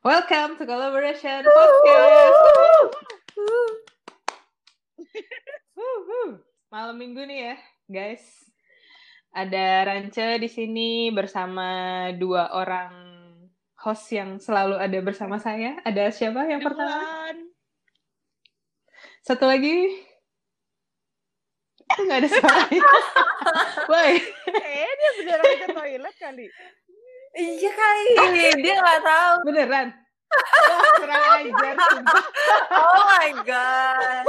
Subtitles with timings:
[0.00, 2.40] Welcome to Collaboration Podcast.
[6.72, 8.24] Malam minggu nih ya, guys.
[9.36, 12.96] Ada Rance di sini bersama dua orang
[13.76, 15.76] host yang selalu ada bersama saya.
[15.84, 17.36] Ada siapa yang pertama?
[19.20, 20.00] Satu lagi.
[21.92, 22.82] Nggak ada suaranya.
[23.92, 24.16] Woi.
[24.48, 26.48] Eh, dia beneran ke toilet kali.
[27.30, 29.34] Iya kali, dia nggak tahu.
[29.46, 29.88] Beneran?
[30.70, 31.74] Wah, kurang ajar.
[32.70, 34.24] Oh my god.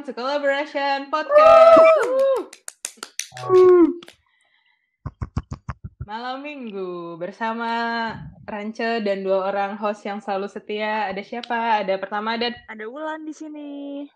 [0.00, 1.84] Welcome to Collaboration Podcast.
[6.08, 7.68] Malam minggu bersama
[8.48, 11.04] Rance dan dua orang host yang selalu setia.
[11.04, 11.84] Ada siapa?
[11.84, 14.08] Ada pertama ada Ada Wulan di sini.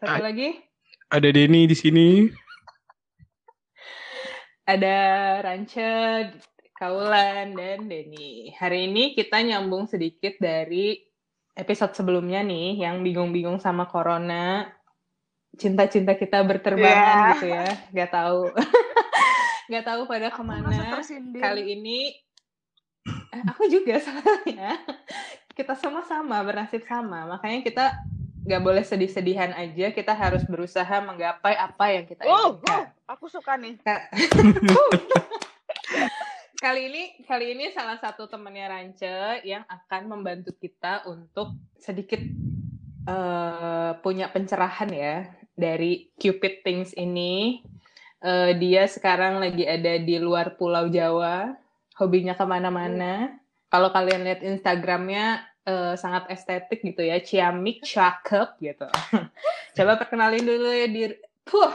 [0.00, 0.32] satu Ah.
[0.32, 0.56] lagi.
[1.12, 2.08] Ada Denny di sini.
[4.64, 4.96] Ada
[5.44, 5.92] Rance,
[6.80, 8.56] Kaulan, dan Denny.
[8.56, 11.09] Hari ini kita nyambung sedikit dari
[11.54, 14.70] episode sebelumnya nih, yang bingung-bingung sama Corona.
[15.58, 17.32] Cinta-cinta kita berterbangan Yeah.
[17.34, 17.66] gitu ya.
[17.90, 18.40] Gak tahu.
[19.72, 20.98] Gak tahu pada ke mana.
[21.36, 22.10] Kali ini,
[23.06, 24.78] eh, aku juga soalnya.
[25.54, 27.26] Kita semua sama, bernasib sama.
[27.26, 27.84] Makanya kita
[28.40, 29.92] gak boleh sedih-sedihan aja.
[29.92, 32.88] Kita harus berusaha menggapai apa yang kita inginkan.
[32.88, 33.76] oh, aku suka nih.
[36.60, 42.20] kali ini kali ini salah satu temannya Rance yang akan membantu kita untuk sedikit
[43.08, 45.16] eh, punya pencerahan ya
[45.56, 47.64] dari Cupid Things ini.
[48.20, 51.56] Eh, dia sekarang lagi ada di luar Pulau Jawa,
[51.96, 53.40] hobinya ke mana-mana.
[53.72, 58.88] Kalau kalian lihat Instagramnya eh, sangat estetik gitu ya, ciamik, cakep gitu.
[59.80, 61.16] Coba perkenalin dulu ya diri.
[61.40, 61.72] Puh,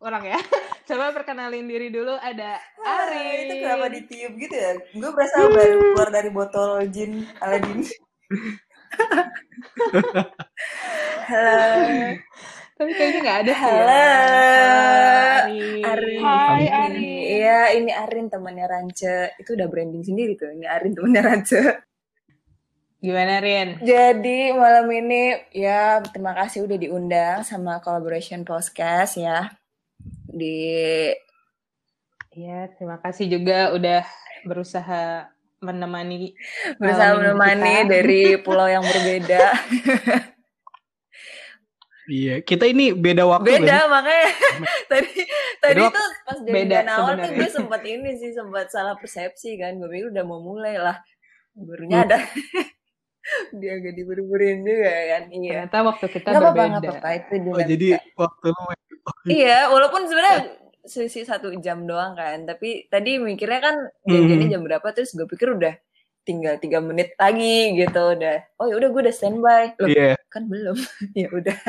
[0.00, 0.38] orang ya.
[0.88, 3.50] Coba perkenalin diri dulu ada Ah, Ari.
[3.50, 4.72] itu kenapa ditiup gitu ya?
[4.94, 7.82] Gue berasa baru keluar dari botol jin Aladin.
[11.26, 11.58] Halo.
[12.76, 13.62] Tapi kayaknya nggak ada sih.
[13.64, 13.82] Halo.
[13.82, 14.06] ya.
[15.42, 15.64] Ari.
[15.82, 16.20] Arin.
[16.22, 17.20] Hai, Arin.
[17.26, 19.34] Iya, ini Arin temannya Rance.
[19.40, 20.52] Itu udah branding sendiri tuh.
[20.52, 21.60] Ini Arin temannya Rance.
[23.00, 23.82] Gimana Rin?
[23.82, 29.50] Jadi malam ini ya terima kasih udah diundang sama Collaboration Podcast ya.
[30.36, 30.54] Di
[32.36, 34.04] Ya, terima kasih juga udah
[34.44, 35.24] berusaha
[35.64, 36.36] menemani
[36.76, 37.88] minggu menemani kita.
[37.88, 39.56] dari pulau yang berbeda.
[42.06, 43.90] Iya, kita ini beda waktu beda kan?
[43.90, 44.26] makanya
[44.92, 45.10] tadi
[45.58, 49.58] tadi Beda- tuh pas beda janjian awal tuh gue sempat ini sih sempat salah persepsi
[49.58, 51.00] kan gue pikir udah mau mulai lah
[51.56, 51.64] Hmm.
[51.66, 52.20] baru nyadar
[53.58, 56.68] dia agak diburu-buruin juga kan iya ternyata waktu kita apa-apa berbeda.
[56.68, 58.62] nggak apa-apa itu Oh, jadi waktu lu
[59.30, 60.40] iya walaupun sebenarnya
[60.86, 64.52] selisih satu jam doang kan tapi tadi mikirnya kan janjiannya Mhm.
[64.54, 65.74] jam berapa terus gue pikir udah
[66.22, 70.14] tinggal tiga menit lagi gitu udah oh ya udah gue udah standby Loh, Iya.
[70.26, 70.74] kan belum
[71.22, 71.58] ya udah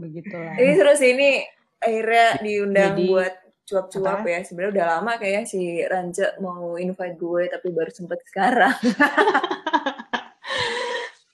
[0.00, 0.56] Begitulah.
[0.56, 1.44] Ini terus ini
[1.76, 3.34] akhirnya diundang Jadi, buat
[3.68, 4.40] cuap-cuap ya.
[4.40, 8.72] Sebenarnya udah lama kayak si Rance mau invite gue tapi baru sempet sekarang.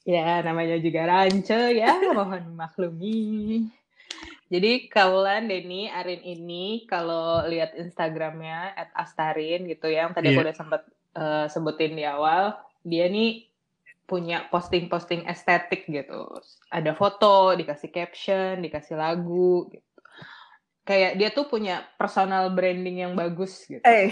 [0.02, 3.70] Ya, namanya juga Rance ya, mohon maklumi.
[4.46, 10.38] Jadi Kaulan, Denny, Arin ini kalau lihat Instagramnya at Astarin gitu ya, yang tadi aku
[10.38, 10.46] Iya.
[10.46, 10.82] udah sempet
[11.16, 13.48] eh, sebutin di awal, dia nih
[14.06, 16.30] punya posting-posting estetik gitu.
[16.70, 19.82] Ada foto, dikasih caption, dikasih lagu gitu.
[20.86, 23.82] Kayak dia tuh punya personal branding yang bagus gitu.
[23.82, 24.06] Eh,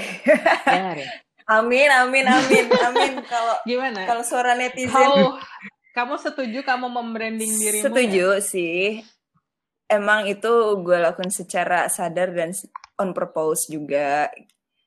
[0.67, 0.99] Ya
[1.63, 3.13] amin, amin, amin, amin.
[3.23, 4.03] Kalau Gimana?
[4.03, 5.39] kalau suara netizen How,
[5.95, 7.85] kamu setuju kamu membranding dirimu?
[7.87, 9.07] setuju sih.
[9.85, 10.51] Emang itu
[10.81, 12.51] gue lakukan secara sadar dan
[13.01, 14.33] on purpose juga.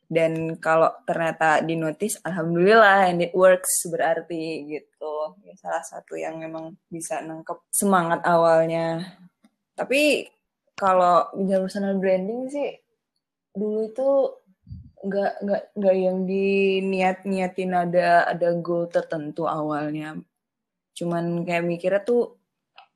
[0.07, 5.35] Dan kalau ternyata di notice, alhamdulillah and it works berarti gitu.
[5.43, 9.03] Ya, salah satu yang memang bisa nangkep semangat awalnya.
[9.75, 10.23] Tapi
[10.77, 12.69] kalau personal branding sih
[13.57, 14.09] dulu itu
[14.97, 20.17] nggak nggak nggak yang diniat niatin ada ada goal tertentu awalnya.
[20.97, 22.36] Cuman kayak mikirnya tuh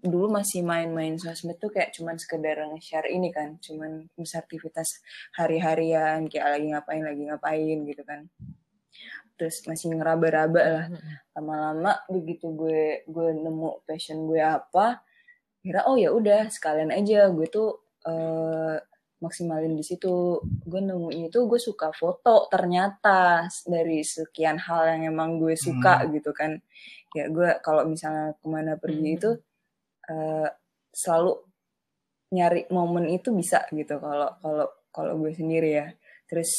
[0.02, 5.02] dulu masih main-main sosmed tuh kayak cuman sekedar nge-share ini kan, cuman misalnya aktivitas
[5.38, 8.26] hari-harian kayak lagi ngapain lagi ngapain gitu kan.
[9.38, 10.86] Terus masih ngeraba-raba lah.
[11.38, 15.02] Lama-lama begitu gue gue nemu passion gue apa,
[15.62, 18.78] kira oh ya udah sekalian aja gue tuh eh,
[19.22, 25.38] maksimalin di situ gue nemuin itu gue suka foto ternyata dari sekian hal yang emang
[25.38, 26.58] gue suka gitu kan
[27.14, 29.18] ya gue kalau misalnya ke mana pergi Hmm.
[29.22, 29.30] itu
[30.12, 30.48] eh,
[30.92, 31.32] selalu
[32.32, 35.88] nyari momen itu bisa gitu kalau kalau kalau gue sendiri ya.
[36.28, 36.52] Terus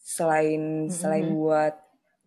[0.00, 1.36] selain selain Mhm.
[1.36, 1.74] buat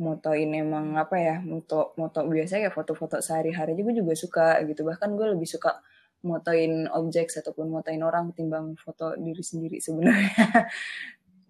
[0.02, 4.82] motoin emang apa ya moto moto biasa ya foto-foto sehari-hari juga juga suka gitu.
[4.86, 5.82] Bahkan gue lebih suka
[6.24, 10.34] motoin objek ataupun motoin orang ketimbang foto diri sendiri sebenarnya.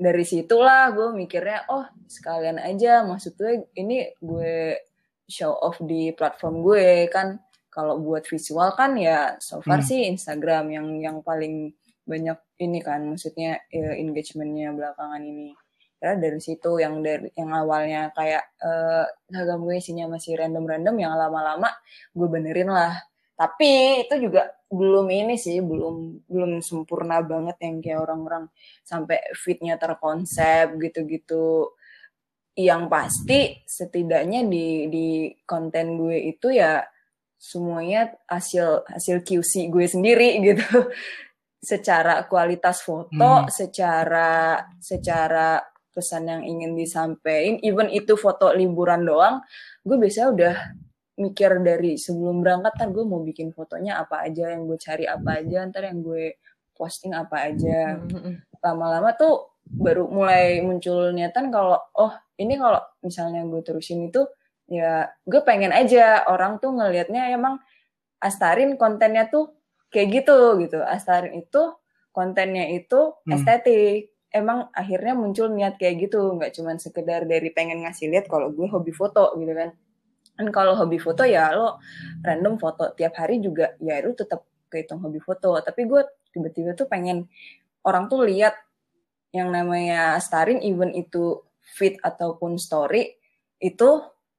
[0.03, 4.75] Dari situlah gue mikirnya oh sekalian aja maksud gue ini gue
[5.29, 7.37] show off di platform gue kan
[7.73, 9.87] kalau buat visual kan ya so far Hmm.
[9.89, 11.73] sih Instagram yang yang paling
[12.05, 15.55] banyak ini kan maksudnya eh, engagementnya belakangan ini.
[15.99, 21.13] Karena dari situ yang dari yang awalnya kayak eh Instagram gue isinya masih random-random yang
[21.15, 21.69] lama-lama
[22.17, 22.93] gue benerin lah.
[23.39, 28.45] Tapi itu juga belum ini sih belum belum sempurna banget yang kayak orang-orang
[28.85, 31.71] sampai fitnya terkonsep gitu-gitu.
[32.53, 35.07] Yang pasti setidaknya di di
[35.49, 36.85] konten gue itu ya
[37.43, 40.63] semuanya hasil hasil QC gue sendiri gitu
[41.59, 43.11] secara kualitas foto
[43.43, 43.47] Hmm.
[43.51, 45.59] secara secara
[45.91, 49.43] pesan yang ingin disampaikan even itu foto liburan doang
[49.83, 50.55] gue biasanya udah
[51.13, 55.43] mikir dari sebelum berangkat ntar gue mau bikin fotonya apa aja yang gue cari apa
[55.43, 56.39] aja ntar yang gue
[56.73, 58.57] posting apa aja Mhm.
[58.59, 64.25] lama-lama tuh baru mulai muncul niatan kalau oh ini kalau misalnya gue terusin itu
[64.67, 67.59] ya gue pengen aja orang tuh ngelihatnya emang
[68.23, 69.51] Astarin kontennya tuh
[69.91, 70.79] kayak gitu gitu.
[70.79, 71.75] Astarin itu
[72.15, 73.35] kontennya itu Hmm.
[73.35, 74.15] estetik.
[74.33, 76.39] Emang akhirnya muncul niat kayak gitu.
[76.39, 79.75] Nggak cuman sekedar dari pengen ngasih lihat kalau gue hobi foto gitu kan.
[80.39, 81.77] Kan kalau hobi foto ya lo
[82.23, 82.95] random foto.
[82.95, 85.59] Tiap hari juga ya lu tetap kehitung hobi foto.
[85.59, 86.01] Tapi gue
[86.33, 87.27] tiba-tiba tuh pengen
[87.85, 88.55] orang tuh lihat
[89.35, 91.43] yang namanya Astarin even itu
[91.75, 93.17] feed ataupun story
[93.61, 93.89] itu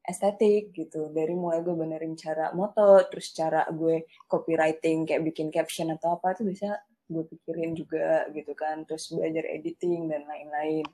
[0.04, 1.08] estetik gitu.
[1.10, 6.36] Dari mulai gue benerin cara moto terus cara gue copywriting kayak bikin caption atau apa
[6.36, 6.76] itu bisa
[7.08, 8.84] gue pikirin juga gitu kan.
[8.84, 10.84] Terus belajar editing dan lain-lain.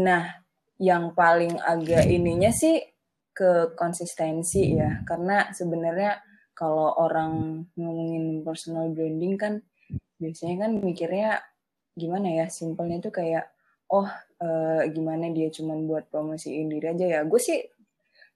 [0.00, 0.24] Nah
[0.80, 2.80] yang paling agak ininya sih
[3.32, 5.04] ke konsistensi ya.
[5.04, 6.20] Karena sebenarnya
[6.56, 9.54] kalau orang ngomongin personal branding kan
[10.20, 11.30] biasanya kan mikirnya
[11.92, 13.52] gimana ya simpelnya tuh kayak
[13.92, 14.08] oh
[14.40, 17.20] eh, gimana dia cuman buat promosiin diri aja ya.
[17.28, 17.60] Gue sih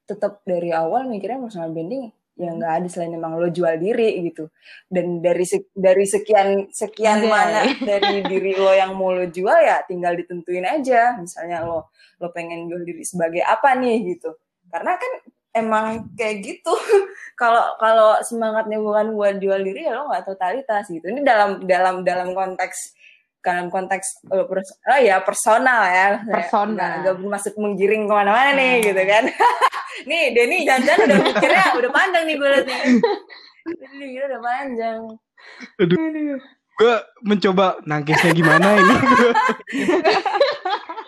[0.07, 4.53] tetap dari awal mikirnya personal branding ya nggak ada selain emang lo jual diri gitu.
[4.87, 5.43] Dan dari
[5.73, 7.33] dari sekian sekian Anjay.
[7.33, 11.17] mana dari diri lo yang mau lo jual ya tinggal ditentuin aja.
[11.17, 14.37] Misalnya lo lo pengen jual diri sebagai apa nih gitu.
[14.69, 15.13] Karena kan
[15.57, 16.73] emang kayak gitu.
[17.41, 21.05] Kalau kalau semangatnya bukan buat jual diri ya lo nggak totalitas gitu.
[21.05, 22.96] Ini dalam dalam dalam konteks
[23.47, 26.19] dalam konteks lo pers- oh ya personal ya.
[26.27, 27.07] Personal.
[27.07, 28.85] nggak bermaksud menggiring ke mana-mana nih Hmm.
[28.85, 29.25] gitu kan.
[30.05, 32.79] Nih Denny jangan udah mikirnya udah panjang nih gue nih
[33.73, 35.01] Denny udah panjang.
[35.79, 35.97] Aduh,
[36.77, 38.95] gue mencoba nangkisnya gimana ini.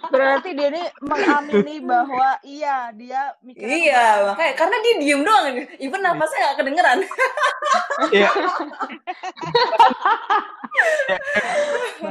[0.09, 5.45] Berarti dia ini mengamini bahwa iya dia mikirnya iya makanya karena dia diem doang.
[5.77, 6.99] Even nafasnya nggak kedengeran.
[8.09, 8.31] Ya,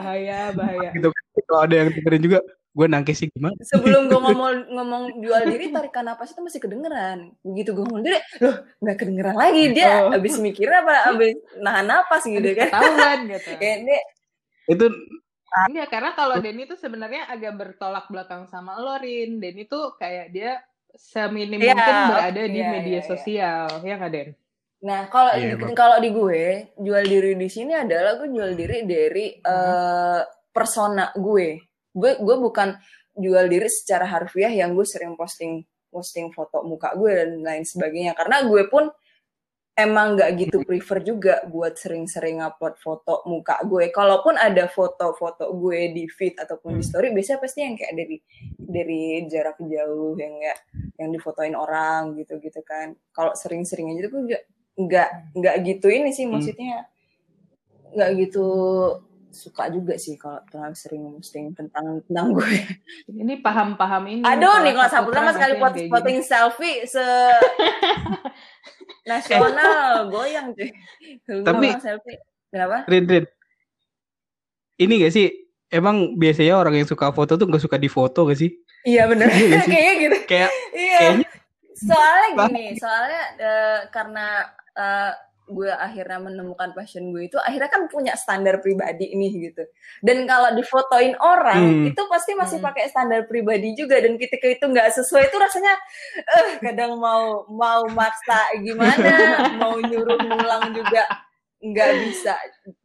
[0.07, 1.09] bahaya bahaya gitu.
[1.47, 3.55] Kalau ada yang dengerin juga, gue nangkisnya gimana?
[3.65, 8.21] sebelum gue ngomong ngomong jual diri tarikan napas itu masih kedengeran begitu gue ngomong diri
[8.37, 10.13] loh nggak kedengeran lagi dia Oh.
[10.13, 14.01] abis mikir apa abis nahan napas gitu kan ketahuan gitu kayak dia
[14.69, 14.85] Itu
[15.47, 19.39] Enggak, karena kalau Denny tuh sebenarnya agak bertolak belakang sama lo, Rin.
[19.41, 20.59] Denny tuh kayak dia
[20.93, 23.07] seminim Iya, mungkin berada di iya, media iya, iya.
[23.07, 24.29] sosial, ya nggak Den?
[24.87, 26.43] Nah, kalau Iya, di, kalau di gue,
[26.79, 30.21] jual diri di sini adalah gue jual diri dari eh,
[30.55, 31.47] persona gue.
[31.91, 32.71] Gue gue bukan
[33.19, 35.59] jual diri secara harfiah yang gue sering posting
[35.91, 38.15] posting foto muka gue dan lain sebagainya.
[38.15, 38.87] Karena gue pun
[39.77, 43.93] emang nggak gitu prefer juga buat sering-sering upload foto muka gue.
[43.93, 46.89] Kalaupun ada foto-foto gue di feed ataupun di Hmm.
[46.89, 48.17] story, biasanya pasti yang kayak dari
[48.57, 50.59] dari jarak jauh yang nggak
[50.97, 52.97] yang difotoin orang gitu-gitu kan.
[53.13, 54.41] Kalau sering-sering aja tuh gue
[54.77, 56.37] nggak nggak nggak gitu ini sih Hmm.
[56.37, 56.85] maksudnya
[57.89, 58.45] nggak gitu
[59.27, 62.57] suka juga sih kalau terlalu sering posting tentang tentang gue.
[63.07, 64.21] Ini paham-paham ini.
[64.21, 65.91] Aduh, Nicola nih kalau Saputra Saputra mas sekali pot- kayak gini.
[65.93, 67.05] posting selfie se
[69.05, 70.69] nasional goyang cuy.
[71.23, 72.17] Gua Tapi- selfie
[72.49, 72.77] kenapa?
[72.87, 73.25] Rin, Rin.
[74.77, 75.27] Ini gak sih?
[75.67, 78.51] Emang biasanya orang yang suka foto tuh gak suka difoto gak sih?
[78.81, 80.17] Iya bener Iya kayaknya gitu.
[80.25, 80.97] Kayak Iya.
[80.97, 81.31] Kayaknya-
[81.77, 85.13] Soalnya gini, soalnya eh, karena eh,
[85.47, 89.63] gue akhirnya menemukan passion gue itu akhirnya kan punya standar pribadi nih gitu.
[90.03, 91.87] Dan kalau difotoin orang Hmm.
[91.87, 92.67] itu pasti masih Hmm.
[92.67, 95.71] pakai standar pribadi juga dan ketika itu nggak sesuai itu rasanya
[96.35, 99.07] eh kadang mau mau maksa gimana,
[99.61, 101.07] mau nyuruh ngulang juga
[101.57, 102.37] nggak bisa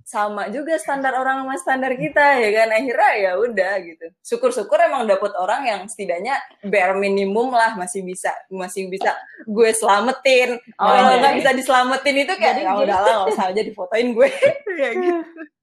[0.02, 5.05] sama juga standar orang sama standar kita ya kan akhirnya ya udah gitu syukur-syukur emang
[5.05, 9.12] dapet orang yang setidaknya bare minimum lah masih bisa masih bisa
[9.45, 11.21] gue selamatin Oh, kalau iya.
[11.21, 12.83] nggak bisa diselamatin itu kayak ya gitu.
[12.88, 14.29] udahlah nggak usah aja difotoin gue
[14.73, 15.21] Kayak gitu.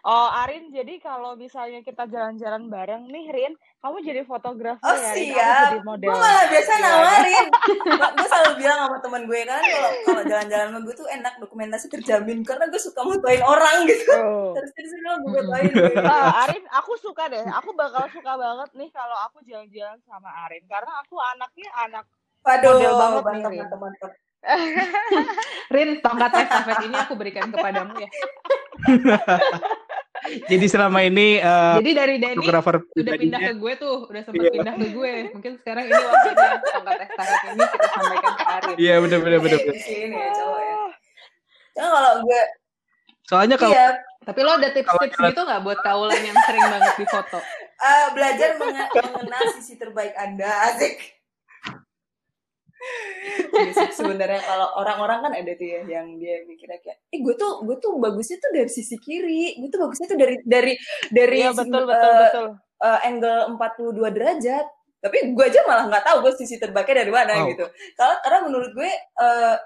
[0.00, 5.12] Oh, Arin, jadi kalau misalnya kita jalan-jalan bareng nih, Rin, kamu jadi fotografer oh ya,
[5.12, 5.28] Rin?
[5.32, 6.08] Siap jadi model.
[6.08, 6.88] gue malah biasa Gimana?
[6.88, 7.46] nawarin
[8.16, 11.86] gue selalu bilang sama teman gue kan kalau kalau jalan-jalan sama gue tuh enak dokumentasi
[11.88, 14.52] terjamin karena gue suka mutuin orang gitu Tuh.
[14.56, 17.44] terus terus gue mutuin Nah, Arin, aku suka deh.
[17.60, 20.64] Aku bakal suka banget nih kalau aku jalan-jalan sama Arin.
[20.64, 22.04] Karena aku anaknya anak
[22.40, 23.60] Waduh, Model banget nih, mantap, Rin.
[23.60, 24.12] mantap, mantap.
[25.76, 28.08] Rin, tongkat estafet ini aku berikan kepadamu ya.
[30.22, 34.50] Jadi selama ini eh, Jadi dari fotografer udah pindah ke gue tuh, udah sempat Iya.
[34.52, 35.12] pindah ke gue.
[35.32, 38.74] Mungkin sekarang ini waktunya tongkat estafet ini kita sampaikan ke Arin.
[38.76, 39.58] Iya bener bener bener.
[39.58, 39.72] bener.
[39.72, 40.76] Di sini ya cowok ya.
[41.70, 42.42] Cuma kalau gue,
[43.22, 43.88] Soalnya kalau iya,
[44.20, 47.38] Tapi lo ada tips-tips gitu nggak buat kaulan yang sering banget difoto?
[47.80, 51.19] eh, belajar menge- mengenal sisi terbaik Anda, asik.
[53.50, 57.60] Iya Sebenarnya kalau orang-orang kan ada tuh ya yang dia mikirnya kayak, eh gue tuh
[57.62, 60.72] gue tuh bagusnya tuh dari sisi kiri, gue tuh bagusnya tuh dari dari
[61.12, 62.46] dari Iya, sem- betul, betul, eh, betul.
[62.80, 64.66] eh, angle 42 derajat.
[65.00, 67.48] Tapi gue aja malah nggak tahu gue sisi terbaiknya dari mana Wow.
[67.52, 67.64] gitu.
[67.96, 69.56] Karena karena menurut gue eh,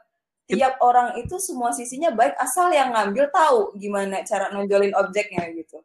[0.45, 5.81] tiap orang itu semua sisinya baik asal yang ngambil tahu gimana cara nonjolin objeknya gitu.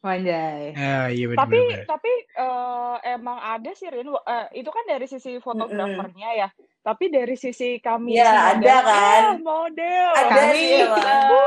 [0.00, 0.72] Wanjay.
[0.72, 5.04] Ya, iya bener, tapi bener, tapi eh, emang ada sih Rin Eh, itu kan dari
[5.04, 6.48] sisi fotografernya ya
[6.80, 9.20] tapi dari sisi kami Ya, si ada model, kan.
[9.20, 10.72] eh, model Ada Kami, sih.
[10.80, 11.38] Eh, itu,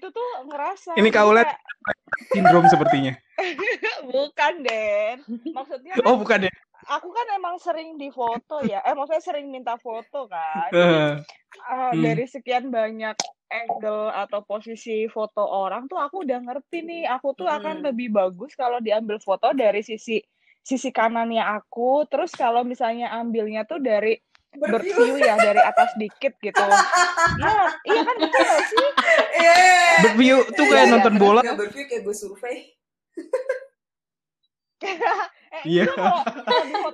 [0.00, 1.60] itu tuh ngerasa Ini kayak,
[2.32, 3.12] Sindrom sepertinya.
[4.08, 5.16] bukan Den
[5.52, 6.52] maksudnya kan Oh bukan ya?
[6.88, 12.00] aku kan emang sering difoto ya eh maksudnya sering minta foto kan Eh, Eh, Hmm.
[12.00, 13.12] dari sekian banyak
[13.50, 17.86] angle atau posisi foto orang tuh aku udah ngerti nih aku tuh akan Hmm.
[17.90, 20.22] lebih bagus kalau diambil foto dari sisi
[20.62, 24.14] sisi kanannya aku terus kalau misalnya ambilnya tuh dari
[24.50, 26.58] berview ya dari atas dikit gitu
[27.38, 27.54] iya
[27.90, 28.86] iya kan betul gak sih
[29.40, 29.56] Iya.
[30.04, 31.20] Berview tuh kayak Iya, nonton iya.
[31.20, 31.40] bola.
[31.44, 32.56] Berview kayak gue survei.
[34.84, 35.84] eh, Iya.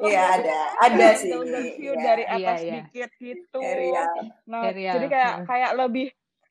[0.02, 0.58] Iya, ada.
[0.82, 2.02] Ada sih, berview iya.
[2.02, 2.72] dari Iya, atas iya.
[2.82, 4.02] dikit gitu Area.
[4.46, 5.46] Nah, Area, jadi kayak hmm.
[5.46, 6.06] kayak lebih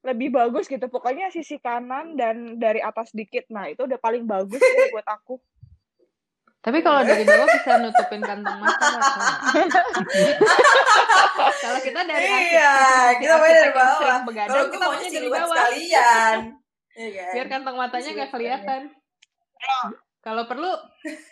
[0.06, 0.86] lebih bagus gitu.
[0.86, 3.50] Pokoknya sisi kanan dan dari atas dikit.
[3.50, 5.36] Nah, itu udah paling bagus sih buat aku.
[6.62, 8.86] Tapi kalau dari bawah bisa nutupin kantong mata
[11.62, 12.74] kalau kita dari Iya,
[13.12, 14.20] si kita main dari bawah.
[14.26, 15.48] begadang, Kalau gue kita maunya maunya dari bawah.
[15.48, 16.38] sekalian.
[16.96, 17.34] Iya kan?
[17.34, 18.82] Biar kantong matanya nggak kelihatan.
[20.26, 20.72] Kalau perlu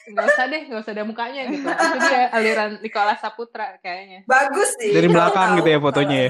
[0.05, 1.65] nggak usah deh, nggak usah ada mukanya gitu.
[1.65, 4.21] Itu dia aliran Nicholas Saputra kayaknya.
[4.29, 6.29] bagus sih Dari belakang gitu ya fotonya ya?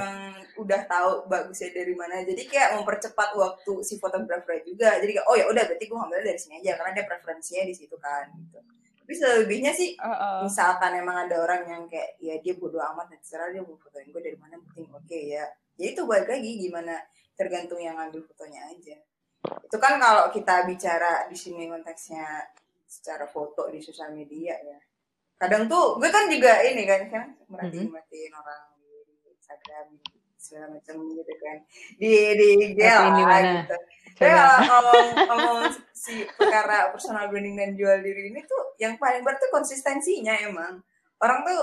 [0.58, 2.22] Udah tahu bagusnya dari mana.
[2.22, 4.98] Jadi kayak mempercepat waktu si fotografer juga.
[5.02, 7.76] Jadi kayak oh ya udah berarti gue ngambil dari sini aja karena dia preferensinya di
[7.76, 8.60] situ kan gitu.
[9.04, 10.48] Tapi selebihnya sih Heeh.
[10.48, 14.22] misalkan emang ada orang yang kayak ya dia bodo amat terserah dia mau fotoin gue
[14.24, 15.44] dari mana penting oke ya.
[15.76, 16.96] Ya itu balik lagi gimana
[17.36, 18.98] tergantung yang ngambil fotonya aja.
[19.44, 22.48] Itu kan kalau kita bicara di sini konteksnya
[22.88, 24.80] secara foto di sosial media ya.
[25.36, 30.00] Kadang tuh gue kan juga ini kan kan merhatiin merhatiin orang di, Instagram
[30.44, 31.58] segala macam gitu kan.
[31.96, 32.80] Di di IG
[33.24, 33.76] lah gitu.
[34.14, 35.60] Tapi kalau ngomong, ngomong
[35.96, 40.84] si perkara personal branding dan jual diri ini tuh yang paling berat tuh konsistensinya emang.
[41.18, 41.62] Orang tuh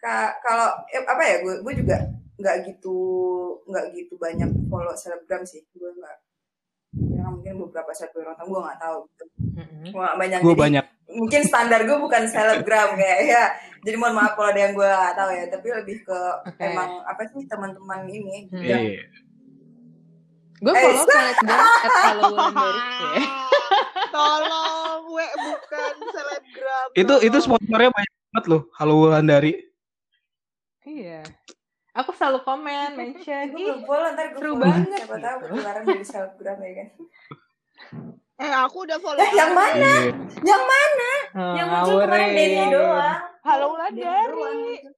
[0.00, 1.96] ka- kalau eh, apa ya gue gue juga
[2.40, 2.96] nggak gitu
[3.68, 5.62] nggak gitu banyak follow selebgram sih.
[5.76, 6.16] Gue nggak
[7.22, 9.24] ya mungkin beberapa selebgram gue nggak tahu gitu
[9.84, 10.84] gue nggak banyak Gue banyak.
[11.08, 13.44] mungkin standar gue bukan selebgram kayak ya
[13.80, 16.58] jadi mohon maaf kalau ada yang gue nggak tahu ya tapi lebih ke Oke.
[16.60, 18.60] emang apa sih teman-teman ini Hmm.
[18.60, 19.04] yang Iya.
[20.58, 21.90] Gue Eh, follow selebgram at.
[21.90, 23.26] Ya.
[24.08, 26.86] Tolong, we bukan selebgram.
[26.94, 28.62] Itu itu sponsornya banyak banget loh.
[28.72, 29.58] Halo Wulandari.
[30.82, 31.26] Iya.
[31.94, 33.52] Aku selalu komen, mention.
[33.52, 34.64] gue Ih, follow ntar gue seru follow.
[34.64, 35.44] banget siapa tahu gitu.
[35.46, 36.88] ketularan dari selebgram ya kan
[38.38, 39.18] Eh, aku udah follow.
[39.18, 40.12] eh yang mana Iya.
[40.42, 42.48] yang mana Oh, yang muncul kemarin ngawurin.
[42.50, 44.72] Denny doang Halo Denny doang Wulandari.
[44.74, 44.90] gitu.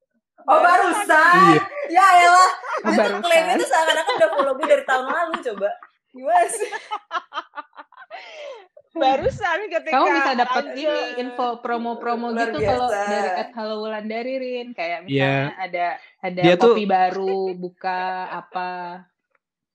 [0.44, 1.62] oh barusan Iya.
[1.90, 5.70] ya elah Oh, itu klaimnya tuh seakan-akan udah follow gue dari tahun lalu coba
[6.08, 6.70] gimana sih
[8.94, 14.70] barusan ketika Kamu bisa dapat ini info promo-promo gitu kalau dari at Halo Wulandari Rin
[14.70, 15.50] kayak Iya.
[15.50, 15.86] misalnya ada
[16.20, 18.70] ada Dia tuh- kopi baru buka apa.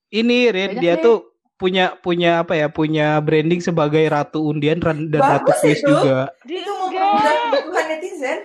[0.09, 1.03] Ini Rin Banyak dia deh.
[1.03, 1.17] tuh
[1.53, 2.67] punya punya apa ya?
[2.67, 5.91] Punya branding sebagai ratu undian dan ratu Bagus quiz itu.
[5.91, 6.31] juga.
[6.41, 8.39] Di Itu mau kebutuhan netizen.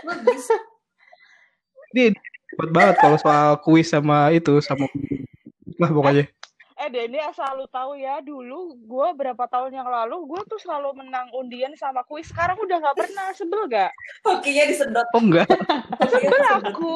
[0.00, 0.44] Bagus.
[1.90, 2.14] Dia
[2.48, 4.86] cepat banget kalau soal kuis sama itu sama
[5.76, 6.24] lah pokoknya.
[6.80, 10.96] Eh Denny asal lu tahu ya dulu gue berapa tahun yang lalu gue tuh selalu
[10.96, 13.92] menang undian sama kuis sekarang udah nggak pernah sebel gak?
[14.24, 15.04] Hokinya disedot.
[15.12, 15.44] Oh enggak.
[16.08, 16.94] Sebel aku.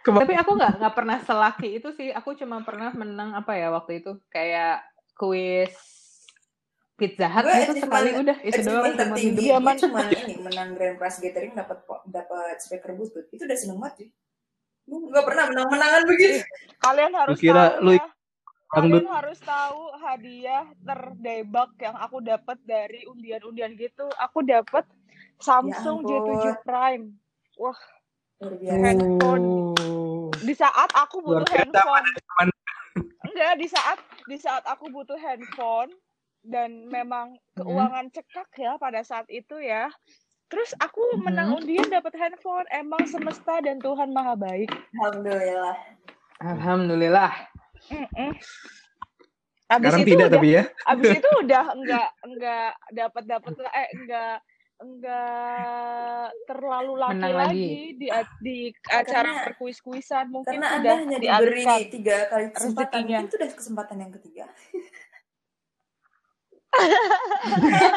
[0.00, 2.08] Tapi aku nggak nggak pernah selaki itu sih.
[2.08, 4.80] Aku cuma pernah menang apa ya waktu itu kayak
[5.12, 5.68] kuis
[6.96, 9.54] Pizza Hut gitu achievement- sekali udah itu doang tertinggi hidup.
[9.54, 11.78] Zaman- cuma ini menang Grand Prize Gathering dapat
[12.08, 14.08] dapat speaker butut itu udah seneng banget sih
[14.82, 16.40] gue nggak pernah menang menangan begitu
[16.80, 18.02] Kalian harus kira tahu lu ya.
[18.74, 19.02] Dangdut.
[19.04, 24.06] Kalian harus tahu hadiah terdebak yang aku dapat dari undian-undian gitu.
[24.20, 24.84] Aku dapat
[25.40, 26.34] Samsung Ya ampun.
[26.42, 27.04] J7 Prime.
[27.58, 27.80] Wah,
[28.66, 29.74] handphone.
[30.38, 32.08] Di saat aku butuh handphone.
[33.26, 33.98] Enggak, di saat
[34.30, 35.90] di saat aku butuh handphone
[36.46, 39.90] dan memang keuangan cekak ya pada saat itu ya.
[40.48, 42.64] Terus aku menang undian dapat handphone.
[42.72, 44.72] Emang semesta dan Tuhan maha baik.
[44.96, 45.76] alhamdulillah
[46.38, 47.57] Alhamdulillah.
[47.88, 48.30] Mm-mm.
[49.68, 50.62] Abis Sekarang itu tidak udah, tapi ya.
[50.86, 54.36] abis itu udah enggak enggak dapat dapat eh enggak
[54.78, 57.68] enggak terlalu laki Menang lagi, lagi.
[57.94, 58.06] di
[58.40, 63.18] di acara Karena- perkuis-kuisan mungkin karena anda udah hanya diberi tiga kali kesempatan rezekinya.
[63.20, 64.44] itu udah kesempatan yang ketiga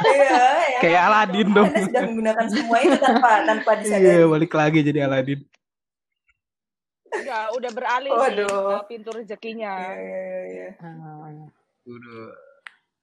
[0.02, 0.80] Iya, ya.
[0.80, 1.68] Kayak Aladin dong.
[1.68, 4.24] Anda sudah menggunakan semua itu tanpa tanpa Iya, disadari.
[4.26, 5.40] balik lagi jadi Aladin.
[7.12, 8.84] Enggak, udah beralih Waduh.
[8.86, 9.74] pintu rezekinya.
[9.92, 10.70] Iya, iya, iya.
[10.80, 11.44] Ah.
[11.84, 12.32] Udah.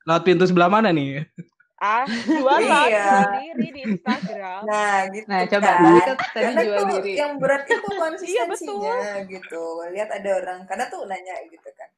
[0.02, 1.28] Lewat pintu sebelah mana nih?
[1.76, 3.06] Ah, jualan Iya.
[3.22, 4.60] sendiri di Instagram.
[4.64, 5.78] Nah, gitu Nah, coba kan.
[5.94, 7.12] kita tadi Karena jual tuh diri.
[7.14, 9.62] yang berat itu Iya, konsistensinya gitu.
[9.88, 11.88] Lihat ada orang karena tuh nanya gitu kan.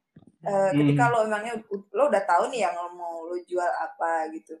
[0.41, 0.73] Eh, Hmm.
[0.75, 1.53] ketika lo emangnya
[1.91, 4.53] lo udah tahu nih yang lo mau lo jual apa gitu.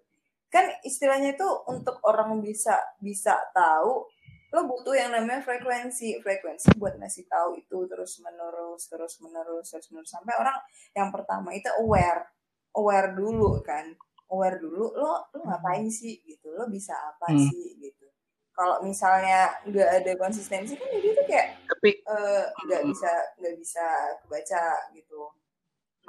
[0.47, 4.09] Kan istilahnya itu untuk orang bisa bisa tahu
[4.51, 6.19] lo butuh yang namanya frekuensi.
[6.19, 10.57] Frekuensi buat ngasih tahu itu terus menerus terus menerus terus menerus sampai orang
[10.91, 12.27] yang pertama itu aware.
[12.75, 13.95] Aware dulu kan.
[14.31, 16.51] Aware dulu lo lo ngapain sih gitu.
[16.55, 17.39] Lo bisa apa Hmm.
[17.47, 18.07] sih gitu.
[18.51, 21.47] Kalau misalnya nggak ada konsistensi kan jadi itu kayak
[21.87, 23.85] eh, nggak bisa nggak bisa
[24.23, 25.31] kebaca gitu.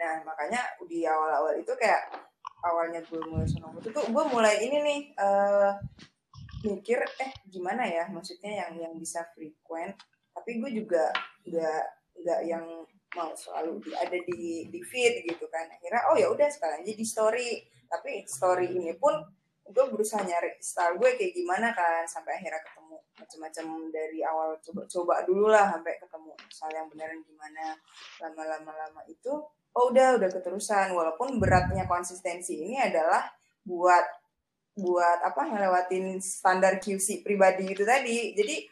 [0.02, 2.10] Nah makanya di awal-awal itu kayak
[2.62, 5.70] awalnya gue mulai seneng itu tuh gue mulai ini nih eh
[6.62, 8.06] mikir eh gimana ya?
[8.08, 9.98] Maksudnya yang yang bisa frequent.
[10.32, 11.12] Tapi gue juga
[11.44, 11.82] nggak
[12.22, 12.64] nggak yang
[13.12, 15.68] mau selalu di, ada di di feed gitu kan.
[15.68, 17.60] Akhirnya oh ya udah sekarang aja di story.
[17.90, 19.12] Tapi story ini pun
[19.62, 25.22] gue berusaha nyari style gue kayak gimana kan sampai akhirnya ketemu macam-macam dari awal coba-coba
[25.22, 27.64] dulu lah sampai ketemu style yang beneran gimana.
[28.20, 29.32] Lama-lama lama itu
[29.72, 30.92] oh udah udah keterusan.
[30.92, 33.28] Walaupun beratnya konsistensi ini adalah
[33.62, 34.21] buat
[34.72, 38.64] buat apa ngelewatin standar QC pribadi itu tadi jadi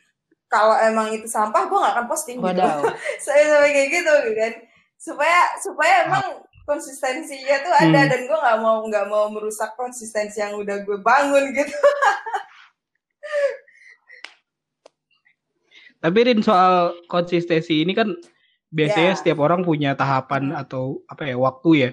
[0.49, 2.81] kalau emang itu sampah gue gak akan posting gitu Wadaw.
[3.25, 4.53] saya sampai kayak gitu gitu kan
[4.97, 6.25] supaya supaya emang
[6.65, 8.11] konsistensinya tuh ada Hmm.
[8.11, 11.73] dan gue nggak mau nggak mau merusak konsistensi yang udah gue bangun gitu
[16.01, 18.09] tapi Rin soal konsistensi ini kan
[18.71, 19.19] biasanya Ya.
[19.19, 21.91] setiap orang punya tahapan atau apa ya waktu ya.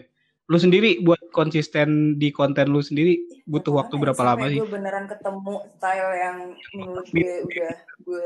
[0.47, 4.47] Lu sendiri buat konsisten di konten lu sendiri butuh Nggak waktu ya, berapa lama sampai
[4.47, 4.57] sih?
[4.57, 6.37] gue beneran ketemu style yang
[6.73, 8.25] menurut gue udah gue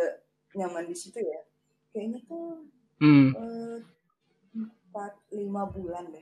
[0.54, 1.42] nyaman di situ ya
[1.90, 2.62] kayaknya tuh
[3.02, 3.34] Hmm.
[3.34, 3.78] eh,
[4.54, 6.22] empat lima bulan deh.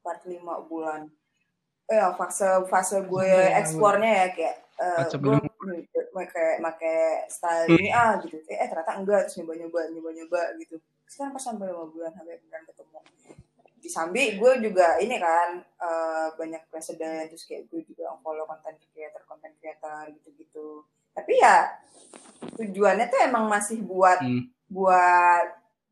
[0.00, 1.12] Empat lima bulan.
[1.84, 4.56] Eh fase fase gue Sampai lima eksplornya ya kayak
[5.04, 5.36] Sampai gue
[6.10, 6.96] pakai pakai
[7.28, 7.76] style Hmm.
[7.76, 8.40] ini ah gitu.
[8.48, 10.80] Eh ternyata enggak terus nyoba nyoba nyoba nyoba gitu.
[11.04, 12.96] Sekarang pas sampai lima bulan sampai beneran ketemu
[13.80, 18.76] di Sambi gue juga ini kan eh, banyak presiden terus kayak gue juga follow konten
[18.92, 21.72] creator konten creator gitu-gitu tapi ya
[22.56, 24.46] tujuannya tuh emang masih buat Hmm.
[24.70, 25.46] buat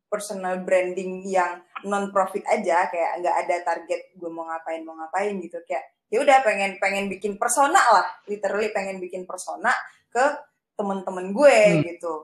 [0.08, 5.36] personal branding yang non profit aja kayak nggak ada target gue mau ngapain mau ngapain
[5.42, 9.68] gitu kayak ya udah pengen pengen bikin persona lah literally pengen bikin persona
[10.08, 10.24] ke
[10.76, 11.82] temen-temen gue Hmm.
[11.84, 12.14] gitu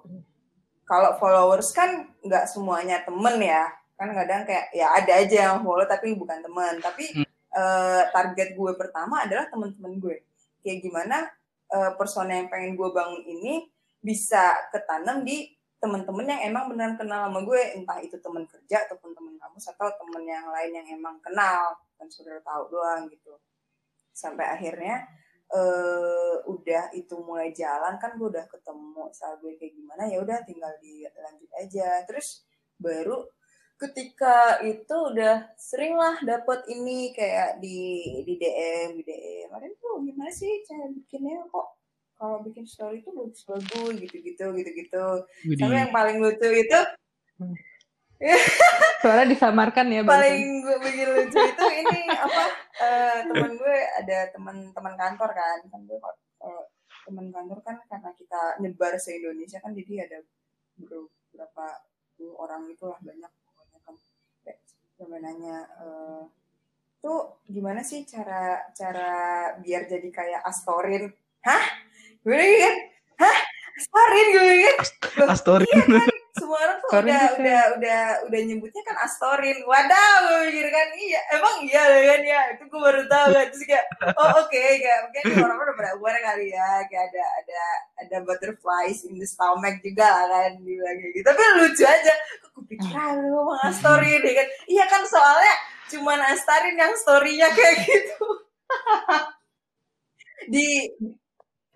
[0.85, 5.87] kalau followers kan nggak semuanya temen ya kan kadang kayak ya ada aja yang follow
[5.87, 7.26] tapi bukan temen tapi Hmm.
[7.54, 10.16] eh, target gue pertama adalah temen-temen gue.
[10.66, 11.16] Kayak gimana
[11.70, 13.70] eh, persona yang pengen gue bangun ini
[14.02, 17.61] bisa ketanam di temen-temen yang emang beneran kenal sama gue.
[17.78, 21.78] Entah itu temen kerja ataupun temen kampus atau temen yang lain yang emang kenal.
[21.94, 23.38] Kan saudara tahu doang gitu.
[24.11, 25.07] Sampai akhirnya
[25.54, 30.42] eh udah itu mulai jalan kan gue udah ketemu saat gue kayak gimana ya udah
[30.42, 32.02] tinggal dilanjut aja.
[32.09, 32.42] Terus
[32.80, 33.22] baru
[33.88, 40.01] ketika itu udah sering lah dapet ini kayak di di DM di DM ada tuh
[40.01, 41.44] gimana sih cara bikinnya?
[41.53, 41.66] Kok
[42.14, 45.07] kalau bikin story itu bagus-bagus gitu-gitu gitu-gitu.
[45.44, 45.61] Widih.
[45.61, 46.81] sampai yang paling lucu itu
[49.03, 50.01] Soalnya disamarkan ya.
[50.07, 52.44] paling gue bikin lucu itu ini apa
[52.81, 55.59] eh, teman gue ada teman-teman kantor kan.
[55.68, 55.99] Kan gue
[56.40, 56.64] eh,
[57.05, 60.18] teman kantor kan karena kita nyebar se Indonesia kan jadi ada
[60.81, 61.66] beberapa
[62.16, 63.33] puluh orang itulah banyak
[64.94, 66.22] sampai nanya eh,
[67.02, 69.11] tuh gimana sih cara cara
[69.61, 71.12] biar jadi kayak Astorin?
[71.44, 71.64] Hah?
[72.24, 72.74] Gue kan
[73.20, 73.38] hah
[73.74, 74.76] Astorin gue kan
[75.18, 75.66] Loh, Astorin.
[75.66, 79.58] iya kan semua orang tuh Astorin udah tuh udah udah udah nyebutnya kan Astorin.
[79.66, 80.88] Wadaw gue mikir kan.
[80.94, 82.40] Iya emang iya kan ya.
[82.54, 83.46] Itu gue baru tahu kan.
[83.50, 83.84] Terus kayak
[84.18, 87.60] oh oke kayak mungkin orang udah pada aware kali ya kayak ada ada
[88.02, 91.26] ada butterflies in the stomach juga kan dibilang kayak gitu.
[91.26, 92.14] Tapi lucu aja
[92.54, 94.46] gue pikir ah lu ngomong Astorin ya kan.
[94.70, 95.54] Iya kan soalnya
[95.90, 98.26] cuman Astarin yang storynya kayak gitu.
[100.54, 100.66] Di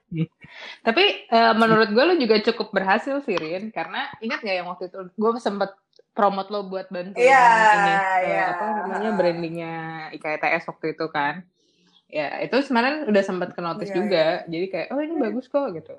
[0.86, 4.88] Tapi eh, menurut gue lu juga cukup berhasil sih Rin karena ingat gak yang waktu
[4.88, 5.70] itu gue sempet
[6.12, 7.44] promote lo buat bantu Iya,
[7.76, 8.44] ini eh, iya.
[8.52, 9.74] apa namanya brandingnya
[10.12, 11.44] IKTS waktu itu kan.
[12.08, 14.26] Ya itu sebenarnya udah sempet ke notice Iya, juga.
[14.48, 15.94] Jadi kayak oh ini bagus kok gitu.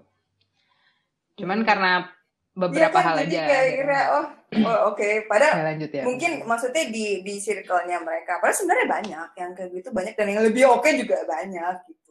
[1.37, 2.09] Cuman karena
[2.51, 3.41] beberapa Iya kan, hal jadi aja.
[3.45, 3.77] kayak akhirnya.
[3.79, 4.25] kira oh
[4.65, 6.03] oh oke padahal Ya, lanjut ya.
[6.03, 10.41] mungkin maksudnya di di circle-nya mereka padahal sebenarnya banyak yang kayak gitu banyak dan yang
[10.43, 12.08] lebih oke juga banyak gitu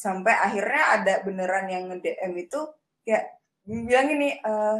[0.00, 2.60] sampai akhirnya ada beneran yang nge-DM itu
[3.04, 3.36] kayak
[3.68, 4.78] bilang gini eh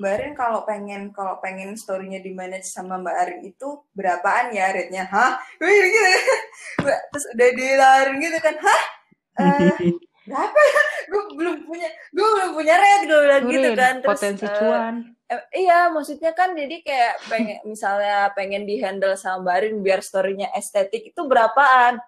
[0.00, 4.72] Mbak Arin kalau pengen kalau pengen story-nya di manage sama Mbak Arin itu berapaan ya
[4.72, 5.04] rate-nya?
[5.04, 5.36] Hah?
[5.60, 6.00] Gitu.
[7.12, 8.56] Terus udah dilarin gitu kan.
[8.64, 8.82] Hah?
[9.44, 9.92] Eh,
[10.32, 10.82] berapa ya?
[11.04, 13.94] Gue belum punya gue belum punya rate gue bilang gitu kan.
[14.00, 14.94] Terus, potensi eh, cuan.
[15.28, 20.48] Eh, iya, maksudnya kan jadi kayak pengen misalnya pengen dihandle sama Mbak Arin biar story-nya
[20.56, 22.00] estetik itu berapaan?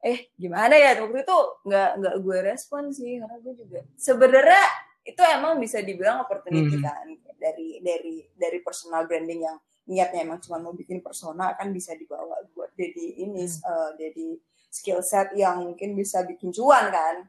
[0.00, 0.96] Eh, gimana ya?
[0.96, 4.64] Waktu itu nggak nggak gue respon sih karena gue juga sebenarnya
[5.04, 6.84] itu emang bisa dibilang opportunity Mhm.
[6.84, 11.92] kan dari dari dari personal branding yang niatnya emang cuma mau bikin persona kan bisa
[11.96, 14.28] dibawa buat jadi ini eh, jadi
[14.70, 17.28] skill set yang mungkin bisa bikin cuan kan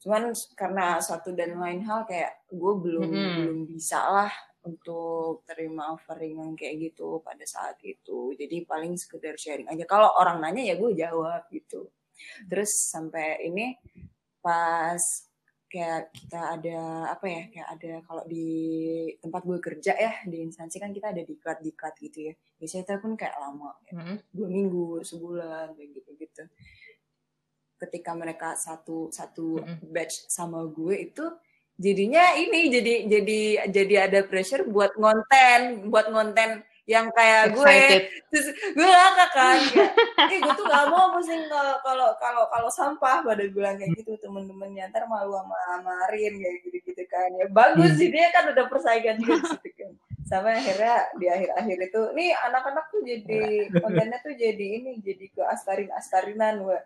[0.00, 3.32] cuman karena satu dan lain hal kayak gue belum Mhm.
[3.36, 9.34] belum bisa lah untuk terima offering yang kayak gitu pada saat itu jadi paling sekedar
[9.36, 11.88] sharing aja kalau orang nanya ya gue jawab gitu
[12.48, 13.76] terus sampai ini
[14.40, 15.00] pas
[15.66, 18.48] kayak kita ada apa ya kayak ada kalau di
[19.18, 22.94] tempat gue kerja ya di instansi kan kita ada diklat diklat gitu ya biasanya itu
[23.02, 24.16] pun kayak lama kayak Mm-mm.
[24.30, 26.42] dua minggu sebulan kayak gitu gitu
[27.76, 29.90] ketika mereka satu satu Mm-mm.
[29.90, 31.26] batch sama gue itu
[31.76, 37.74] jadinya ini jadi jadi jadi ada pressure buat ngonten buat ngonten yang kayak gue
[38.30, 39.90] terus gue ngakak kan kayak,
[40.30, 43.26] eh gue tuh gak mau pusing kalau kalau kalau kalau sampah.
[43.26, 47.50] Pada bilang kayak gitu temen-temennya ntar malu sama amarin kayak gitu gitu kan ya.
[47.50, 47.98] Bagus Hmm.
[47.98, 49.92] sih dia kan udah persaingan juga situ kan.
[50.30, 53.42] Sampai akhirnya di akhir-akhir itu nih anak-anak tuh jadi
[53.82, 56.78] kontennya tuh jadi ini jadi ke astarin astarinan gue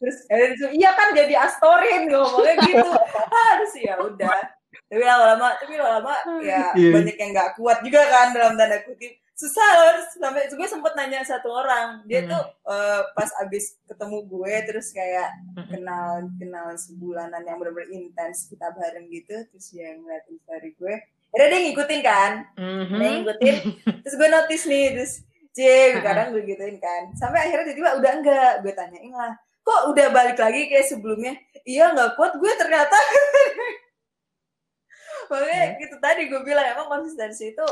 [0.00, 2.90] terus eh, terus, iya kan jadi astorin ngomongnya gitu.
[3.46, 6.90] Harus ya udah tapi lama-lama tapi lama-lama ya Iya.
[6.92, 9.10] banyak yang nggak kuat juga kan dalam tanda kutip.
[9.34, 12.04] Susah loh sampai gue sempet nanya satu orang.
[12.04, 12.28] Dia Hmm.
[12.28, 15.64] tuh eh, pas abis ketemu gue terus kayak Mm-mm.
[15.70, 20.94] kenal kenal sebulanan yang benar-benar intens kita bareng gitu terus dia ngeliatin story gue.
[21.30, 22.32] Akhirnya dia ngikutin kan?
[22.54, 22.96] Mhm.
[22.96, 23.54] dia ngikutin.
[24.02, 25.12] Terus gue notice nih terus
[25.50, 27.08] cie kadang gue gituin kan.
[27.14, 31.32] Sampai akhirnya tiba-tiba udah enggak gue tanyain lah kok udah balik lagi kayak sebelumnya?
[31.62, 32.96] Iya nggak kuat gue ternyata
[35.30, 37.66] makanya gitu tadi gue bilang emang konsistensi itu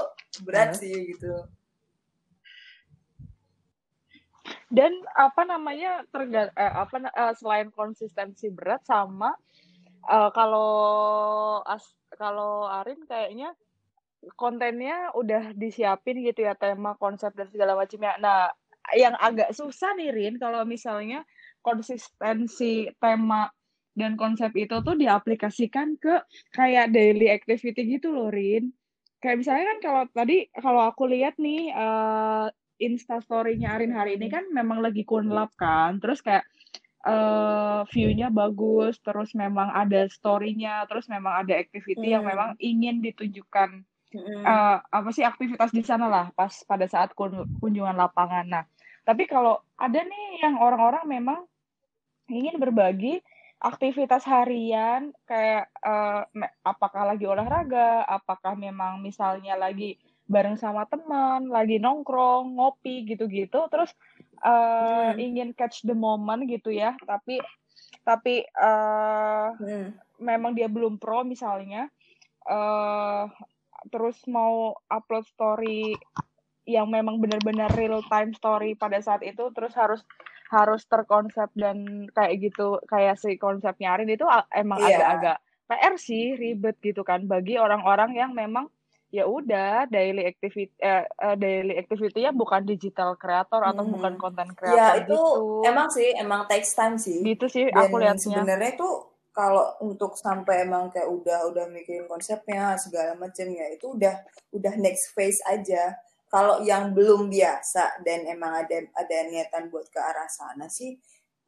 [0.46, 1.44] berat sih gitu.
[4.68, 9.34] Dan apa namanya terga eh, apa eh, selain konsistensi berat sama
[10.06, 10.70] eh, kalau
[11.66, 11.84] as
[12.16, 13.52] kalau Arin kayaknya
[14.34, 18.18] kontennya udah disiapin gitu ya tema konsep dan segala macamnya.
[18.18, 18.50] Nah,
[18.96, 21.22] yang agak susah nih Rin kalau misalnya
[21.60, 23.50] konsistensi tema
[23.98, 26.22] dan konsep itu tuh diaplikasikan ke
[26.54, 28.70] kayak daily activity gitu loh Rin.
[29.18, 32.46] Kayak misalnya kan kalau tadi kalau aku lihat nih eh
[32.78, 35.98] Insta story-nya Arin hari ini kan memang lagi kunlap kan.
[35.98, 36.46] Terus kayak
[37.02, 42.30] eh view-nya bagus, terus memang ada story-nya, terus memang ada activity yang Hmm.
[42.30, 43.82] memang ingin ditunjukkan
[44.46, 48.46] eh, apa sih aktivitas di sana lah pas pada saat kun- kunjungan lapangan.
[48.46, 48.64] Nah,
[49.02, 51.40] tapi kalau ada nih yang orang-orang memang
[52.28, 53.18] ingin berbagi
[53.58, 56.22] aktivitas harian kayak uh,
[56.62, 63.90] apakah lagi olahraga, apakah memang misalnya lagi bareng sama teman, lagi nongkrong, ngopi gitu-gitu, terus
[64.44, 65.18] uh, hmm.
[65.18, 67.40] ingin catch the moment gitu ya, tapi
[68.04, 69.96] tapi uh, hmm.
[70.20, 71.88] memang dia belum pro misalnya,
[72.46, 73.26] uh,
[73.88, 75.96] terus mau upload story
[76.68, 80.04] yang memang benar-benar real time story pada saat itu, terus harus
[80.48, 86.24] harus terkonsep dan kayak gitu kayak si konsepnya Arin itu emang agak agak-agak PR sih
[86.40, 88.72] ribet gitu kan bagi orang-orang yang memang
[89.08, 93.92] ya udah daily activity eh, uh, daily activity ya bukan digital creator atau hmm.
[93.96, 95.64] bukan konten creator ya itu gitu.
[95.64, 98.94] emang sih emang takes time sih gitu sih Dan aku lihatnya sebenarnya tuh
[99.32, 104.14] kalau untuk sampai emang kayak udah udah mikirin konsepnya segala macam ya itu udah
[104.52, 105.96] udah next phase aja
[106.28, 110.96] kalau yang belum biasa dan emang ada ada niatan buat ke arah sana sih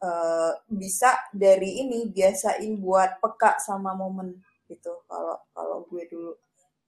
[0.00, 5.04] uh, bisa dari ini biasain buat peka sama momen gitu.
[5.06, 6.32] Kalau kalau gue dulu.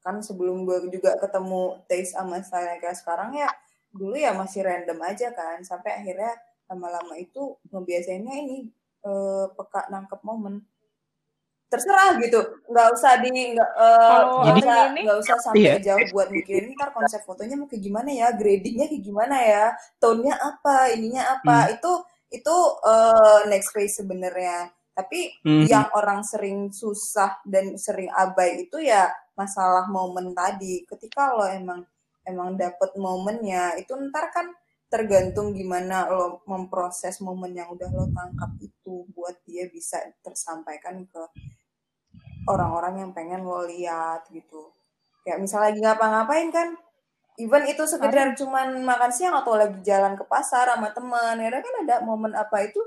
[0.02, 3.46] Kan sebelum gue juga ketemu taste sama saya kayak sekarang ya
[3.94, 5.62] dulu ya masih random aja kan.
[5.62, 6.32] Sampai akhirnya
[6.66, 8.58] lama-lama itu ngebiasainnya ini
[9.06, 10.64] uh, peka nangkep momen
[11.72, 12.40] terserah gitu.
[12.68, 14.60] Nggak usah di nggak uh, jadi
[15.08, 15.80] nggak usah sampai iya.
[15.80, 18.28] jauh buat mikirin ntar konsep fotonya mau kayak gimana ya?
[18.36, 19.64] Gradingnya kayak gimana ya?
[19.96, 20.92] Tone-nya apa?
[20.92, 21.56] Ininya apa?
[21.64, 21.74] Hmm.
[21.80, 21.92] itu
[22.32, 24.68] itu uh, next phase sebenarnya.
[24.92, 25.64] Tapi hmm.
[25.64, 30.84] yang orang sering susah dan sering abai itu ya masalah momen tadi.
[30.84, 31.80] Ketika lo emang
[32.28, 34.52] emang dapet momennya itu ntar kan
[34.92, 41.22] tergantung gimana lo memproses momen yang udah lo tangkap itu buat dia bisa tersampaikan ke
[42.48, 44.72] orang-orang yang pengen lo lihat gitu.
[45.22, 46.68] Kayak misalnya lagi ngapa-ngapain kan
[47.40, 51.74] even itu sekedar cuman makan siang atau lagi jalan ke pasar sama teman ya kan
[51.86, 52.80] ada momen apa itu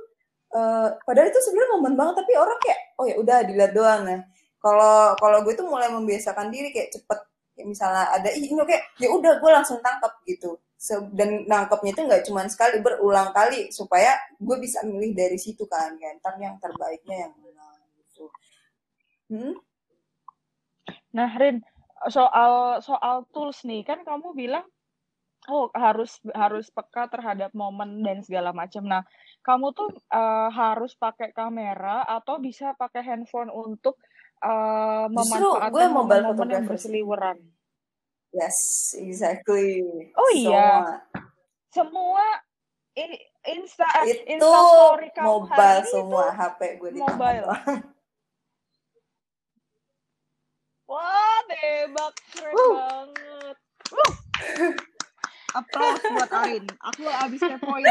[0.53, 4.21] uh, padahal itu sebenarnya momen banget tapi orang kayak oh ya udah dilihat doang nah
[4.61, 7.19] kalau kalau gue tuh mulai membiasakan diri kayak cepet
[7.55, 10.59] ya misalnya ada ih ini kayak ya udah gue langsung tangkap gitu.
[11.15, 15.97] Dan nangkepnya itu nggak cuma sekali berulang kali supaya gue bisa milih dari situ kan
[15.97, 17.33] kan yang terbaiknya yang
[19.31, 19.55] Hmm?
[21.15, 21.63] Nah, Rin,
[22.11, 24.65] soal soal tools nih, kan kamu bilang
[25.45, 28.85] oh harus harus peka terhadap momen dan segala macam.
[28.85, 29.05] Nah,
[29.45, 33.97] kamu tuh uh, harus pakai kamera atau bisa pakai handphone untuk
[34.41, 37.37] uh, memanfaatkan momen-momen yang berseliweran.
[38.35, 38.57] Yes,
[38.99, 39.85] exactly.
[40.17, 40.99] Oh iya.
[41.71, 42.23] Semua
[42.95, 47.47] ini Insta itu Insta story kamu mobile semua itu HP gue di mobile.
[50.95, 52.71] Wah, tebak keren uh.
[52.79, 53.55] banget.
[53.91, 54.11] Uh.
[55.55, 56.63] Aplaus buat Arin.
[56.91, 57.83] Aku abis kepoin.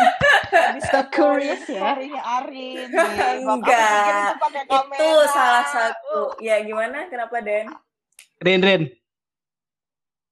[0.52, 1.56] Abis kepoin ya.
[1.60, 2.88] Story Arin.
[3.52, 4.40] Enggak.
[4.40, 6.32] Itu, itu salah satu.
[6.32, 6.44] Uh.
[6.44, 7.08] Ya gimana?
[7.12, 7.68] Kenapa Den?
[8.40, 8.82] Rin, Rin.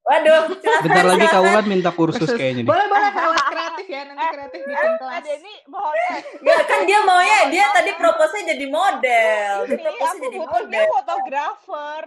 [0.02, 0.50] Waduh,
[0.82, 2.68] bentar lagi kau kan minta kursus kayaknya nih.
[2.74, 5.14] Boleh boleh kelas kreatif ya nanti kreatif bikin eh, kelas.
[5.22, 6.20] Ada ini mohon eh.
[6.42, 9.54] Ya kan dia maunya dia tadi proposnya jadi model.
[9.70, 10.86] Dia proposnya jadi model.
[10.90, 12.02] fotografer.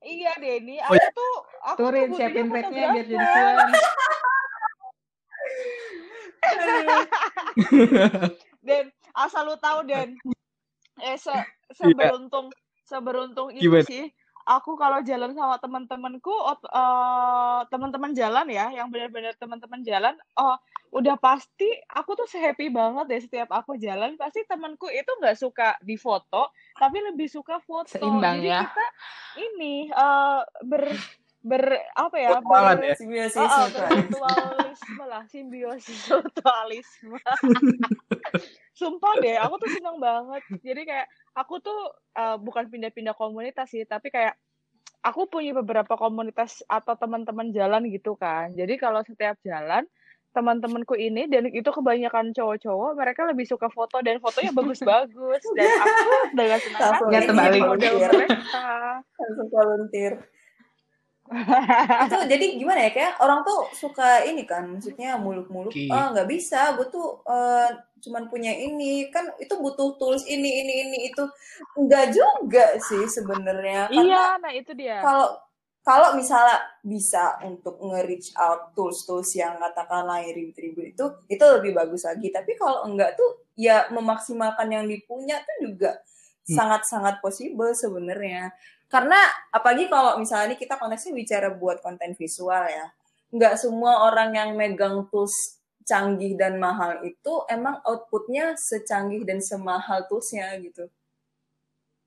[0.00, 1.08] Iya Denny, aku oh, iya.
[1.12, 3.68] tuh aku Turin siapin rate-nya biar jadi tuan.
[8.66, 10.16] Dan asal lu tahu Dan,
[11.04, 11.44] eh se iya.
[11.76, 12.48] seberuntung
[12.88, 14.08] seberuntung itu sih
[14.48, 20.56] aku kalau jalan sama teman-temanku uh, teman-teman jalan ya yang benar-benar teman-teman jalan oh
[20.90, 25.78] udah pasti aku tuh happy banget deh setiap aku jalan pasti temanku itu nggak suka
[25.78, 28.60] di foto tapi lebih suka foto Seimbang, jadi ya.
[28.66, 28.86] kita
[29.38, 30.90] ini uh, ber
[31.40, 32.94] ber apa ya ber, ya?
[32.98, 37.16] simbiosis uh, mutualisme lah simbiosis mutualisme
[38.80, 40.42] sumpah deh aku tuh seneng banget.
[40.64, 41.78] Jadi kayak aku tuh
[42.16, 44.34] uh, bukan pindah-pindah komunitas sih tapi kayak
[45.00, 48.52] aku punya beberapa komunitas atau teman-teman jalan gitu kan.
[48.56, 49.84] Jadi kalau setiap jalan
[50.30, 55.42] teman-temanku ini dan itu kebanyakan cowok-cowok mereka lebih suka foto dan fotonya bagus-bagus.
[55.58, 56.94] Dan aku dengan senang
[57.34, 58.64] hati model mereka.
[59.18, 60.14] Langsung volunteer.
[62.10, 65.70] Itu jadi gimana ya kayak orang tuh suka ini kan maksudnya muluk-muluk.
[65.70, 65.86] Okay.
[65.86, 70.74] oh nggak bisa gue tuh uh, cuman punya ini kan itu butuh tools ini ini
[70.88, 71.24] ini itu
[71.76, 75.36] enggak juga sih sebenarnya iya nah itu dia kalau
[75.80, 82.28] kalau misalnya bisa untuk nge-reach out tools-tools yang katakanlah ribu-ribu itu itu lebih bagus lagi
[82.28, 86.56] tapi kalau enggak tuh ya memaksimalkan yang dipunya tuh juga hmm.
[86.56, 87.22] sangat-sangat hmm.
[87.24, 88.52] possible sebenarnya
[88.90, 89.16] karena
[89.54, 92.90] apalagi kalau misalnya kita konteksnya bicara buat konten visual ya
[93.30, 100.04] nggak semua orang yang megang tools canggih dan mahal itu emang outputnya secanggih dan semahal
[100.06, 100.86] toolsnya gitu.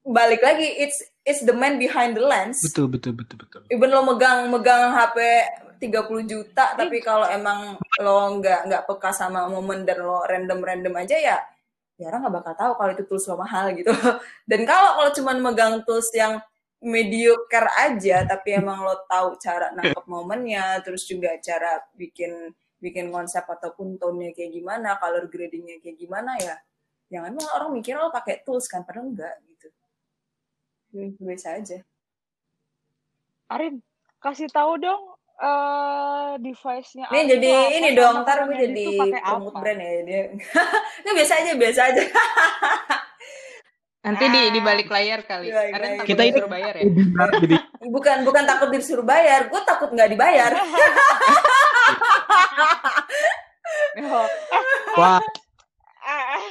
[0.03, 2.59] Balik lagi, it's it's the man behind the lens.
[2.59, 3.61] Betul betul betul betul.
[3.71, 5.17] Even lo megang megang HP
[5.79, 10.93] 30 juta, tapi kalau emang lo nggak nggak peka sama momen dan lo random random
[10.99, 11.37] aja ya,
[11.95, 13.91] ya orang nggak bakal tahu kalau itu tools lo mahal gitu.
[14.49, 16.39] Dan kalau kalau cuman megang tools yang
[16.83, 22.51] mediocre aja, tapi emang lo tahu cara nangkep momennya, terus juga cara bikin
[22.83, 26.59] bikin konsep ataupun tone-nya kayak gimana, color gradingnya kayak gimana ya,
[27.07, 29.67] jangan emang orang mikir lo pakai tools kan, padahal enggak gitu.
[31.23, 31.79] Biasa aja.
[33.47, 33.79] Arin,
[34.19, 39.57] kasih tahu dong eh device-nya Ini jadi ini dong, ntar gue jadi itu pakai promote
[39.57, 39.91] brand ya.
[40.05, 40.21] Dia.
[41.03, 42.03] Ini biasa aja, biasa aja.
[44.03, 45.47] Nanti di di balik layar kali.
[45.47, 45.97] Di balik Aren layar.
[45.99, 46.83] takut Kita ini disuruh bayar ya.
[47.95, 50.51] Bukan bukan takut disuruh bayar, gue takut nggak dibayar.
[54.99, 55.19] Wah
[56.03, 56.43] eh, eh,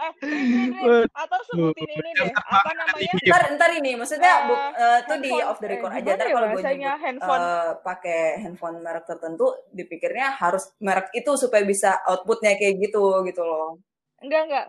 [0.00, 1.06] eh, Rin, Rin.
[1.12, 3.12] atau sebutin ini deh, apa namanya?
[3.28, 6.10] ntar ntar ini, maksudnya Eh, bu, eh, tuh di off the record eh, aja.
[6.16, 7.44] Ntar ya kalau gue bahasanya nyebut handphone?
[7.44, 13.42] eh, pakai handphone merek tertentu, dipikirnya harus merek itu supaya bisa outputnya kayak gitu gitu
[13.44, 13.78] loh.
[14.18, 14.66] Enggak, enggak.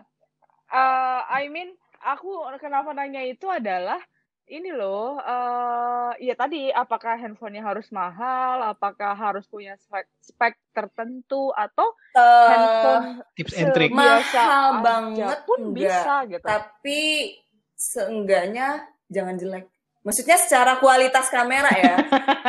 [0.70, 2.30] Eh, I mean, aku
[2.62, 3.98] kenapa nanya itu adalah
[4.48, 11.50] ini loh, eh ya tadi apakah handphonenya harus mahal, apakah harus punya spek, spek tertentu
[11.50, 13.90] atau Eh, handphone tips and trick.
[13.90, 15.76] mahal banget pun enggak.
[15.76, 16.46] bisa gitu.
[16.46, 17.02] tapi
[17.76, 18.68] seenggaknya
[19.06, 19.66] jangan jelek.
[20.06, 21.98] Maksudnya secara kualitas kamera ya.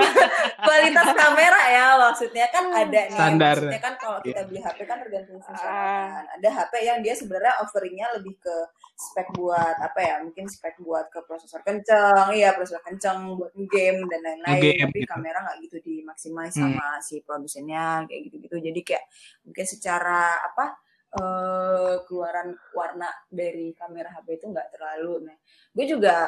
[0.67, 3.17] kualitas kamera ya maksudnya kan ada nih.
[3.17, 3.55] Standar.
[3.57, 6.05] Maksudnya kan kalau kita beli HP kan tergantung fungsional Ah.
[6.21, 6.23] kan.
[6.37, 8.55] Ada HP yang dia sebenarnya offeringnya lebih ke
[8.93, 10.15] spek buat apa ya?
[10.21, 14.61] Mungkin spek buat ke prosesor kenceng, iya prosesor kenceng buat game dan lain-lain.
[14.85, 15.09] Tapi gitu.
[15.09, 16.77] kamera nggak gitu dimaksimais Hmm.
[16.77, 18.55] sama si produsennya kayak gitu-gitu.
[18.61, 19.03] Jadi kayak
[19.43, 20.77] mungkin secara apa?
[21.07, 25.23] eh keluaran warna dari kamera HP itu nggak terlalu.
[25.23, 25.37] Nah,
[25.71, 26.27] gue juga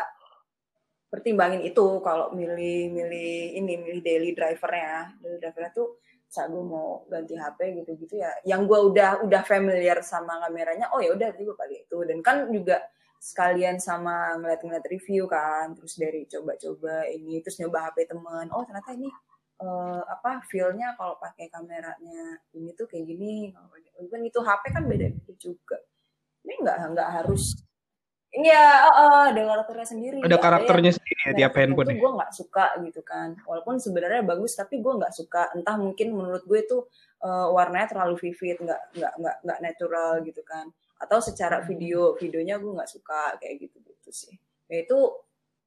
[1.09, 5.17] pertimbangin itu kalau milih milih ini milih daily drivernya.
[5.19, 5.97] Daily drivernya tuh
[6.29, 8.29] saat gue mau ganti HP gitu-gitu ya.
[8.45, 11.97] Yang gue udah udah familiar sama kameranya oh ya udah gue pakai itu.
[12.05, 12.85] Dan kan juga
[13.19, 18.95] sekalian sama ngeliat-ngeliat review kan terus dari coba-coba ini terus nyoba HP temen oh ternyata
[18.95, 19.11] ini
[19.59, 23.51] eh, apa feel-nya kalau pakai kameranya ini tuh kayak gini.
[23.51, 25.77] Kalau kan itu HP kan beda-beda juga.
[26.47, 27.59] Ini nggak nggak harus
[28.29, 30.17] Iya, oh, oh, ada karakternya sendiri.
[30.21, 31.97] Ada yang karakternya sendiri ya tiap handphone ya.
[31.97, 33.33] gue nggak suka gitu kan.
[33.41, 35.49] Walaupun sebenarnya bagus tapi gue nggak suka.
[35.57, 36.77] Entah mungkin menurut gue itu
[37.25, 40.69] eh, warnanya terlalu vivid nggak nggak nggak nggak natural gitu kan.
[41.01, 44.37] Atau secara video videonya gue nggak suka kayak gitu gitu sih.
[44.69, 44.97] Ya itu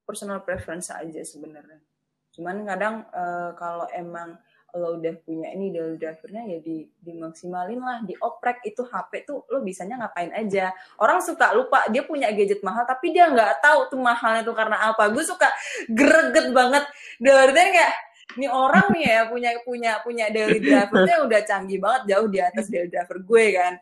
[0.07, 1.83] personal preference aja sebenarnya.
[2.31, 4.39] Cuman kadang eh, kalau emang
[4.73, 8.65] lo udah punya ini daily drivernya ya di dimaksimalin lah dioprek.
[8.65, 10.73] Itu HP tuh lo bisanya ngapain aja.
[10.97, 14.89] Orang suka lupa dia punya gadget mahal tapi dia nggak tahu tuh mahalnya tuh karena
[14.89, 15.13] apa.
[15.13, 15.45] Gue suka
[15.85, 16.83] greget banget.
[17.21, 17.93] Dari kayak
[18.33, 22.27] ini orang nih ya punya punya punya daily driver tuh yang udah canggih banget jauh
[22.27, 23.73] di atas daily driver gue kan.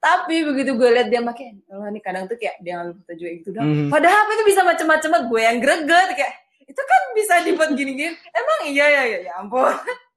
[0.00, 3.30] Tapi begitu gue liat dia pakai oh ini kadang tuh kayak dia ngambil foto juga
[3.38, 3.68] gitu dong.
[3.68, 3.88] Mhm.
[3.92, 6.34] padahal itu bisa macam-macam gue yang greget kayak
[6.66, 8.14] itu kan bisa dibuat gini-gini.
[8.30, 9.74] Emang iya ya ya, ya ampun.
[9.74, 9.94] Itu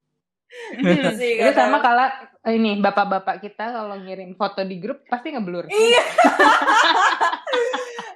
[1.19, 2.07] sih Itu sama kalau
[2.51, 5.71] ini bapak-bapak kita kalau ngirim foto di grup pasti ngeblur.
[5.71, 6.03] Iya.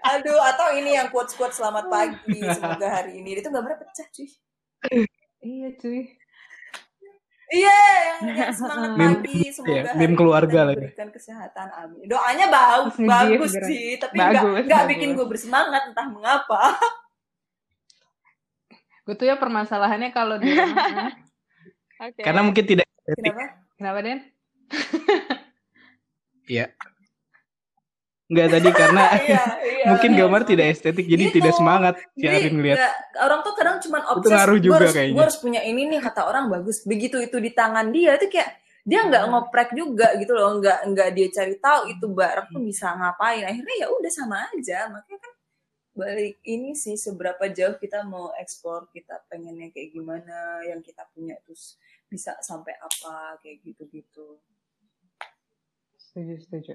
[0.07, 4.29] Aduh, atau ini yang quotes-quotes selamat pagi, semoga hari ini itu gambarnya pecah, cuy.
[5.43, 6.01] Iya cuy.
[7.47, 7.79] Iya,
[8.27, 10.75] yang, semangat Meme pagi, semoga ya, hari meme keluarga ya.
[10.75, 12.03] diberikan kesehatan, amin.
[12.03, 16.75] Doanya bagus, bagus sih, tapi nggak nggak bikin gue bersemangat entah mengapa.
[19.07, 21.26] Gue tuh ya permasalahannya kalau di rumah.
[21.99, 22.21] Oke.
[22.21, 23.23] Karena mungkin tidak estetik.
[23.27, 23.45] Kenapa?
[23.75, 24.19] Kenapa Den?
[26.47, 26.65] Iya.
[28.27, 29.85] Enggak tadi karena Iya, iya.
[29.87, 31.35] mungkin gambar tidak estetik jadi Gitu.
[31.39, 32.79] tidak semangat si Arin ngeliat.
[33.19, 34.31] orang tuh kadang cuman Itu obses.
[34.31, 35.15] ngaruh "Gua juga harus, kayaknya.
[35.15, 36.77] gua harus punya ini nih kata orang bagus.
[36.83, 38.51] Begitu itu di tangan dia itu kayak
[38.83, 39.31] dia nggak Hmm.
[39.33, 43.43] ngoprek juga gitu loh, nggak nggak dia cari tahu itu barang tuh bisa ngapain.
[43.43, 44.77] Akhirnya ya udah sama aja.
[44.87, 45.31] Makanya kan
[45.97, 51.33] balik ini sih seberapa jauh kita mau eksplor, kita pengennya kayak gimana, yang kita punya
[51.41, 54.37] terus bisa sampai apa kayak gitu-gitu.
[55.97, 56.73] Setuju, setuju.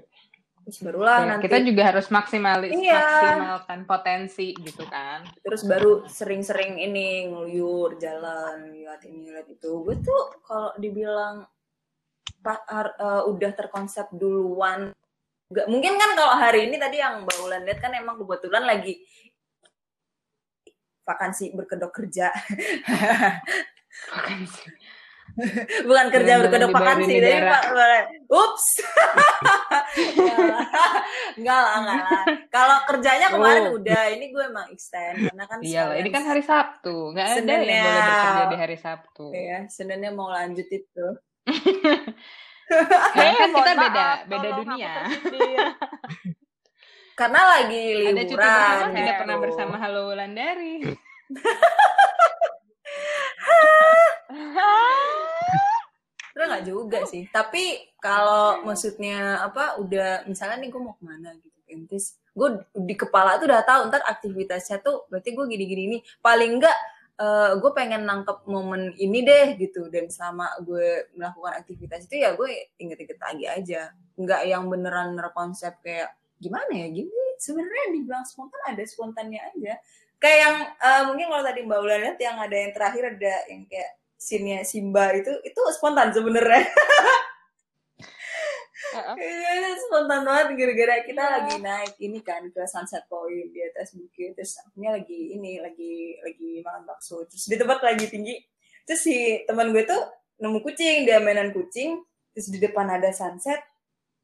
[0.62, 2.94] Terus barulah Ya, nanti kita juga harus maksimalis Iya.
[2.94, 5.26] maksimalkan potensi gitu kan.
[5.42, 11.42] terus baru sering-sering ini ngeluyur jalan lihat ini lihat itu gue tuh kalau dibilang
[12.38, 14.94] pa- har- eh, udah terkonsep duluan
[15.52, 19.04] Gak, mungkin kan kalau hari ini tadi yang Mbak Ulan lihat kan emang kebetulan lagi
[21.04, 22.32] vakansi berkedok kerja
[25.88, 27.62] Bukan kerja berkedok vakansi, tapi pak,
[28.28, 28.66] ups,
[31.40, 32.24] enggak lah, enggak lah.
[32.52, 33.80] Kalau kerjanya kemarin Oh.
[33.80, 37.16] udah, ini gue emang extend karena kan Iya ini kan hari Sabtu.
[37.16, 37.80] Nggak ada yang ya.
[37.80, 39.26] boleh bekerja di hari Sabtu.
[39.32, 41.06] ya, Seninnya mau lanjut itu.
[43.14, 44.92] Karena kan kita beda, maaf, beda tolong dunia.
[47.18, 48.16] Karena lagi liburan.
[48.16, 48.96] Ada cuti bersama, gitu.
[48.96, 50.74] tidak pernah bersama Halo Wulandari.
[56.32, 57.28] Sebenernya nggak juga sih.
[57.28, 61.84] Tapi kalau maksudnya apa udah misalnya nih gue mau ke mana gitu kan.
[61.86, 65.98] Terus gue di kepala tuh udah tahu ntar aktivitasnya tuh berarti gue gini-gini ini.
[66.24, 66.74] Paling enggak
[67.20, 69.88] eh, gue pengen nangkep momen ini deh gitu.
[69.92, 73.82] Dan selama gue melakukan aktivitas itu ya gue inget-inget lagi aja.
[74.16, 79.78] Nggak yang beneran konsep kayak gimana ya gini sebenarnya dibilang spontan ada spontannya aja
[80.18, 83.62] kayak yang eh, mungkin kalau tadi mbak Ulan lihat yang ada yang terakhir ada yang
[83.70, 86.66] kayak scene-nya Simba itu itu spontan sebenarnya
[88.82, 89.14] Heeh.
[89.14, 91.32] Iya, spontan banget gara-gara kita Iya.
[91.38, 96.18] lagi naik ini kan ke Sunset Point di atas bukit terus akunya lagi ini lagi
[96.20, 98.36] lagi makan bakso terus di tempat lagi tinggi
[98.82, 100.02] terus si teman gue tuh
[100.42, 102.02] nemu kucing dia mainan kucing
[102.34, 103.62] terus di depan ada sunset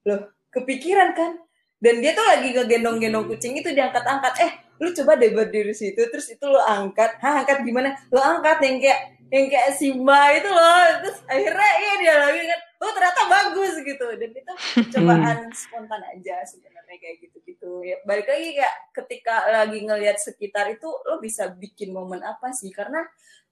[0.05, 1.39] loh kepikiran kan
[1.79, 6.31] dan dia tuh lagi ngegendong-gendong kucing itu diangkat-angkat eh lu coba deh berdiri situ terus
[6.31, 11.05] itu lo angkat hah angkat gimana lo angkat yang kayak yang kayak Simba itu loh
[11.05, 14.07] terus akhirnya iya dia lagi kan oh ternyata bagus gitu.
[14.17, 14.53] Dan itu
[14.95, 17.83] cobaan spontan aja sebenarnya kayak gitu-gitu.
[17.83, 22.71] Ya balik lagi kayak ketika lagi ngelihat sekitar itu lo bisa bikin momen apa sih?
[22.71, 23.03] Karena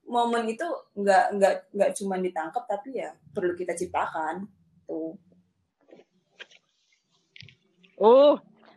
[0.06, 4.46] momen itu nggak nggak nggak cuma ditangkap tapi ya perlu kita ciptakan
[4.86, 5.18] tuh.
[7.96, 8.36] Oh,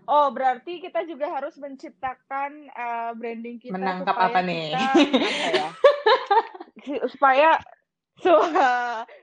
[0.09, 4.65] oh berarti kita juga harus menciptakan eh, branding kita Menangkap supaya apa nih?
[4.73, 4.89] kita-
[5.21, 5.69] apa ya?
[6.79, 7.49] Si- supaya
[8.17, 8.49] su-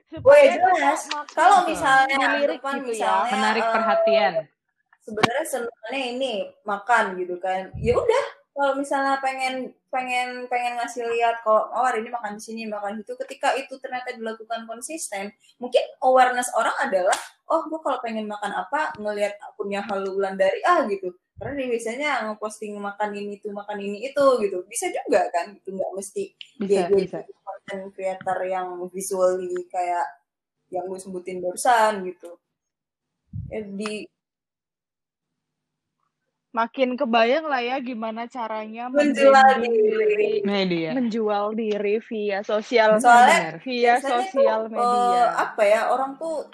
[0.07, 2.47] supaya Woi kita jelas kalau misalnya anggapan
[2.79, 3.21] gitu ya.
[3.21, 4.33] misalnya Menarik eh, perhatian.
[4.99, 6.33] sebenarnya senangnya ini
[6.63, 8.25] makan gitu kan ya udah
[8.57, 12.97] kalau misalnya pengen pengen pengen ngasih lihat kalau oh hari ini makan di sini makan
[12.97, 15.29] di situ ketika itu ternyata dilakukan konsisten
[15.61, 17.15] mungkin awareness orang adalah
[17.47, 21.15] oh gue kalau pengen makan apa ngelihat akunnya Halu dari ah gitu.
[21.37, 24.57] Karena dia biasanya ngeposting makan ini tuh makan ini itu gitu.
[24.67, 26.23] Bisa juga kan itu nggak mesti
[26.59, 27.19] Bisa, dia bisa.
[27.45, 30.07] content creator yang visually kayak
[30.73, 32.35] yang gue sebutin barusan gitu.
[33.47, 34.03] Ya di
[36.49, 40.41] makin kebayang lah ya gimana caranya Menjual diri.
[40.41, 40.95] Media.
[40.95, 45.11] menjual diri via sosial Soalnya via sosial tuh, media.
[45.13, 46.47] eh, apa ya orang tuh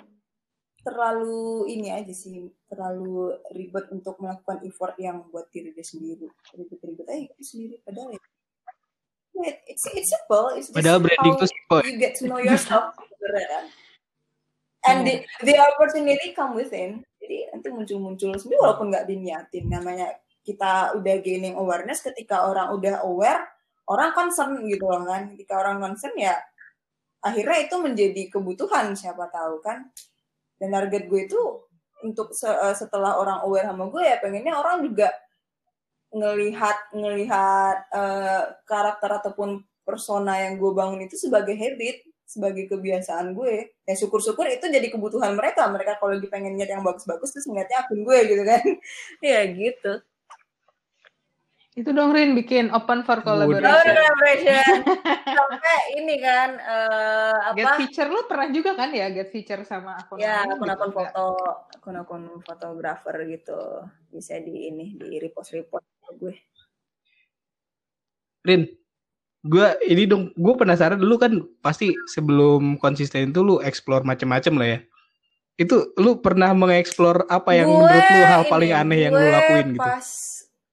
[0.84, 7.08] terlalu ini aja sih terlalu ribet untuk melakukan effort yang buat diri dia sendiri ribet-ribet
[7.08, 8.22] aja itu sendiri padahal ya
[9.66, 11.80] it's it's simple it's just Padahal branding how tuh simple.
[11.88, 12.91] you get to know yourself
[14.89, 19.71] and the, the opportunity come within jadi nanti muncul-muncul sendiri walaupun nggak diniatin.
[19.71, 20.11] Namanya
[20.43, 23.47] kita udah gaining awareness ketika orang udah aware
[23.88, 25.32] orang concern gitu loh kan.
[25.32, 26.36] Ketika orang concern ya
[27.24, 29.88] akhirnya itu menjadi kebutuhan siapa tahu kan.
[30.59, 31.39] Dan target gue itu
[32.03, 35.07] untuk se- eh, setelah orang aware sama gue ya pengennya orang juga
[36.11, 42.03] ngelihat ngelihat eh, karakter ataupun persona yang gue bangun itu sebagai habit
[42.34, 45.69] sebagai kebiasaan gue ya syukur-syukur itu jadi kebutuhan mereka.
[45.69, 48.63] Mereka kalau lagi pengen ngeliat yang bagus-bagus terus ngeliatnya akun gue gitu kan.
[49.21, 50.01] Ya gitu.
[51.73, 53.65] Itu dong Rin bikin open for collaboration.
[53.65, 54.77] collaboration.
[55.25, 57.77] Sampai ini kan eh, Get apa?
[57.81, 61.25] feature lu pernah juga kan ya get feature sama akun ya akun-akun gitu, foto
[61.73, 63.89] akun-akun fotografer gitu.
[64.13, 65.86] Bisa di ini di repost repost
[66.21, 66.36] gue.
[68.43, 68.67] Rin,
[69.44, 74.68] gue ini dong, gue penasaran dulu kan pasti sebelum konsisten itu lu explore macem-macem lah
[74.76, 74.80] ya.
[75.60, 79.28] Itu lu pernah mengeksplor apa yang Gue menurut lu hal ini, paling aneh yang lu
[79.28, 79.84] lakuin gitu?
[79.84, 80.08] pas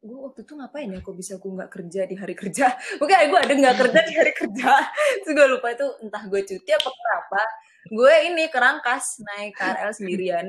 [0.01, 2.67] gue waktu itu ngapain ya kok bisa gue nggak kerja di hari kerja?
[3.05, 4.73] Oke gue ada nggak kerja di hari kerja?
[5.27, 7.43] Terus gue lupa itu entah gue cuti apa kenapa
[7.91, 10.47] gue ini kerangkas naik KRL sendirian.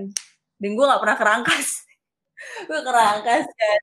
[0.61, 1.67] Dan gue nggak pernah kerangkas.
[2.69, 3.79] Gue kerangkas kan.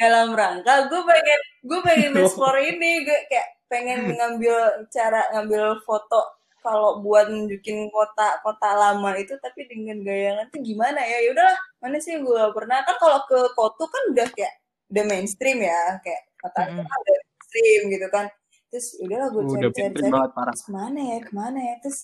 [0.00, 3.04] Dalam rangka gue pengen gue pengen explore ini.
[3.04, 9.64] Gue kayak pengen ngambil cara ngambil foto kalau buat nunjukin kota kota lama itu tapi
[9.70, 11.22] dengan gaya nanti gimana ya?
[11.22, 12.82] Ya udahlah mana sih gue pernah?
[12.82, 14.54] Kan kalau ke Kotu kan udah kayak
[14.90, 18.26] udah mainstream ya kayak kota itu kan udah mainstream gitu kan.
[18.68, 20.10] Terus udahlah gue cari cari cari
[20.52, 21.74] ke mana ya ke mana ya?
[21.80, 21.98] Terus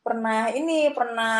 [0.00, 1.34] pernah ini pernah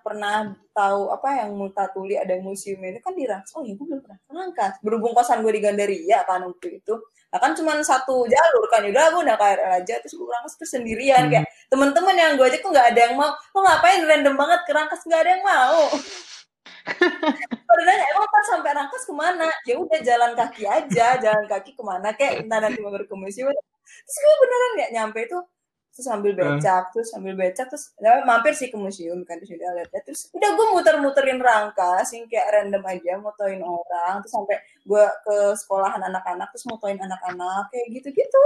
[0.00, 3.52] pernah tahu apa yang Multatuli ada museum itu kan di Rangkas.
[3.56, 4.80] Oh iya, gue belum pernah Rangkas.
[4.80, 6.94] Berhubung kosan gue di Gandaria kan waktu itu.
[7.32, 8.84] Nah, kan cuma satu jalur kan.
[8.88, 11.32] Udah gue udah KRL aja terus gue Rangkas terus sendirian Hmm.
[11.32, 13.32] kayak teman-teman yang gue ajak tuh nggak ada yang mau.
[13.52, 15.80] Lo ngapain random banget ke Rangkas nggak ada yang mau.
[17.66, 19.48] Pada nanya, emang pas sampai Rangkas ke mana?
[19.66, 23.50] Ya udah jalan kaki aja, jalan kaki ke mana kayak entah nanti mampir ke museum.
[23.52, 25.38] Terus gue beneran ya nyampe itu
[25.96, 29.80] terus sambil becak, terus sambil becak terus ya, mampir sih ke museum kan terus udah
[29.80, 35.04] lihat terus udah gue muter-muterin Rangkas yang kayak random aja motoin orang terus sampai gue
[35.24, 38.44] ke sekolahan anak-anak terus motoin anak-anak kayak gitu-gitu.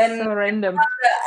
[0.00, 0.74] Dan So random.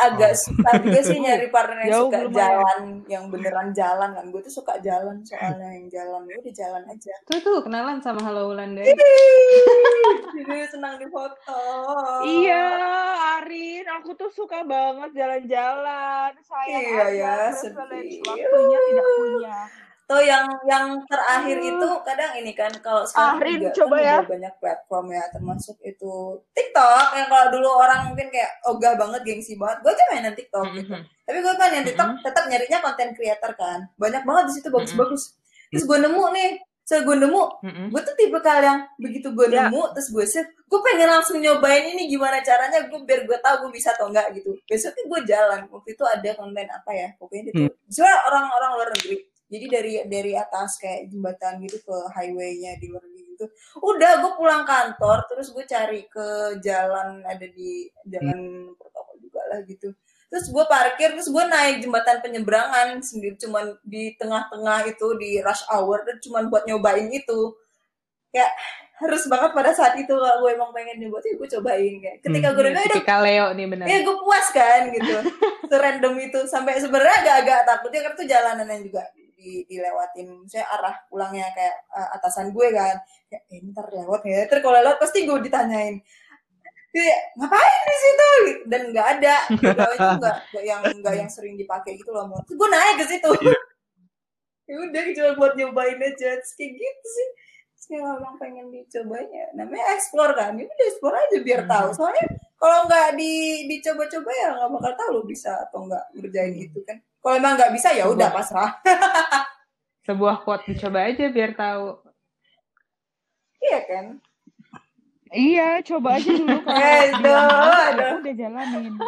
[0.04, 2.34] agak susah juga sih nyari partner yang Jauh suka lumayan.
[2.34, 4.26] jalan, yang beneran jalan kan.
[4.28, 7.14] Gue tuh suka jalan soalnya yang jalan ya udah jalan aja.
[7.24, 8.90] Tuh tuh kenalan sama Halo Wulandari.
[10.34, 11.62] Jadi senang difoto.
[12.26, 12.66] Iya,
[13.38, 16.32] Arin, aku tuh suka banget jalan-jalan.
[16.42, 18.20] Sayang Iya aja, ya, sedih.
[18.24, 19.60] Waktunya tidak punya.
[20.04, 24.18] Tuh yang yang terakhir itu kadang ini kan kalau sekarang Arin, juga coba kan ya.
[24.22, 26.14] banyak platform ya termasuk itu
[26.52, 29.80] TikTok yang kalau dulu orang mungkin kayak ogah banget gengsi banget.
[29.80, 30.92] Gue aja mainan TikTok gitu.
[30.92, 31.04] Mhm.
[31.24, 33.80] Tapi gue kan yang TikTok tetap nyarinya konten creator kan.
[33.96, 35.40] Banyak banget di situ bagus-bagus.
[35.72, 36.50] Terus gue nemu nih,
[36.84, 37.86] so gue nemu Mhm.
[37.90, 39.66] gue tuh tipe kali yang begitu gue Ya.
[39.66, 43.56] nemu terus gue save gue pengen langsung nyobain ini gimana caranya gue biar gue tahu
[43.66, 47.42] gue bisa atau enggak gitu besoknya gue jalan waktu itu ada konten apa ya pokoknya
[47.48, 49.16] itu soalnya orang-orang luar negeri
[49.54, 53.46] jadi dari dari atas kayak jembatan gitu ke highway-nya di luar gitu.
[53.82, 59.60] Udah gue pulang kantor terus gue cari ke jalan ada di jalan protokol juga lah
[59.66, 59.92] gitu.
[60.30, 65.66] Terus gue parkir terus gue naik jembatan penyeberangan sendiri cuman di tengah-tengah itu di rush
[65.70, 67.54] hour dan cuman buat nyobain itu.
[68.34, 68.50] Kayak
[68.94, 72.18] harus banget pada saat itu kalau gue emang pengen nyoba ya gue cobain kayak.
[72.26, 72.86] Ketika gue udah udah.
[72.90, 73.86] tipikal Leo nih benar.
[73.86, 75.16] ya gue puas kan gitu.
[75.70, 76.40] Serandom itu.
[76.50, 79.04] Sampai sebenarnya agak-agak takutnya karena tuh jalanan yang juga
[79.44, 82.96] di, dilewatin saya arah pulangnya kayak eh, atasan gue kan.
[83.28, 84.48] Kayak eh, ntar lewat ya.
[84.48, 86.00] Terus kalau lewat pasti gue ditanyain.
[86.94, 88.30] Kayak, ngapain di situ?
[88.70, 89.66] Dan nggak ada itu
[90.22, 93.32] nggak yang nggak yang sering dipakai gitu loh Terus gue naik ke situ.
[94.64, 96.40] Ya udah cuma buat nyobain aja.
[96.40, 97.30] Terus kayak gitu sih.
[97.76, 99.52] Terus kayak emang pengen dicobain ya.
[99.60, 100.56] Namanya explore kan.
[100.56, 101.88] Ya udah explore aja biar tahu.
[101.92, 102.26] Soalnya
[102.64, 103.32] kalau nggak di
[103.68, 107.72] dicoba-coba ya nggak bakal tahu lo bisa atau nggak ngerjain itu kan kalau emang nggak
[107.72, 108.76] bisa ya udah pasrah
[110.04, 111.96] Sebuah quote dicoba aja biar tahu.
[113.64, 114.20] iya kan
[115.34, 117.10] Iya, coba aja dulu kalau Eh,
[117.90, 118.94] aduh, udah jalanin.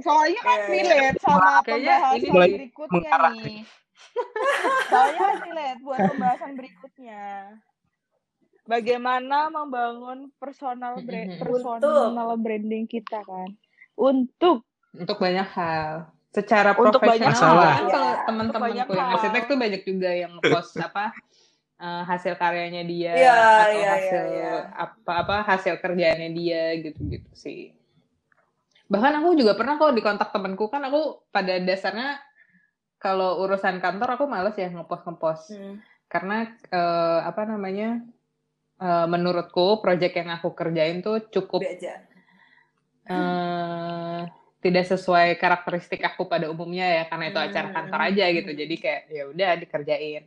[0.00, 0.72] Soalnya kan iya.
[0.72, 3.60] relate sama Kayaknya pembahasan ini berikutnya mengarah nih.
[4.88, 7.24] Soalnya kan relate buat pembahasan berikutnya.
[8.66, 13.48] Bagaimana membangun personal bra- personal branding kita kan.
[13.96, 16.12] Untuk Untuk banyak hal.
[16.30, 17.64] Secara Untuk banyak profesional hal.
[17.64, 21.04] kan kalau Iya, teman-temanku yang arsitek tuh banyak juga yang ngepost apa
[21.76, 24.52] eh, hasil karyanya dia Iya, atau iya, hasil iya, iya.
[24.72, 27.72] apa apa hasil kerjaannya dia gitu-gitu sih.
[28.86, 32.20] Bahkan aku juga pernah kok di kontak temanku kan aku pada dasarnya
[32.96, 35.76] kalau urusan kantor aku males ya ngepost-ngepost Hmm.
[36.06, 38.00] karena eh, apa namanya
[38.78, 42.05] eh, menurutku project yang aku kerjain tuh cukup Udah
[43.06, 44.20] eh
[44.56, 47.76] tidak sesuai karakteristik aku pada umumnya ya karena itu acara Hmm.
[47.76, 50.24] kantor aja gitu jadi kayak ya udah dikerjain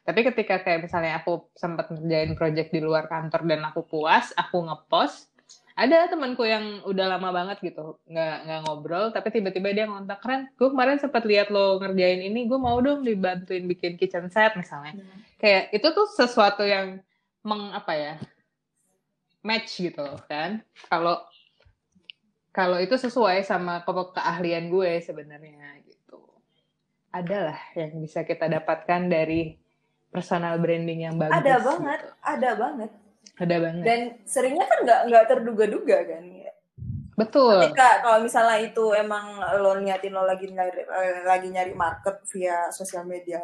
[0.00, 4.64] tapi ketika kayak misalnya aku sempat ngerjain project di luar kantor dan aku puas aku
[4.66, 5.30] ngepost
[5.78, 10.50] ada temanku yang udah lama banget gitu nggak nggak ngobrol tapi tiba-tiba dia ngontak keren
[10.58, 14.98] gue kemarin sempat lihat lo ngerjain ini gue mau dong dibantuin bikin kitchen set misalnya
[14.98, 15.20] Hmm.
[15.38, 16.98] kayak itu tuh sesuatu yang
[17.46, 18.14] meng apa ya
[19.40, 21.22] match gitu loh kan kalau
[22.50, 26.18] kalau itu sesuai sama ke- keahlian gue sebenarnya gitu.
[27.14, 29.54] Adalah yang bisa kita dapatkan dari
[30.10, 32.14] personal branding yang bagus ada banget gitu.
[32.26, 32.90] ada banget.
[33.40, 33.84] Ada banget.
[33.86, 36.52] Dan seringnya kan nggak nggak terduga-duga kan ya?
[37.14, 37.56] Betul.
[37.62, 42.68] Ketika kalau misalnya itu emang lo niatin lo lagi nyari eh, lagi nyari market via
[42.74, 43.40] sosial media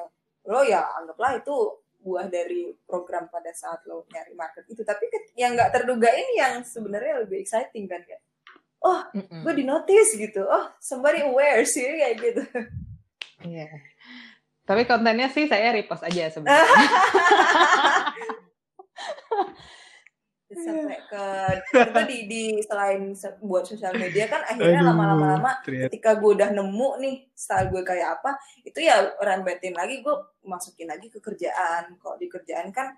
[0.46, 1.54] lo ya anggaplah itu
[2.06, 4.82] buah dari program pada saat lo nyari market itu.
[4.82, 5.06] Tapi
[5.38, 8.18] yang nggak terduga ini yang sebenarnya lebih exciting kan ya
[8.86, 9.42] oh Mm-mm.
[9.42, 12.42] gue di notice gitu oh somebody aware sih kayak gitu
[13.42, 13.66] Iya.
[14.62, 16.62] tapi kontennya sih saya repost aja sebenarnya
[20.56, 21.26] sampai ke
[21.74, 26.48] itu di, di selain se- buat sosial media kan akhirnya lama-lama lama ketika gue udah
[26.48, 28.30] nemu nih style gue kayak apa
[28.62, 32.94] itu ya rembetin lagi gue masukin lagi ke kerjaan kalau di kerjaan kan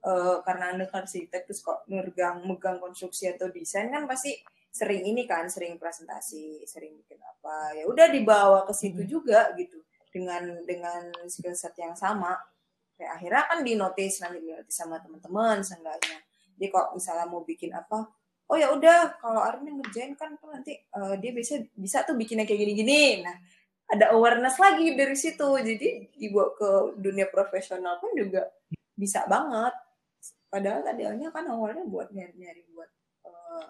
[0.00, 4.32] eh, karena anda kan arsitek terus kok megang megang konstruksi atau desain kan pasti
[4.70, 7.74] sering ini kan sering presentasi sering bikin apa.
[7.74, 9.10] Ya udah dibawa ke situ Mhm.
[9.10, 9.78] juga gitu
[10.14, 12.38] dengan dengan skill set yang sama.
[12.96, 16.18] Kayak akhirnya kan di notice nanti di notice sama teman-teman seenggaknya.
[16.56, 17.98] Jadi kok misalnya mau bikin apa
[18.50, 22.44] oh ya udah kalau yang ngerjain kan tuh nanti eh, dia bisa bisa tuh bikinnya
[22.48, 23.22] kayak gini-gini.
[23.26, 23.36] Nah
[23.90, 25.48] ada awareness lagi dari situ.
[25.58, 28.46] Jadi dibawa ke dunia profesional pun juga
[28.94, 29.74] bisa banget
[30.50, 32.90] padahal tadinya kan awalnya buat nyari-nyari buat
[33.24, 33.66] eh,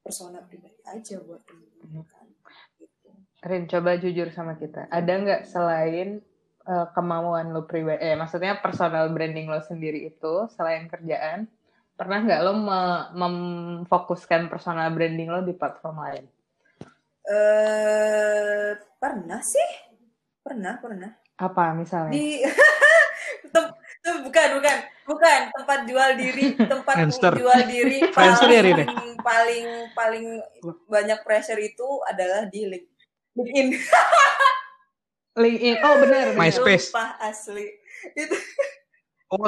[0.00, 2.26] persona pribadi aja buat temen-temen kan
[2.80, 3.08] gitu
[3.44, 4.88] Rin, coba jujur sama kita.
[4.88, 6.24] Ada nggak selain
[6.64, 11.44] eh, kemauan lo pribadi, eh maksudnya personal branding lo sendiri itu, selain kerjaan,
[11.92, 16.24] pernah nggak lo me- memfokuskan personal branding lo di platform lain?
[17.24, 19.68] eh pernah sih
[20.40, 22.12] pernah pernah Apa misalnya?
[22.12, 22.44] di
[24.04, 27.32] tem- bukan bukan bukan tempat jual diri tempat Friendster.
[27.34, 28.84] jual diri ya, paling
[29.18, 30.26] paling paling
[30.86, 32.84] banyak pressure itu adalah di link
[33.34, 33.68] LinkedIn
[35.34, 35.76] LinkedIn.
[35.80, 36.26] Oh benar.
[36.32, 36.88] MySpace.
[36.88, 37.66] Sumpah asli
[38.14, 38.36] itu
[39.26, 39.40] Oh.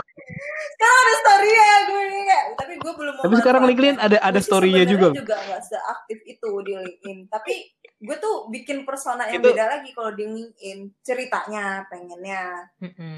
[0.73, 3.63] sekarang ada story ya gue kayak tapi gue belum Tapi sekarang.
[3.63, 5.15] LinkedIn ada ada story-nya juga.
[5.15, 7.71] juga nggak seaktif itu di LinkedIn tapi
[8.07, 12.71] gue tuh bikin persona yang Itu- beda lagi kalau di LinkedIn ceritanya pengennya.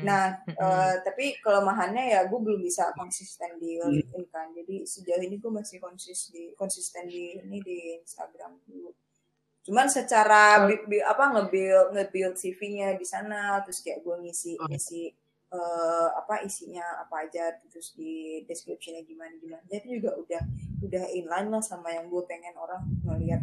[0.03, 4.49] Nah, eh, tapi kelemahannya ya gue belum bisa konsisten di LinkedIn kan.
[4.51, 8.91] Jadi sejauh ini gue masih konsis di konsisten di ini di Instagram dulu.
[9.63, 15.13] Cuman secara bi- bi- apa nge-build nge-build CV-nya di sana terus kayak gue ngisi ngisi
[15.49, 19.65] eh, apa isinya apa aja terus di description-nya gimana gimana.
[19.65, 20.43] Jadi juga udah
[20.85, 23.41] udah inline lah sama yang gue pengen orang ngeliat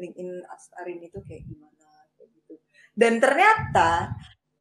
[0.00, 1.86] LinkedIn Astarin itu kayak gimana
[2.16, 2.54] kayak gitu.
[2.92, 4.16] Dan ternyata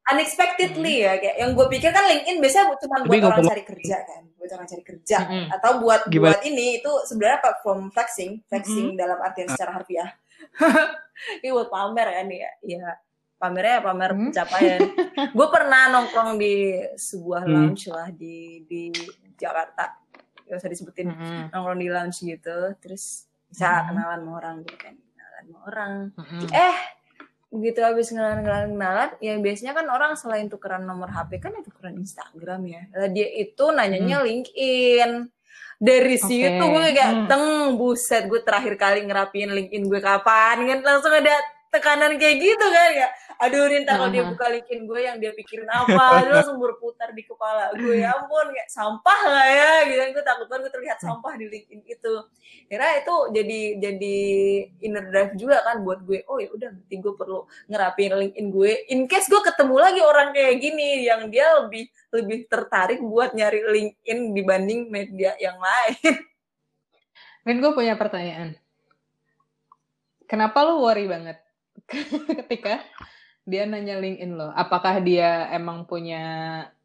[0.05, 4.23] unexpectedly ya kayak yang gue pikir kan LinkedIn biasanya cuma buat orang cari kerja kan
[4.35, 5.17] buat orang cari kerja
[5.53, 6.33] atau buat Gimana?
[6.33, 10.09] buat ini itu sebenarnya platform flexing flexing dalam artian secara harfiah
[11.39, 12.85] ini buat pamer kan ya ya
[13.37, 14.21] pamernya ya pamer Hmm.
[14.27, 14.81] pencapaian
[15.37, 16.53] gue pernah nongkrong di
[16.97, 17.53] sebuah Hmm.
[17.53, 18.89] lounge lah di di
[19.35, 19.93] Jakarta
[20.43, 21.53] gak usah disebutin Mm-mm.
[21.53, 23.93] nongkrong di lounge gitu terus bisa Hmm.
[23.93, 24.95] kenalan sama orang gitu kan
[25.41, 26.43] kenalan sama orang Mm-mm.
[26.51, 26.77] eh
[27.49, 31.61] begitu habis kenalan kenalan kenalan ya biasanya kan orang selain tukeran nomor HP kan ya
[31.61, 35.11] tukeran Instagram ya lah dia itu nanyanya LinkedIn
[35.79, 36.27] dari Oke.
[36.27, 37.25] situ gue kayak Hmm.
[37.25, 41.31] teng buset gue terakhir kali ngerapiin LinkedIn gue kapan kan langsung ada
[41.69, 43.09] tekanan kayak gitu kan ya
[43.39, 46.27] aduh nih ntar kalau dia buka LinkedIn gue yang dia pikirin apa.
[46.27, 50.47] Dia langsung berputar di kepala gue ya ampun kayak sampah lah ya gitu gue takut
[50.51, 52.13] banget gue terlihat sampah di LinkedIn itu.
[52.67, 54.17] Kira itu jadi jadi
[54.83, 56.27] inner drive juga kan buat gue.
[56.27, 57.39] Oh ya udah berarti gue perlu
[57.71, 62.43] ngerapiin LinkedIn gue in case gue ketemu lagi orang kayak gini yang dia lebih lebih
[62.51, 65.95] tertarik buat nyari LinkedIn dibanding media yang lain.
[67.47, 68.59] Rin, gue punya pertanyaan.
[70.27, 71.39] Kenapa lu worry banget
[72.45, 72.83] ketika
[73.49, 74.53] dia nanya LinkedIn lo?
[74.53, 76.21] Apakah dia emang punya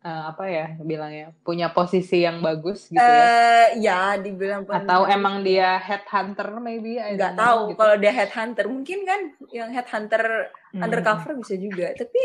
[0.01, 3.29] eh, apa ya bilangnya punya posisi yang bagus gitu ya?
[3.29, 6.97] eh ya dibilang Atau emang dia headhunter maybe?
[6.97, 7.79] Nggak know, tahu gitu.
[7.85, 9.21] kalau dia headhunter mungkin kan
[9.53, 10.83] yang headhunter Hmm.
[10.83, 12.19] undercover bisa juga tapi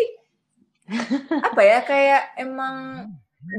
[1.29, 3.05] apa ya kayak emang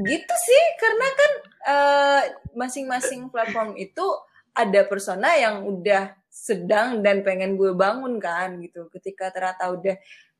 [0.03, 1.31] gitu sih karena kan
[1.71, 2.21] eh,
[2.53, 4.03] masing-masing platform itu
[4.51, 8.87] ada persona yang udah sedang dan pengen gue bangun kan gitu.
[8.87, 9.95] Ketika ternyata udah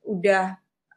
[0.07, 0.43] udah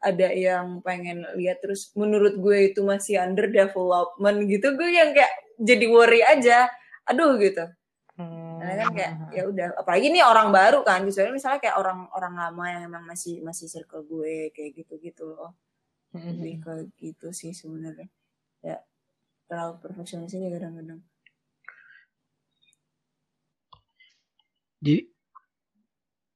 [0.01, 5.33] ada yang pengen lihat terus menurut gue itu masih under development gitu gue yang kayak
[5.59, 6.71] jadi worry aja.
[7.11, 7.67] Aduh gitu.
[8.15, 8.63] Hmm.
[8.63, 12.31] karena kan kayak ya udah apalagi ini orang baru kan misalnya misalnya kayak orang orang
[12.39, 15.51] lama yang emang masih masih circle gue kayak gitu gitu loh
[16.15, 16.31] Hmm.
[16.39, 18.07] lebih ke gitu sih sebenarnya.
[18.63, 18.79] Ya
[19.51, 21.03] terlalu perfeksionisnya kadang-kadang
[24.85, 25.01] Jadi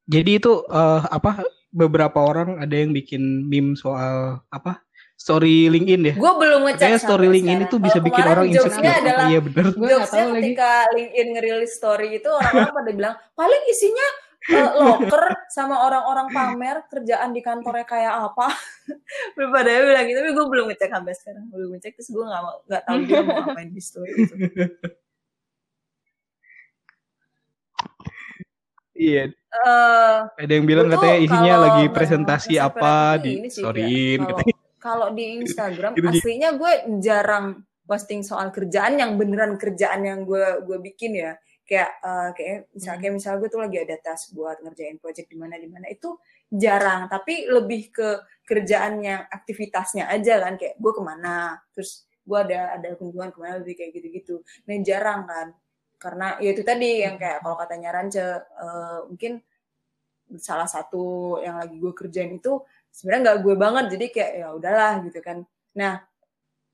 [0.09, 4.81] jadi itu eh, apa beberapa orang ada yang bikin meme soal apa
[5.19, 6.13] story LinkedIn ya.
[6.17, 8.87] gue belum ngecek Katanya story LinkedIn itu bisa bikin orang insecure.
[8.87, 9.65] adalah Iya bener.
[9.75, 10.35] Gue tahu lagi.
[10.41, 14.07] ketika LinkedIn ngerilis story itu orang-orang pada bilang paling isinya
[14.49, 18.47] eh, locker sama orang-orang pamer kerjaan di kantornya kayak apa
[19.53, 22.55] pada bilang gitu tapi gue belum ngecek sampai sekarang belum ngecek terus gue nggak mau
[22.65, 24.35] nggak tahu dia mau ngapain di story itu
[28.99, 29.23] Iya.
[29.31, 34.55] Eh, Ada yang bilang katanya isinya lagi presentasi apa di storyin katanya.
[34.79, 40.77] Kalau di Instagram aslinya gue jarang posting soal kerjaan yang beneran kerjaan yang gue gue
[40.91, 41.31] bikin ya.
[41.63, 45.37] Kayak eh, kayak misal kayak misal gue tuh lagi ada task buat ngerjain project di
[45.39, 46.19] mana di mana itu
[46.49, 48.09] jarang tapi lebih ke
[48.41, 53.37] kerjaan yang aktivitasnya aja kan kayak gue ke mana terus gue ada ada kunjungan ke
[53.37, 55.53] mana lebih kayak gitu-gitu nah jarang kan
[55.99, 59.43] karena ya itu tadi yang kayak kalau katanya Rance uh, mungkin
[60.39, 64.93] salah satu yang lagi gue kerjain itu sebenarnya nggak gue banget jadi kayak ya udahlah
[65.03, 65.37] gitu kan.
[65.75, 66.01] Nah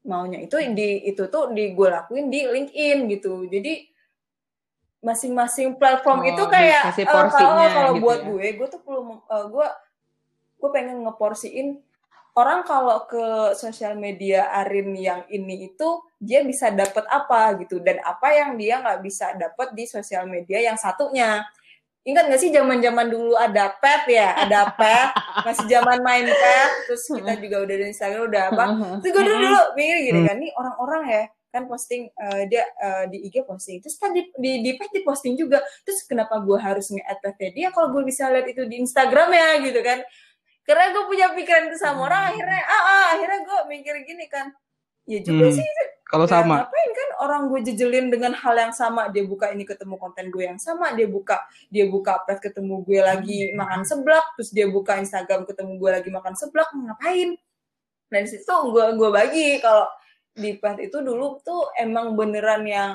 [0.05, 3.49] maunya itu di itu tuh di gue lakuin di LinkedIn gitu.
[3.49, 3.89] Jadi
[5.01, 8.29] masing-masing platform Oh, itu kayak eh, kalau kalau gitu buat ya.
[8.29, 9.67] gue gue tuh perlu eh, gue
[10.61, 11.67] gue pengen ngeporsiin
[12.35, 17.79] orang kalau ke sosial media Arin yang ini itu dia bisa dapat apa gitu.
[17.79, 21.41] Dan apa yang dia nggak bisa dapat di sosial media yang satunya.
[22.05, 24.35] Ingat nggak sih zaman zaman dulu ada pet ya?
[24.45, 25.09] Ada pet
[25.47, 28.65] masih zaman main pet terus kita juga udah di Instagram udah apa?
[29.01, 31.23] Terus gue dulu dulu mikir gini kan nih orang-orang ya
[31.55, 35.01] kan posting eh, dia eh, di IG posting terus kan di di, di pet di
[35.01, 35.65] posting juga.
[35.81, 37.25] Terus kenapa gue harus nge-add
[37.55, 37.73] dia?
[37.73, 40.03] Kalau gue bisa lihat itu di Instagram ya gitu kan
[40.65, 44.49] karena gue punya pikiran itu sama orang akhirnya ah, ah akhirnya gue mikir gini kan.
[45.05, 45.55] Ya juga Hmm.
[45.55, 45.67] sih.
[46.05, 46.65] Kalau Ya, sama.
[46.65, 49.09] ngapain kan orang gue jejelin dengan hal yang sama.
[49.09, 50.93] Dia buka ini ketemu konten gue yang sama.
[50.93, 54.25] Dia buka dia buka pet ketemu gue lagi makan seblak.
[54.37, 56.69] Terus dia buka Instagram ketemu gue lagi makan seblak.
[56.73, 57.37] Ngapain?
[58.09, 59.85] Nah di situ gue gue bagi kalau
[60.33, 62.91] di pet itu dulu tuh emang beneran yang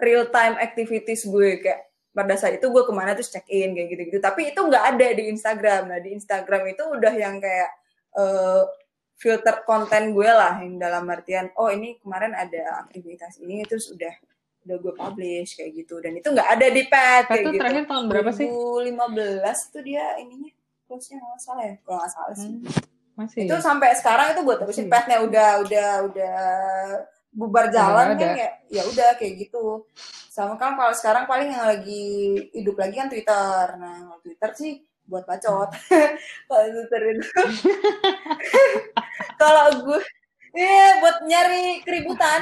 [0.00, 3.88] real time activities gue kayak pada saat itu gue ke mana terus check in kayak
[3.90, 7.70] gitu-gitu tapi itu nggak ada di Instagram nah di Instagram itu udah yang kayak
[8.12, 8.62] eh,
[9.14, 14.12] filter konten gue lah yang dalam artian oh ini kemarin ada aktivitas ini terus udah
[14.62, 17.84] udah gue publish kayak gitu dan itu nggak ada di pet kayak tuh gitu terakhir
[17.84, 18.46] tahun berapa sih?
[18.46, 20.52] 2015 tuh dia ininya
[20.84, 22.50] close-nya nggak salah ya kalau nggak salah sih
[23.12, 23.44] Hmm, masih.
[23.44, 24.92] itu sampai sekarang itu gue terusin Iya.
[24.92, 26.38] petnya udah udah udah
[27.32, 29.88] bubar jalan kan ya ya udah kayak gitu
[30.28, 32.04] sama kan kalau sekarang paling yang lagi
[32.52, 34.72] hidup lagi kan Twitter nah kalau Twitter sih
[35.02, 35.72] buat bacot
[36.48, 37.24] kalau Twitter itu
[39.40, 40.00] kalau gue
[40.52, 42.40] Iya, buat nyari keributan.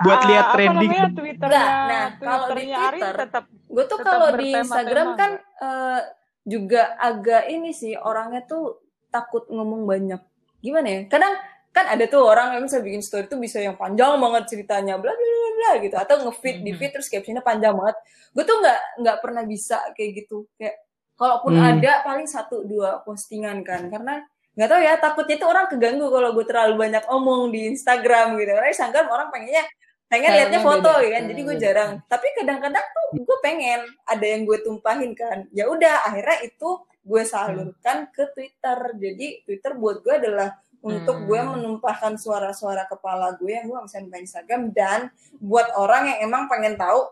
[0.00, 0.88] Buat Ah, lihat apa trending.
[0.88, 6.00] namanya Twitternya Nah, nah, kalau di Twitter, tetap Gue tuh kalau di Instagram kan eh,
[6.48, 8.80] juga agak ini sih orangnya tuh
[9.12, 10.20] takut ngomong banyak.
[10.64, 11.00] Gimana ya?
[11.12, 11.36] Kadang
[11.72, 15.12] kan ada tuh orang yang bisa bikin story tuh bisa yang panjang banget ceritanya bla
[15.12, 17.96] bla bla bla gitu atau ngefeed di feed terus captionnya panjang banget.
[18.36, 20.44] Gue tuh nggak nggak pernah bisa kayak gitu.
[20.60, 20.76] Kayak
[21.16, 21.68] kalaupun Hmm.
[21.76, 24.20] ada paling satu dua postingan kan karena
[24.52, 28.52] nggak tahu ya takutnya tuh orang keganggu kalau gue terlalu banyak omong di Instagram gitu
[28.52, 29.64] karena Instagram orang pengennya
[30.12, 31.00] pengen liatnya foto beda.
[31.00, 35.16] ya kan jadi gue Stylenya jarang tapi kadang-kadang tuh gue pengen ada yang gue tumpahin
[35.16, 36.68] kan ya udah akhirnya itu
[37.00, 40.52] gue salurkan ke Twitter jadi Twitter buat gue adalah
[40.82, 41.26] untuk Hmm.
[41.26, 45.00] gue menumpahkan suara-suara kepala gue yang gue bisa numpahin Instagram dan
[45.38, 47.06] buat orang yang emang pengen tahu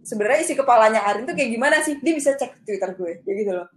[0.00, 3.52] sebenarnya isi kepalanya Arin tuh kayak gimana sih dia bisa cek Twitter gue kayak gitu
[3.52, 3.68] loh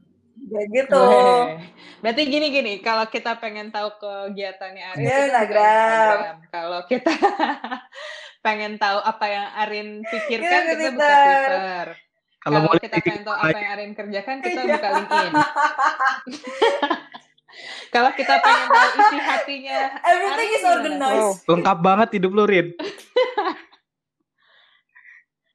[0.41, 1.59] kayak gitu Weh.
[1.99, 6.35] Berarti gini-gini, kalau kita pengen tahu kegiatannya Arin, Ya, kita buka Instagram.
[6.49, 7.11] Kalau kita
[8.45, 11.87] pengen tahu apa yang Arin pikirkan, Ya, ke kita buka Twitter.
[12.41, 14.73] Kalau Kalau kita pengen tahu apa yang Arin kerjakan, kita Iya.
[14.73, 15.33] buka LinkedIn.
[17.89, 22.67] Kalau kita pengen tahu isi hatinya, everything is organized lengkap banget hidup lu Rin.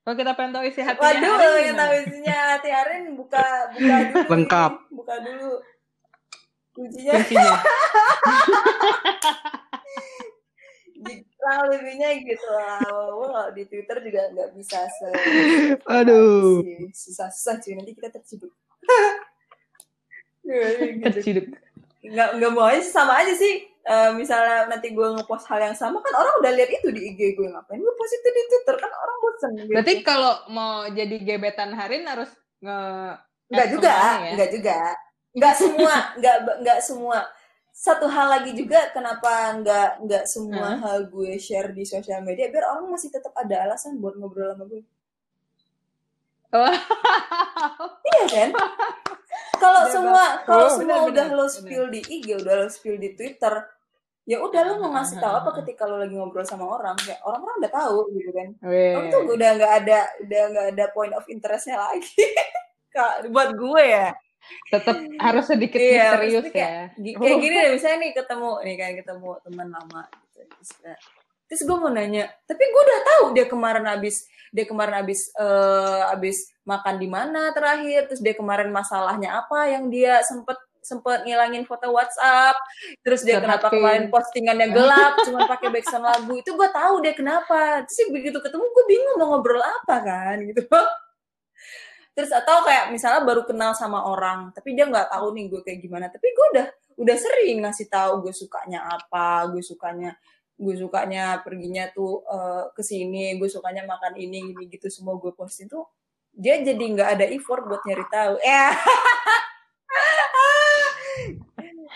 [0.07, 1.81] Kalau kita pengen tahu isi hatinya Waduh, Arin yang gimana?
[1.83, 3.45] tahu isinya hati Arin buka
[3.75, 4.23] buka dulu.
[4.31, 4.73] Lengkap.
[4.73, 4.95] ini.
[4.95, 5.53] Buka dulu.
[6.77, 7.55] Kuncinya Kuncinya.
[11.47, 12.83] kurang lebihnya gitu lah.
[12.91, 15.09] Walaupun kalau di Twitter juga nggak bisa se
[15.87, 16.59] Aduh.
[16.91, 18.53] susah-susah cuy nanti kita terciduk.
[20.47, 21.03] Ya, gitu.
[21.11, 21.47] Terciduk.
[22.13, 26.03] Nggak nggak mau aja sama aja sih Eh, misalnya nanti gue ngepost hal yang sama
[26.03, 28.91] kan orang udah lihat itu di IG gue ngapain gue post itu di Twitter kan
[28.91, 29.71] orang bosen gitu.
[29.79, 32.27] Berarti kalau mau jadi gebetan Harin harus
[32.59, 32.79] nge
[33.47, 34.31] Enggak add juga, ya?
[34.35, 34.79] enggak juga.
[35.39, 37.19] Enggak semua, enggak enggak semua.
[37.71, 40.83] Satu hal lagi juga kenapa enggak enggak semua Hah?
[40.83, 44.67] hal gue share di sosial media biar orang masih tetap ada alasan buat ngobrol sama
[44.67, 44.83] gue.
[46.51, 46.75] Wow.
[48.03, 48.51] Iya kan?
[49.57, 51.55] Kalau semua kalau Oh, semua bener, udah bener, lo bener.
[51.55, 53.55] spill di IG, udah lo spill di Twitter,
[54.23, 57.57] ya udah lo mau ngasih tahu apa ketika lo lagi ngobrol sama orang, ya orang-orang
[57.61, 58.49] udah tahu gitu kan.
[58.95, 62.07] Orang tuh udah nggak ada udah nggak ada point of interestnya lagi.
[62.95, 64.17] Kak, buat gue ya.
[64.71, 67.15] Tetap harus sedikit Iya, misterius maksudnya ya.
[67.19, 70.03] Kayak gini deh misalnya nih ketemu nih kan ketemu teman lama
[70.33, 70.43] gitu
[71.47, 76.03] terus, gue mau nanya tapi gue udah tahu dia kemarin abis dia kemarin abis eh,
[76.15, 81.67] abis makan di mana terakhir terus dia kemarin masalahnya apa yang dia sempet sempet ngilangin
[81.67, 82.55] foto WhatsApp
[83.03, 83.83] terus dia kenapa Curhatin.
[83.83, 87.83] kemarin postingannya gelap cuma pakai background lagu itu gue tahu dia kenapa.
[87.91, 90.63] Terus begitu ketemu gue bingung mau ngobrol apa kan gitu.
[92.17, 95.79] Terus atau kayak misalnya baru kenal sama orang tapi dia nggak tahu nih gue kayak
[95.83, 96.07] gimana.
[96.07, 96.67] Tapi gue udah
[96.97, 100.17] udah sering ngasih tahu gue sukanya apa gue sukanya
[100.57, 105.29] gue sukanya perginya tuh uh, ke sini gue sukanya makan ini ini gitu semua gue
[105.37, 105.85] posting tuh
[106.37, 108.35] dia jadi nggak ada effort buat nyari tahu.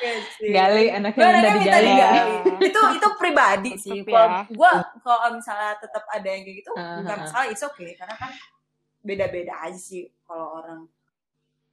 [0.00, 0.16] Ya
[0.48, 1.92] gali anaknya minta digali.
[1.92, 2.34] digali.
[2.72, 4.40] itu itu pribadi sih Tetep kalau ya.
[4.48, 4.72] gue
[5.04, 7.20] kalau misalnya tetap ada yang kayak gitu nggak ah, ah.
[7.20, 8.32] masalah itu oke karena kan
[9.04, 10.88] beda-beda aja sih kalau orang.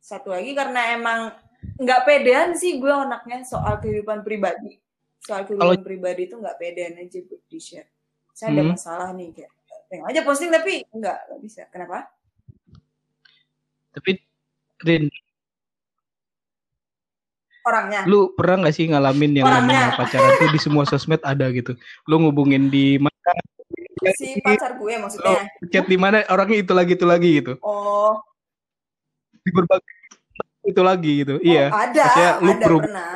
[0.04, 1.32] Satu lagi karena emang
[1.80, 4.76] nggak pedean sih gue anaknya soal kehidupan pribadi
[5.20, 7.90] soal kehidupan pribadi itu nggak pedean aja buat di share
[8.32, 8.72] saya ada Hmm.
[8.74, 9.52] masalah nih kayak
[9.88, 11.62] pengen aja posting tapi nggak nggak bisa.
[11.72, 12.12] Kenapa?
[13.92, 14.22] Tapi
[14.78, 15.10] Rin,
[17.66, 18.06] orangnya.
[18.06, 19.90] Lu pernah nggak sih ngalamin yang Orangnya.
[19.90, 21.74] namanya pacaran tuh di semua sosmed ada gitu?
[22.06, 23.32] Lu ngubungin di mana,
[24.14, 25.50] si pacar gue maksudnya.
[25.74, 26.22] Chat di mana?
[26.30, 27.54] Orangnya itu lagi itu lagi gitu.
[27.66, 28.22] oh.
[29.42, 29.94] Di berbagai
[30.68, 31.34] itu lagi gitu.
[31.34, 31.66] oh, Iya.
[31.72, 33.14] ada Maksudnya lu ada pernah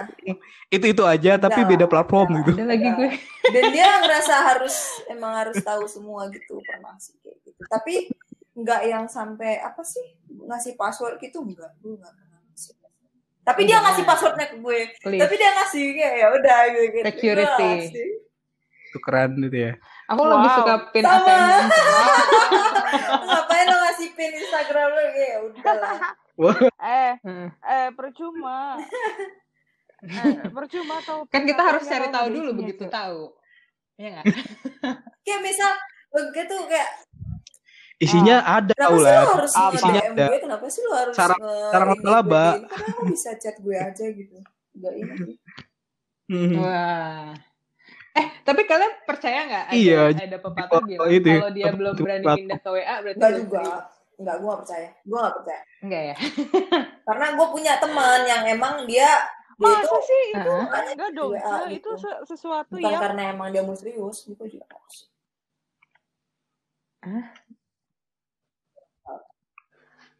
[0.67, 2.37] Itu itu aja tapi beda platform ada.
[2.39, 2.51] gitu.
[2.55, 3.09] ada lagi gue
[3.45, 4.75] dan dia ngerasa harus
[5.05, 8.07] emang harus tahu semua gitu pernah sih kayak gitu tapi
[8.53, 10.03] nggak yang sampai apa sih
[10.41, 13.11] ngasih password gitu enggak gue nggak pernah ngasih password.
[13.41, 13.83] tapi dia Enggak.
[13.85, 15.19] ngasih passwordnya ke gue Please.
[15.19, 16.95] tapi dia ngasih kayak ya udah gitu.
[17.05, 17.71] Security.
[17.83, 18.09] Ngasih.
[18.91, 19.71] Tukeran gitu ya.
[20.05, 20.57] aku lebih Wow.
[20.57, 21.23] suka pin Sama.
[21.25, 21.63] ATM
[23.27, 25.99] ngapain lo ngasih pin Instagram lo ya udah lah
[26.43, 27.49] Eh, Heeh.
[27.75, 28.75] eh percuma.
[30.01, 31.29] Eh, percuma tahu.
[31.29, 32.89] kan kita harus cari tahu dulu begitu Cuk.
[32.89, 33.37] tahu
[33.93, 34.25] ya nggak
[35.21, 35.69] kayak misal
[36.09, 36.89] gue tuh kayak
[37.99, 39.75] Isinya ada kenapa tau sih lo harus Apa?
[39.77, 40.25] Isinya ada.
[40.25, 42.45] gue kenapa sih lo harus Cara- nge- cara ngelaba.
[42.49, 42.65] gini?
[42.65, 44.37] kenapa bisa chat gue aja gitu
[44.73, 45.35] Enggak ini sih.
[46.25, 46.53] Hmm.
[46.57, 47.29] Wah.
[48.11, 51.93] Eh, tapi kalian percaya nggak ada, Iya, ada pepatah bilang itu ya, kalau dia belum
[51.93, 53.61] itu berani pindah ke WA berarti Enggak belum juga.
[54.21, 54.89] Enggak, gue gak percaya.
[55.01, 55.61] Gue gak percaya.
[55.81, 56.15] Enggak ya?
[57.09, 59.09] Karena gue punya teman yang emang dia
[59.57, 60.93] dia itu Masa sih itu Heeh.
[60.93, 61.31] enggak dong.
[61.33, 61.73] WA gitu.
[61.77, 64.97] Itu se- sesuatu bukan yang karena emang dia mau serius, gue juga harus.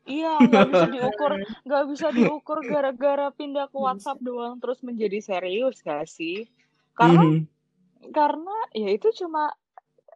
[0.02, 1.32] iya nggak bisa diukur
[1.62, 6.50] nggak bisa diukur gara-gara pindah ke WhatsApp doang terus menjadi serius gak sih?
[6.98, 7.40] Karena Mhm.
[8.10, 9.54] karena ya itu cuma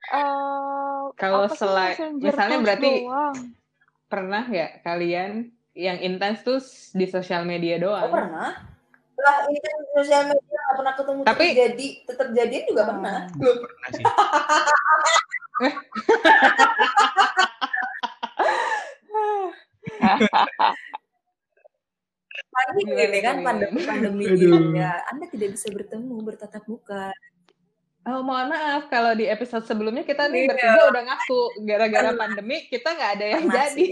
[0.06, 3.36] eh Kalau apa sih, selai- messenger misalnya berarti doang.
[4.06, 5.32] Pernah nggak kalian
[5.74, 6.62] yang intens tuh
[6.94, 8.08] di sosial media Oh doang?
[8.08, 8.52] pernah.
[9.16, 12.92] Lah ini kan sosial media gak pernah ketemu Tapi- jadi tetap jadian juga Hmm.
[12.92, 13.18] pernah.
[13.34, 14.06] Pernah sih.
[22.56, 24.26] Lagi Gimana ini kan pandemi pandemi
[24.74, 25.04] ya.
[25.12, 27.12] Anda tidak bisa bertemu bertatap muka.
[28.06, 30.48] Oh mohon maaf kalau di episode sebelumnya kita nih Iya.
[30.54, 33.86] bertiga udah ngaku gara-gara pandemi kita nggak ada yang Pernah jadi.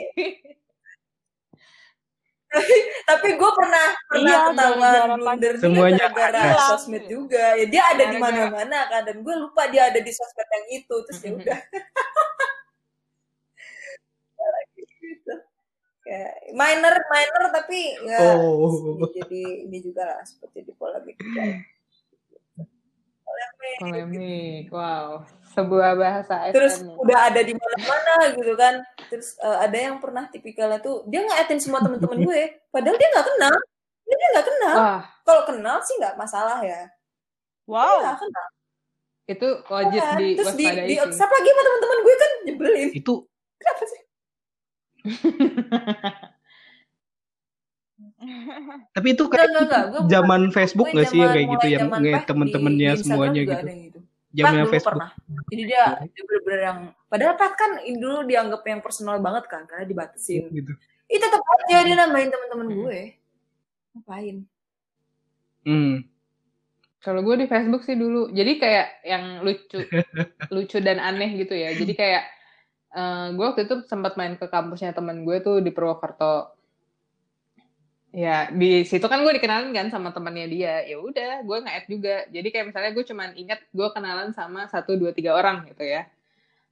[3.04, 6.70] Tapi gue pernah pernah Iya, gara-gara blunder Semuanya gara-gara ada.
[6.70, 7.58] sosmed juga.
[7.58, 10.96] Ya dia ada di mana-mana kan dan gue lupa dia ada di sosmed yang itu
[11.10, 11.60] terus ya udah.
[15.02, 15.34] gitu.
[16.04, 19.02] Kayak minor minor tapi ya Oh.
[19.10, 21.42] jadi ini juga lah seperti di polemik juga.
[23.34, 23.78] Polemik.
[23.82, 25.26] Polemik, wow.
[25.54, 26.96] Sebuah bahasa Terus SM nih.
[27.02, 28.74] udah ada di mana-mana gitu kan.
[29.10, 33.28] Terus eh, ada yang pernah tipikalnya tuh dia nge semua temen-temen gue, padahal dia nggak
[33.34, 33.56] kenal.
[34.04, 34.76] Dia dia nggak kenal.
[35.24, 36.86] Kalau kenal sih nggak masalah ya.
[36.86, 37.98] Dia Wow.
[38.04, 38.48] nggak kenal.
[39.24, 40.20] itu wajib kan.
[40.20, 40.96] di Terus di, di.
[41.00, 42.90] WhatsApp lagi sama temen-temen gue kan nyebelin.
[42.92, 43.16] Itu
[43.56, 44.02] Kenapa sih?
[48.96, 49.84] tapi itu Enggak, kayak enggak, enggak.
[49.90, 52.92] Gue zaman Facebook gue nggak sih yang kayak gitu mulai yang zaman nge Peh temen-temennya
[53.00, 53.54] semuanya gitu.
[53.54, 54.00] yang gitu.
[54.34, 54.98] Zamannya Facebook.
[54.98, 55.10] pernah.
[55.54, 59.86] Jadi dia, dia bener-bener yang padahal Pak kan dulu dianggap yang personal banget kan karena
[59.86, 60.50] dibatasin.
[60.50, 60.74] gitu.
[61.06, 63.00] Itu tetap aja dia nambahin teman-teman gue.
[63.94, 64.38] Ngapain?
[65.64, 65.96] Hmm.
[67.04, 69.80] Kalau gue di Facebook sih dulu, jadi kayak yang lucu,
[70.56, 71.76] lucu dan aneh gitu ya.
[71.76, 72.24] Jadi kayak
[72.94, 76.58] eh gue waktu itu sempat main ke kampusnya teman gue tuh di Purwokerto.
[78.14, 80.86] Ya di situ kan gue dikenalin kan sama temannya dia.
[80.86, 82.16] Ya udah, gue nge-add juga.
[82.30, 86.06] Jadi kayak misalnya gue cuman ingat gue kenalan sama satu dua tiga orang gitu ya.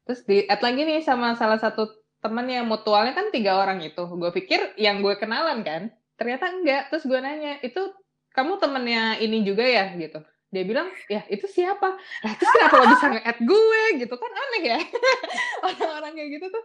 [0.05, 1.89] Terus di add lagi nih sama salah satu
[2.21, 4.05] teman yang mutualnya kan tiga orang itu.
[4.05, 6.93] Gue pikir yang gue kenalan kan, ternyata enggak.
[6.93, 7.89] Terus gue nanya, itu
[8.37, 10.21] kamu temennya ini juga ya gitu
[10.51, 14.63] dia bilang ya itu siapa nah terus kenapa lo bisa nge-add gue gitu kan aneh
[14.67, 14.79] ya
[15.67, 16.63] orang-orang kayak gitu tuh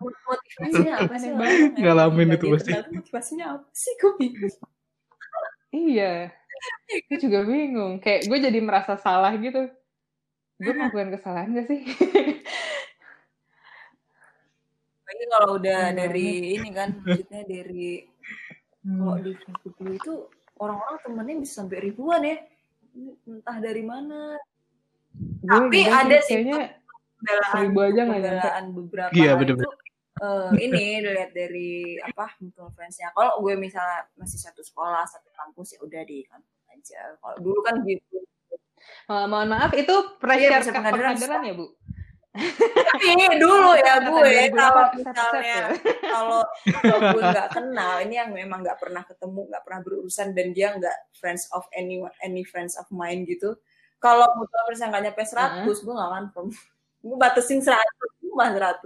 [0.00, 1.30] Motivasinya apa sih?
[1.82, 2.70] Ngalamin itu pasti.
[2.72, 3.92] Motivasinya apa sih?
[3.98, 4.54] Gue bingung.
[5.76, 6.32] iya
[7.10, 9.68] gue juga bingung kayak gue jadi merasa salah gitu
[10.56, 11.84] gue melakukan kesalahan gak sih
[15.06, 18.08] Lagi kalau udah Iya, dari ini kan, maksudnya dari
[18.82, 20.12] kalau di Facebook itu
[20.58, 22.38] orang-orang temennya bisa sampai ribuan ya.
[23.28, 24.34] entah dari mana
[25.44, 26.80] Gue Tapi ada sih, kayaknya
[27.26, 29.66] pembelaan seribu aja nggak pembelaan beberapa Iya, hal bener-bener.
[29.66, 29.70] itu
[30.22, 31.70] eh, ini dilihat dari
[32.00, 33.10] apa mutual friends-nya.
[33.12, 37.00] Kalau gue misalnya masih satu sekolah satu kampus ya udah di kampus aja.
[37.18, 38.22] Kalau dulu kan gitu.
[39.10, 41.66] Eh, mohon maaf itu pressure bisa ke pengadilan, pengadilan ya bu?
[42.36, 44.20] tapi dulu ya gue
[44.52, 45.66] 2008 kalau keset-keset misalnya ya.
[46.04, 46.40] kalau
[46.84, 50.76] kalau gue nggak kenal ini yang memang nggak pernah ketemu nggak pernah berurusan dan dia
[50.76, 53.56] nggak friends of any any friends of mine gitu.
[53.96, 56.48] Kalau mutual friends yang nggak nyampe 100 gue nggak confirm
[57.06, 57.78] gue batasin 100
[58.20, 58.82] cuma 100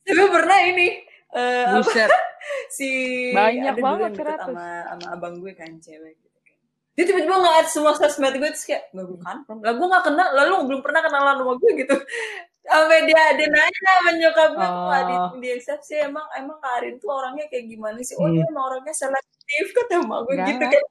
[0.00, 0.88] tapi pernah ini
[1.30, 2.08] eh, apa
[2.76, 2.88] si
[3.30, 4.42] Banyak ada dulu banget yang deket 100.
[4.42, 6.56] sama sama abang gue kan cewek gitu kan
[6.90, 10.28] dia tiba-tiba nge-add semua sosmed gue terus kayak nggak gue confirm lah gue nggak kenal
[10.34, 11.96] lalu belum pernah kenalan sama gue gitu
[12.70, 14.92] sampai dia dia nanya sama nyokap gue Oh.
[15.00, 18.50] di, di eksepsi emang emang Karin tuh orangnya kayak gimana sih oh dia Hmm.
[18.50, 20.48] emang orangnya selektif kata emak gue Enggak.
[20.50, 20.82] gitu kan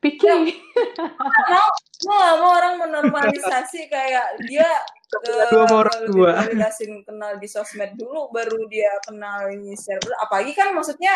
[0.00, 0.56] Picky.
[1.48, 1.68] mau
[2.00, 6.32] gue gak mau orang menormalisasi kayak dia eh, Dua sama orang lebih tua.
[7.04, 11.12] kenal di sosmed dulu baru dia kenal ini share dulu apalagi kan maksudnya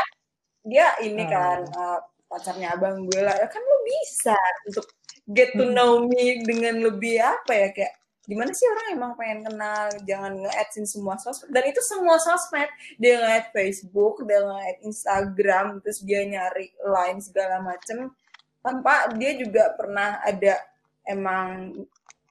[0.60, 1.32] dia ini Hmm.
[1.32, 4.86] kan eh, pacarnya abang gue lah Ya kan lo bisa untuk
[5.30, 5.72] get to Hmm.
[5.72, 7.94] know me dengan lebih apa ya kayak
[8.24, 11.50] gimana sih orang emang pengen kenal jangan nge-addsin semua sosmed?
[11.52, 12.70] Dan itu semua sosmed.
[12.96, 18.10] Dia nge-add Facebook dia nge-add Instagram terus dia nyari line segala macem.
[18.64, 20.56] Tanpa dia juga pernah ada
[21.04, 21.72] emang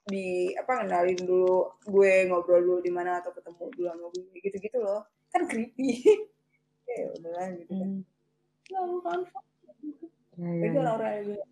[0.04, 4.58] di apa kenalin dulu gue ngobrol dulu di mana atau ketemu dulu sama gue gitu
[4.60, 5.02] gitu loh.
[5.32, 5.90] Kan creepy.
[6.84, 7.74] Ya udahlah gitu.
[7.74, 8.04] Kan Hmm.
[8.70, 9.20] lalu kan
[10.34, 10.82] Ya, ya, itu ya.
[10.82, 11.50] orang-orang yang bilang,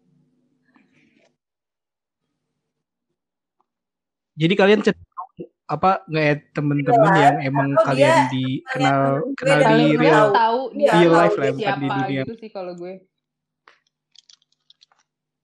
[4.33, 5.31] Jadi kalian cenderung
[5.65, 10.61] apa nge-add temen-temen Iya, yang emang atau kalian dia dikenal gue kenal di real tahu
[10.73, 12.21] dia Real tahu life dia lah, bukan di dunia.
[12.21, 12.93] gitu sih kalau gue.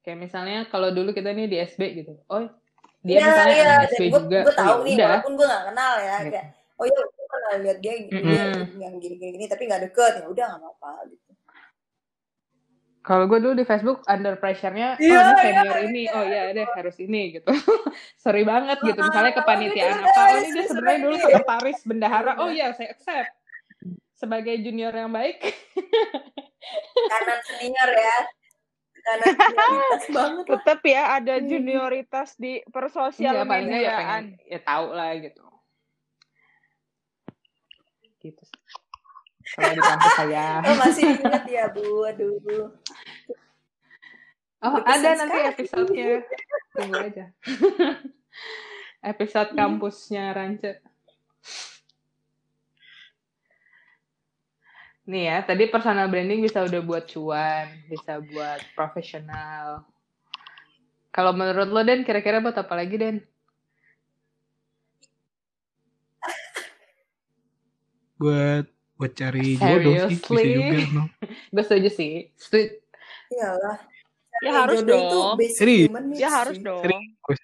[0.01, 2.13] Kayak misalnya kalau dulu kita nih di SB gitu.
[2.27, 2.43] Oh,
[3.01, 4.39] dia Iya, misalnya iya, dan SB gue, juga.
[4.41, 5.07] gue tahu Oh, ya nih udah.
[5.07, 6.31] walaupun gue gak kenal ya Gitu.
[6.33, 6.45] kayak
[6.77, 8.67] oh ya gue pernah lihat dia, dia Mm-mm.
[8.77, 11.26] yang gini gini gini tapi gak deket ya udah gak apa-apa gitu
[13.07, 16.11] Kalau gue dulu di Facebook under pressure-nya, oh Iya, ini iya, senior ini, iya.
[16.11, 17.47] oh iya deh harus ini gitu.
[18.23, 18.99] Sorry banget gitu.
[18.99, 22.31] Ah, Misalnya gitu, kepanitiaan ada, apa, oh ini dia sebenarnya dulu sekretaris bendahara.
[22.35, 23.31] Oh iya, saya accept.
[24.11, 25.39] Sebagai junior yang baik.
[27.07, 28.17] kanan senior ya
[28.99, 31.47] kanan senioritas banget Tetap ya ada Hmm.
[31.47, 33.95] junioritas di persosial Iya, ya mediaan.
[33.95, 35.43] pengen, ya tahu lah gitu.
[38.19, 38.43] Gitu.
[39.55, 40.45] Kalau di kampus saya.
[40.65, 42.67] oh masih ingat ya bu aduh
[44.57, 45.51] Oh, Berkesan ada nanti sekali.
[45.53, 46.05] episode-nya.
[46.73, 47.25] Tunggu aja.
[49.05, 50.81] Episode kampusnya Rance.
[55.07, 59.85] Nih ya, tadi personal branding bisa udah buat cuan, bisa buat profesional.
[61.13, 63.17] Kalau menurut lo, Den, kira-kira buat apa lagi, Den?
[68.17, 68.65] buat
[68.97, 71.03] buat cari jodoh sih bisa juga no.
[71.53, 72.11] Gue setuju sih.
[72.33, 72.67] Setuju.
[73.29, 73.77] iyalah
[74.37, 75.35] Ya harus jodoh itu dong.
[75.35, 75.87] basic Serius.
[75.87, 76.63] human needs Ya harus sih.
[76.63, 76.81] dong.
[76.81, 77.41] serius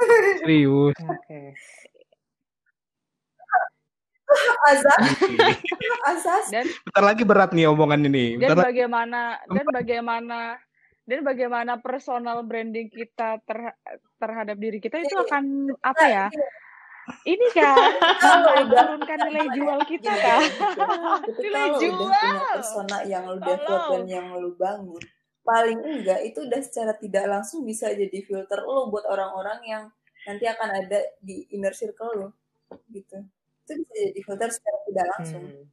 [0.40, 1.40] serius Oke.
[4.70, 5.02] azas
[6.06, 10.38] azas Dan bentar lagi berat nih omongan ini dan bentar lagi bagaimana dan bagaimana
[11.02, 13.74] dan bagaimana personal branding kita ter-
[14.16, 15.44] terhadap diri kita itu akan
[15.82, 16.26] apa ya?
[17.24, 17.92] Ini kan
[18.56, 20.42] menurunkan nilai jual kita Gini, kan.
[21.26, 22.18] ketika Nilai lo udah jual.
[22.18, 25.04] punya persona yang lo develop dan yang lo bangun
[25.40, 29.84] paling enggak itu udah secara tidak langsung bisa jadi filter lo buat orang-orang yang
[30.28, 32.28] nanti akan ada di inner circle lo
[32.92, 33.18] gitu.
[33.66, 35.44] Itu bisa jadi filter secara tidak langsung.
[35.48, 35.66] Hmm.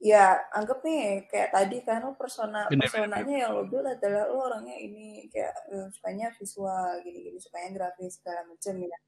[0.00, 4.48] ya anggap nih kayak tadi kan lo persona Bener, personanya yang lo build adalah lo
[4.48, 8.98] orangnya ini kayak eh, sukanya visual gini-gini sukanya grafis segala macam ya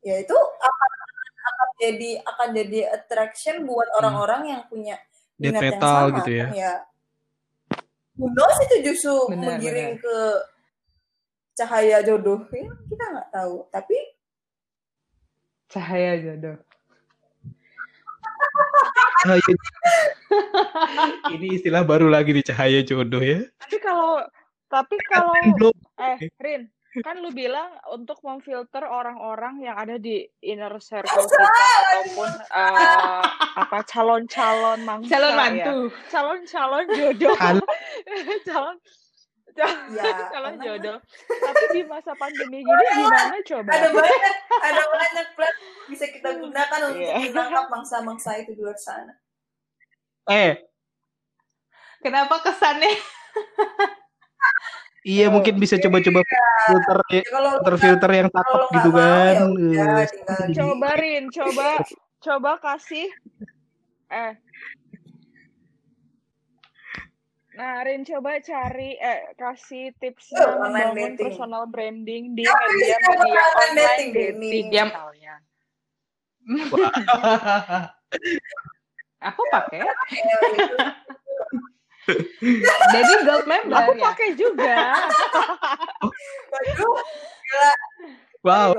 [0.00, 0.90] ya itu akan
[1.38, 4.96] akan jadi akan jadi attraction buat orang-orang yang punya
[5.36, 6.46] minat yang sama gitu ya.
[6.46, 6.72] kan ya
[8.18, 10.02] knows itu justru Benar, menggiring benar.
[10.02, 10.16] ke
[11.54, 13.96] cahaya jodoh ya kita nggak tahu tapi
[15.68, 16.56] Cahaya jodoh.
[19.20, 19.60] Cahaya-
[21.28, 24.24] ini istilah baru lagi di cahaya jodoh ya Tapi kalau
[24.66, 25.76] tapi kalau Belum.
[25.98, 31.52] eh Rin kan lu bilang untuk memfilter orang-orang yang ada di inner circle kita
[31.84, 33.22] ataupun eh,
[33.54, 35.36] apa calon-calon mangsa Calon ya.
[35.36, 35.78] mantu.
[36.08, 37.66] calon-calon jodoh Calon.
[38.48, 38.76] calon
[39.50, 45.26] cal- ya calon jodoh tapi di masa pandemi gini gimana coba ada banyak ada banyak
[45.34, 45.54] platform
[45.88, 47.14] bisa kita gunakan untuk Iya.
[47.28, 49.12] menangkap mangsa-mangsa itu di luar sana
[50.26, 50.64] eh
[51.98, 52.94] Kenapa kesannya
[55.08, 59.34] Iya mungkin bisa coba-coba filter Ya, kalau filter filter yang cakep lo gitu kan.
[59.72, 61.68] ya jadi- Coba Rin, coba
[62.20, 63.08] coba kasih
[64.10, 64.32] eh
[67.50, 71.18] Nah, Rin coba cari eh kasih tipsnya Oh, membangun dating.
[71.18, 75.34] personal branding di Apa media media online online dating, dating, misalnya.
[79.26, 79.82] Aku pakai.
[82.88, 84.02] Jadi gold member Aku ya.
[84.08, 84.76] pakai juga.
[86.48, 86.94] Waduh,
[87.38, 87.72] gila.
[88.40, 88.70] wow.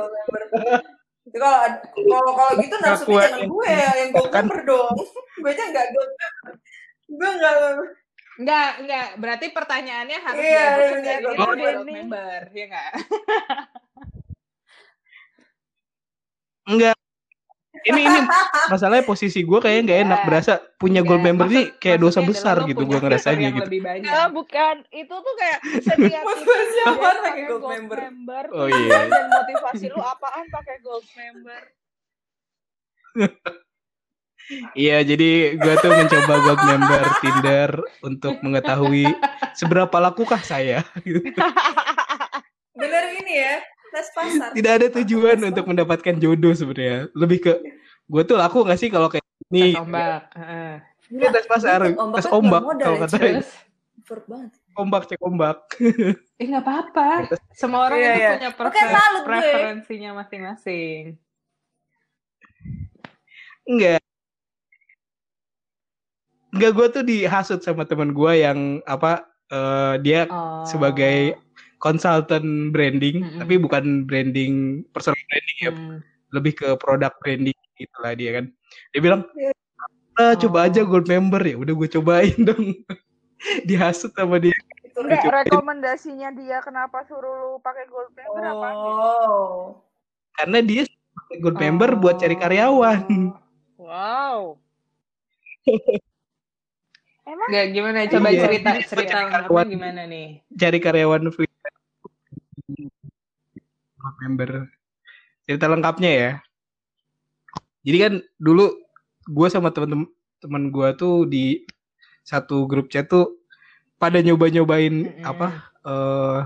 [1.21, 1.59] Itu kalau
[1.93, 4.95] kalau kalau gitu Ngakuan jangan gue ya yang gold Kan- member dong.
[5.41, 6.51] gue aja nggak gold member.
[7.07, 7.53] Gue nggak
[8.39, 9.07] Enggak, enggak.
[9.19, 11.83] Berarti pertanyaannya harus Iya, diajukan iya, dari iya, dia gold gold member.
[11.91, 12.91] member, ya enggak?
[16.65, 16.98] Enggak.
[17.89, 18.19] Ini ini
[18.69, 20.27] masalahnya posisi gue kayaknya nggak enak Iya.
[20.29, 21.27] berasa punya gold Enggak.
[21.33, 23.65] member nih kayak dosa besar gitu gue ngerasanya yang gitu.
[23.65, 24.05] lebih banyak.
[24.05, 24.75] Enggak, bukan.
[24.93, 27.97] Itu tuh kayak setiap tips siapa pakai gold gold member?
[27.97, 28.43] member.
[28.53, 28.97] Oh, iya.
[29.11, 31.61] Dan motivasi lu apaan pakai gold member?
[34.73, 37.69] Iya jadi gue tuh mencoba gold member Tinder
[38.01, 39.05] untuk mengetahui
[39.53, 40.81] seberapa lakukah saya.
[41.05, 41.29] Gitu.
[42.79, 43.55] bener ini ya
[43.89, 44.49] tes pasar.
[44.51, 47.07] Tidak ada tujuan untuk mendapatkan jodoh sebenarnya.
[47.13, 47.53] Lebih ke
[48.05, 50.21] gue tuh laku nggak sih kalau kayak ini Tes ombak.
[50.33, 50.71] Heeh.
[51.09, 53.17] Ini tes pasar, tes ombak kalau kata
[53.99, 54.51] Effort banget.
[54.73, 55.57] ombak cek ombak.
[56.41, 57.07] eh nggak apa-apa.
[57.51, 58.31] Semua orang itu iya.
[58.37, 59.29] punya prefer- salut gue.
[59.29, 61.03] preferensinya masing-masing.
[63.65, 64.01] Enggak.
[66.49, 70.65] Enggak gue tuh dihasut sama teman gue yang apa eh, dia Oh.
[70.65, 71.37] sebagai
[71.79, 73.39] konsultan branding Mm-mm.
[73.39, 74.53] tapi bukan branding
[74.91, 75.97] personal branding ya Hmm.
[76.29, 78.45] lebih ke produk branding gitulah dia kan
[78.91, 79.23] dia bilang
[80.15, 80.67] ah, coba Oh.
[80.67, 82.75] aja gold member ya udah gue cobain dong
[83.67, 84.53] dihasut sama dia
[84.83, 88.67] Itu rekomendasinya dia kenapa suruh lu pakai gold member apa?
[88.69, 89.79] Oh.
[90.35, 90.83] karena dia
[91.15, 93.03] pakai gold member buat cari karyawan
[93.79, 94.59] Wow.
[97.25, 97.97] Emang Nggak, gimana?
[98.05, 99.65] Coba Iya, cerita cerita karyawan.
[99.67, 100.27] gimana nih?
[100.51, 101.48] cari karyawan free
[104.17, 104.65] member
[105.43, 106.31] cerita lengkapnya ya
[107.81, 108.69] jadi kan dulu
[109.25, 110.07] gue sama temen-temen
[110.39, 111.63] temen gue tuh di
[112.23, 113.39] satu grup chat tuh
[113.97, 115.23] pada nyoba-nyobain Mm-mm.
[115.23, 115.47] apa
[115.83, 116.39] eh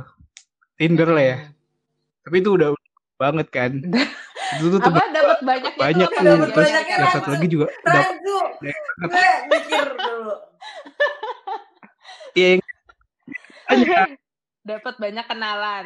[0.76, 1.38] Tinder lah ya
[2.24, 2.74] tapi itu udah
[3.16, 3.72] banget kan
[4.54, 7.12] itu tuh Apa dapat banyak banyak tuh apa Dapat terus yang apa?
[7.12, 8.38] satu lagi juga dap- Ranju,
[9.04, 10.34] gue mikir dulu.
[12.34, 12.50] iya,
[14.70, 15.86] dapat banyak kenalan.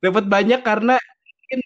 [0.00, 1.60] Dapat banyak karena mungkin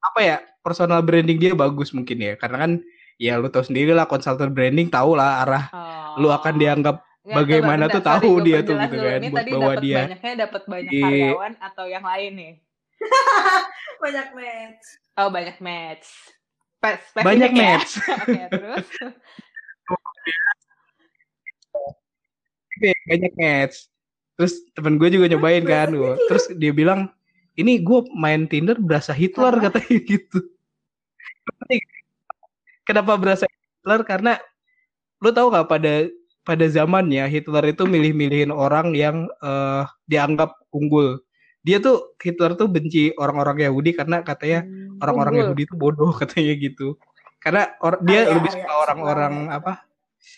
[0.00, 2.72] apa ya personal branding dia bagus mungkin ya karena kan
[3.16, 6.20] ya lu tahu sendiri lah konsultan branding tahu lah arah Oh.
[6.20, 9.64] lu akan dianggap Nggak, bagaimana tuh tahu dia tuh gitu kan, Ini buat tadi bawa
[9.72, 9.98] dapat dia.
[10.04, 12.52] banyaknya dapat banyak di- karyawan atau yang lain nih?
[14.04, 14.84] Banyak match.
[15.16, 16.06] Oh banyak match.
[16.76, 17.60] Spe- spesifik banyak ya?
[17.64, 17.90] match
[18.22, 18.86] Oke terus.
[22.68, 23.76] Oke, banyak match
[24.34, 26.18] terus temen gue juga nyobain kan gua.
[26.26, 27.06] terus dia bilang
[27.54, 29.70] ini gue main Tinder berasa Hitler Apa?
[29.70, 30.38] katanya gitu.
[32.84, 34.00] Kenapa berasa Hitler?
[34.04, 34.32] Karena
[35.20, 35.94] lu tahu nggak pada
[36.44, 41.22] pada zamannya Hitler itu milih-milihin orang yang eh, dianggap unggul.
[41.64, 45.44] Dia tuh Hitler tuh benci orang-orang Yahudi karena katanya Hmm, orang-orang Unggul.
[45.48, 47.00] Yahudi itu bodoh katanya gitu.
[47.40, 49.72] Karena or- dia Arya, lebih Arya, suka orang-orang suka apa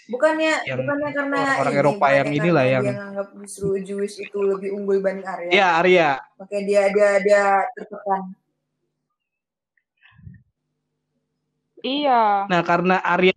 [0.06, 4.16] Bukannya Yang bukannya karena orang ini, Eropa yang bukannya inilah yang- dia nganggap justru Jewish
[4.18, 5.50] itu lebih unggul dibanding Arya.
[5.50, 6.08] ya Arya
[6.38, 8.22] Makanya dia dia dia tertekan.
[11.80, 13.34] Iya, nah karena Arya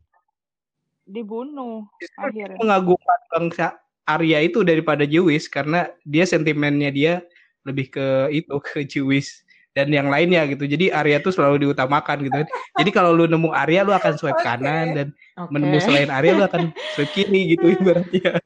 [1.05, 1.85] dibunuh
[2.17, 2.57] akhirnya.
[2.57, 3.65] mengagumkan bangsa
[4.05, 7.13] Arya itu daripada Jewish karena dia sentimennya dia
[7.61, 9.45] lebih ke itu ke Jewish
[9.77, 10.65] dan yang lainnya gitu.
[10.65, 12.39] Jadi Arya tuh selalu diutamakan gitu.
[12.81, 14.45] Jadi kalau lu nemu Arya lu akan swipe Oke.
[14.45, 15.49] kanan dan Oke.
[15.53, 18.41] menemu selain Arya lu akan swipe kiri gitu ibaratnya.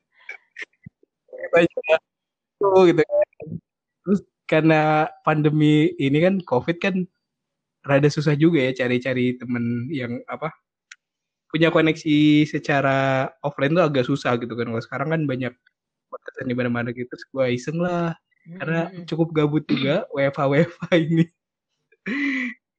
[1.31, 1.97] Katanya
[2.89, 3.01] gitu.
[4.03, 4.19] Terus
[4.49, 6.95] karena pandemi ini kan Covid kan
[7.83, 10.51] rada susah juga ya cari-cari temen yang apa
[11.51, 14.67] punya koneksi secara offline tuh agak susah gitu kan.
[14.67, 15.53] Kalau sekarang kan banyak
[16.43, 17.07] di mana-mana gitu.
[17.09, 18.13] Terus gua iseng lah
[18.43, 19.05] karena Mm-mm.
[19.07, 21.25] cukup gabut juga WFH WFH ini.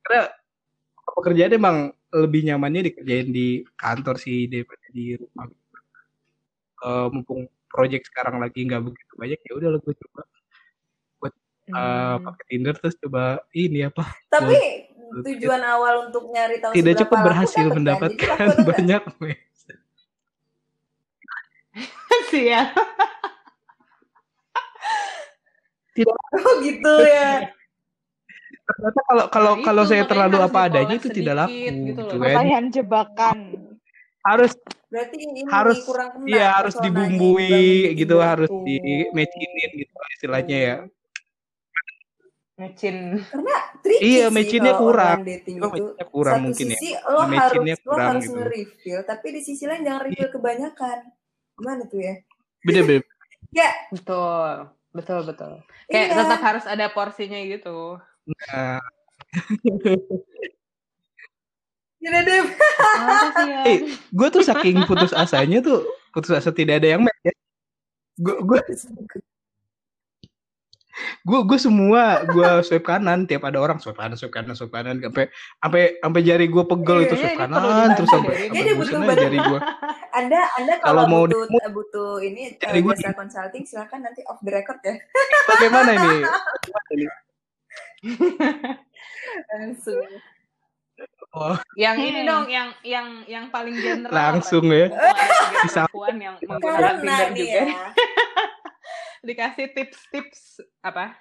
[0.04, 0.28] karena
[1.16, 1.76] pekerjaan emang
[2.12, 5.48] lebih nyamannya dikerjain di kantor sih daripada di rumah.
[6.84, 10.22] Eh, mumpung project sekarang lagi nggak begitu banyak ya udah gue coba
[11.24, 11.32] eh,
[11.64, 12.20] Hmm.
[12.20, 14.84] pakai Tinder terus coba ini apa Tapi
[15.24, 17.74] tujuan awal untuk nyari tahu tidak cukup berhasil kan?
[17.80, 19.64] mendapatkan banyak match.
[25.94, 27.48] Tidak Oh gitu ya.
[28.64, 31.84] ternyata kalau kalau Nah, kalau itu, saya terlalu apa adanya itu tidak laku gitu loh.
[31.84, 33.38] gitu kan Pertanyaan jebakan.
[34.24, 34.52] harus
[34.88, 38.76] Berarti ini harus kurang kena iya harus dibumbui dibanding gitu harus di
[39.12, 40.76] matchinin gitu lah istilahnya ya
[42.54, 43.18] Ngecin.
[43.18, 45.18] Karena tricky Iya, kalau kurang.
[45.26, 45.66] dating itu.
[45.66, 46.78] matching-nya kurang Satu mungkin ya.
[46.78, 48.30] sisi lo harus Matching-nya lo kurang harus gitu.
[48.30, 48.38] Iya.
[48.38, 50.98] nge-reveal, tapi di sisi lain jangan reveal kebanyakan.
[51.58, 52.14] Gimana tuh ya?
[52.64, 53.04] beda beda
[53.52, 54.54] Ya, Betul.
[54.94, 55.58] Betul, betul.
[55.90, 56.16] Kayak iya.
[56.22, 57.98] tetap harus ada porsinya gitu.
[58.48, 58.78] nah,
[62.04, 62.44] Gini deh.
[63.40, 63.62] Ya?
[63.64, 63.78] Eh,
[64.12, 65.82] gue tuh saking putus asanya tuh
[66.14, 67.34] putus asa tidak ada yang match ya
[68.14, 68.60] gue gue
[71.26, 75.02] gue gue semua gue swipe kanan tiap ada orang swipe kanan swipe kanan swipe kanan
[75.02, 75.26] sampai
[75.58, 79.22] sampai sampai jari gue pegel Iya, itu swipe kanan terus sampai sampai bantu.
[79.26, 79.60] jari gue
[80.14, 84.00] Anda Anda Kalau kalau mau butuh demo- butuh ini eh, Cari gue jasa consulting silakan
[84.02, 84.94] nanti off the record ya.
[85.48, 86.14] bagaimana ini?
[89.50, 90.06] Langsung.
[91.32, 92.28] oh, Yang ini Hmm.
[92.28, 94.14] dong, yang yang yang paling general.
[94.14, 94.78] langsung apa?
[94.78, 94.86] ya
[95.66, 97.62] perempuan yang menggunakan Tinder nih juga.
[97.66, 97.86] ya.
[99.26, 100.40] Dikasih tips-tips
[100.78, 101.16] apa?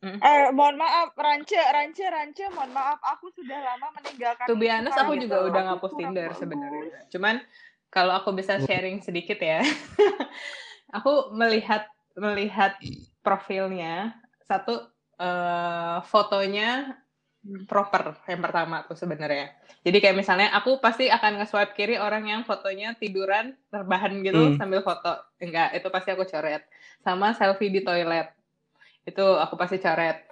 [0.00, 4.44] Eh, mohon maaf, Rance, Rance, Rance, mohon maaf, aku sudah lama meninggalkan.
[4.46, 7.08] Honest, aku juga udah ngapus Tinder sebenarnya.
[7.08, 7.40] Cuman
[7.94, 9.62] kalau aku bisa sharing sedikit ya,
[10.96, 11.86] aku melihat
[12.18, 12.74] melihat
[13.24, 14.84] profilnya satu
[15.18, 16.98] eh, fotonya
[17.68, 19.52] proper yang pertama tuh sebenarnya.
[19.84, 24.56] Jadi kayak misalnya aku pasti akan nge-swipe kiri orang yang fotonya tiduran terbahan gitu Hmm.
[24.56, 25.12] sambil foto.
[25.36, 26.64] Enggak, itu pasti aku coret.
[27.04, 28.32] Sama selfie di toilet.
[29.04, 30.24] Itu aku pasti coret.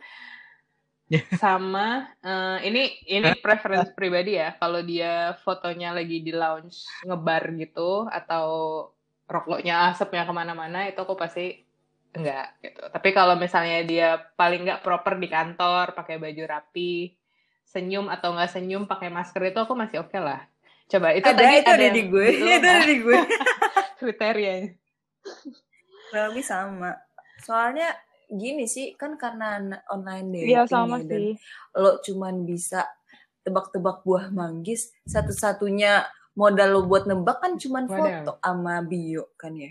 [1.32, 4.54] Sama eh, ini ini preference pribadi ya.
[4.60, 8.46] Kalau dia fotonya lagi di lounge ngebar gitu atau
[9.28, 11.64] rokoknya asapnya ke mana-mana itu aku pasti
[12.12, 12.80] enggak gitu.
[12.92, 17.16] Tapi kalau misalnya dia paling enggak proper di kantor, pakai baju rapi,
[17.64, 20.44] senyum atau enggak senyum pakai masker itu aku masih oke lah.
[20.90, 22.26] Coba itu Ada tadi itu ada yang di gue.
[22.36, 23.18] belum Itu ada ya, di gue.
[24.00, 24.70] kriterianya.
[26.12, 26.92] Lebih sama.
[27.40, 27.88] Soalnya
[28.32, 31.34] gini sih kan karena na- online dating Iya sama ya, dan sih.
[31.76, 32.88] lo cuman bisa
[33.42, 39.68] tebak-tebak buah manggis satu-satunya modal lo buat nebak kan cuman foto sama bio kan ya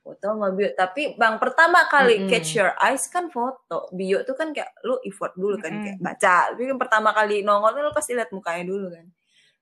[0.00, 2.28] foto sama bio tapi bang pertama kali Mm-mm.
[2.28, 5.84] catch your eyes kan foto bio tuh kan kayak lo effort dulu kan Mm-mm.
[5.86, 9.06] kayak baca tapi kan pertama kali nongol lo pasti lihat mukanya dulu kan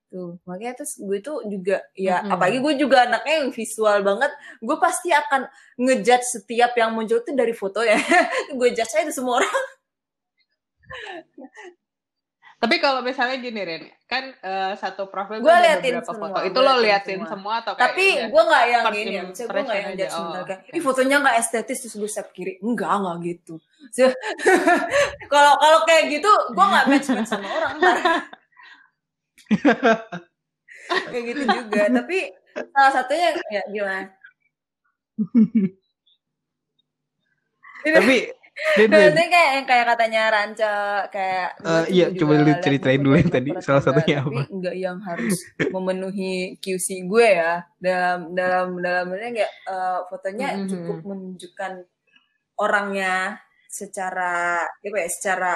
[0.09, 2.33] tuh makanya terus gue tuh juga ya Mm-mm.
[2.33, 4.33] apalagi gue juga anaknya yang visual banget
[4.65, 5.45] gue pasti akan
[5.79, 7.97] ngejudge setiap yang muncul tuh dari foto ya.
[8.59, 9.59] Gue judge aja semua orang.
[12.59, 16.39] Tapi kalau misalnya gini Rin, kan eh, satu profil Gue liatin beberapa semua, foto.
[16.43, 17.31] Itu lo liatin semua.
[17.31, 20.43] semua, atau kayak tapi gue nggak yang ini ya gue nggak impression yang judge Oh,
[20.43, 22.53] kayak ih fotonya nggak estetis terus gue save kiri.
[22.59, 23.55] Enggak enggak gitu.
[25.33, 27.75] Kalau kalau kayak gitu gue nggak match match sama orang
[31.11, 31.83] kayak gitu juga.
[31.93, 32.19] Tapi
[32.75, 34.09] salah satunya ya gimana
[37.95, 38.17] tapi
[38.83, 40.75] itu kayak yang kayak katanya Ranca
[41.15, 44.41] kayak Eh, tuh iya, coba lu ceritain dulu yang tadi, salah satunya enggak, apa?
[44.43, 45.37] tapi enggak yang harus
[45.71, 47.63] memenuhi QC gue ya.
[47.79, 50.67] Dalam dalam dalam ini kayak eh, fotonya Mhm.
[50.75, 51.73] cukup menunjukkan
[52.59, 53.39] orangnya
[53.71, 55.55] secara apa ya secara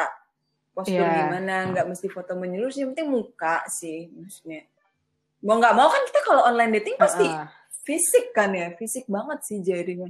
[0.73, 1.29] postur Iya.
[1.29, 4.65] gimana nggak mesti foto menyeluruh yang penting muka sih maksudnya
[5.41, 7.47] mau nggak mau kan kita kalau online dating pasti Heeh.
[7.83, 10.09] fisik kan ya fisik banget sih jadinya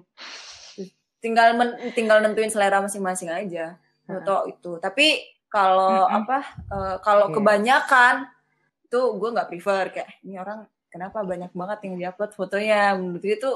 [1.19, 6.19] tinggal men- tinggal nentuin selera masing-masing aja foto itu tapi kalau Mm-mm.
[6.21, 7.35] apa eh, kalau Iya.
[7.35, 8.15] kebanyakan
[8.87, 13.51] tuh gue nggak prefer kayak ini orang kenapa banyak banget yang diupload fotonya menurut itu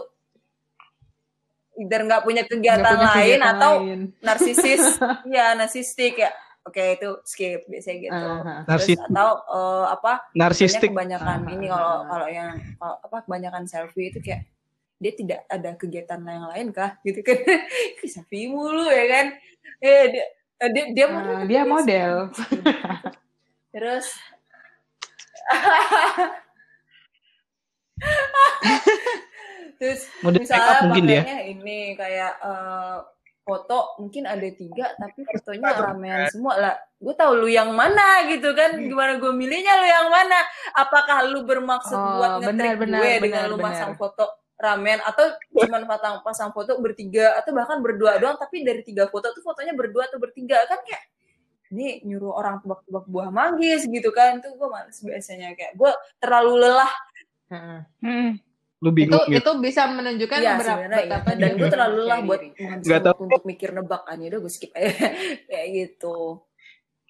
[1.76, 4.00] either nggak punya kegiatan punya lain kegiatan atau lain.
[4.18, 4.82] narsisis
[5.28, 6.32] ya narsistik ya
[6.66, 8.18] oke itu skip biasanya gitu.
[8.18, 8.66] Aha.
[8.66, 10.90] Terus narsis atau eh, apa narsistik.
[10.90, 14.51] kebanyakan Ah, ini kalau kalau yang kalau apa kebanyakan selfie itu kayak
[14.98, 16.98] dia tidak ada kegiatan yang lain kah?
[17.06, 17.38] Gitu kan.
[18.02, 19.38] Selfie mulu ya kan?
[19.78, 20.26] Eh dia
[20.60, 22.34] eh, dia, dia model dia tapi model.
[23.76, 24.09] terus
[29.78, 31.22] terus Model misalnya mungkin dia.
[31.47, 32.98] ini kayak eh,
[33.47, 36.59] foto mungkin ada tiga tapi fotonya ramean semua.
[36.59, 38.74] Lah gue tahu lu yang mana gitu kan.
[38.74, 40.43] Gimana gue milihnya lu yang mana?
[40.74, 43.66] Apakah lu bermaksud Oh, buat ngetrik benar, gue dengan benar, lu benar.
[43.70, 44.24] pasang foto
[44.59, 45.24] ramen atau
[45.55, 47.39] cuman pasang pasang foto bertiga?
[47.39, 50.66] Atau bahkan berdua doang tapi dari tiga foto tuh fotonya berdua atau bertiga?
[50.66, 51.02] Kan kayak
[51.70, 54.43] ini nyuruh orang tebak-tebak buah manggis gitu kan.
[54.43, 55.55] Tuh gue males biasanya.
[55.55, 56.93] Kayak gue terlalu lelah.
[57.47, 57.81] Heeh.
[58.02, 58.31] Hmm.
[58.86, 62.40] Lu itu bingung gitu itu bisa menunjukkan Iya berapa betapa Dan gue terlalu lelah buat
[62.40, 63.10] menghabiskan Nggak tahu.
[63.10, 64.16] waktu untuk mikir nebak kan.
[64.16, 64.90] Yaudah gue skip aja.
[65.50, 66.16] Kayak gitu.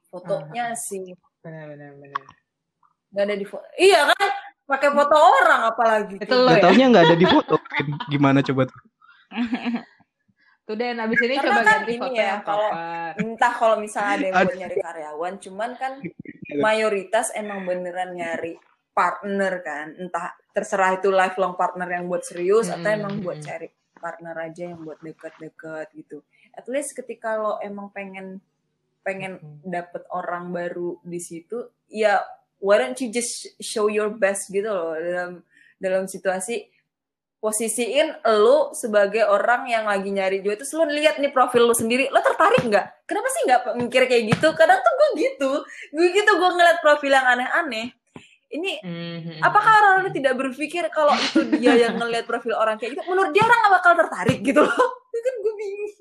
[0.06, 1.12] Fotonya sih.
[1.38, 2.24] benar benar benar
[3.08, 3.66] Gak ada di foto.
[3.76, 4.28] Iya kan?
[4.64, 6.14] Pakai foto orang apalagi.
[6.18, 7.54] itu lo Gak ya taunya nggak ada di foto
[8.08, 8.80] gimana coba tuh
[10.66, 12.74] tuh dan abis ini Karena coba kan ganti foto ya, yang kalau-
[13.16, 15.34] Entah kalau misalnya ada yang buat nyari karyawan.
[15.38, 15.92] Cuman kan
[16.66, 18.58] mayoritas emang beneran nyari
[18.90, 19.94] partner kan.
[19.94, 23.68] Entah terserah itu lifelong partner yang buat serius atau Mm-mm, emang buat cari
[24.00, 26.24] partner aja yang buat deket-deket gitu.
[26.56, 28.40] At least ketika lo emang pengen
[29.04, 32.24] pengen dapet orang baru di situ, ya
[32.56, 34.96] why don't you just show your best gitu loh.
[34.96, 35.44] Dalam
[35.76, 36.72] dalam situasi
[37.36, 42.08] posisiin lu sebagai orang yang lagi nyari jodoh terus lu lihat nih profil lu sendiri
[42.08, 43.04] lo tertarik nggak?
[43.04, 44.48] Kenapa sih nggak mikir kayak gitu?
[44.56, 45.50] Kadang tuh gue gitu.
[45.92, 47.92] Gue gitu gue ngeliat profil yang aneh-aneh
[48.48, 49.40] ini Mhm.
[49.40, 53.02] apakah orang-orang tidak berpikir kalau itu dia yang ngeliat profil orang kayak gitu?
[53.04, 54.70] Menurut dia orang nggak bakal tertarik gitu loh.
[55.08, 55.94] Itu kan gue bingung.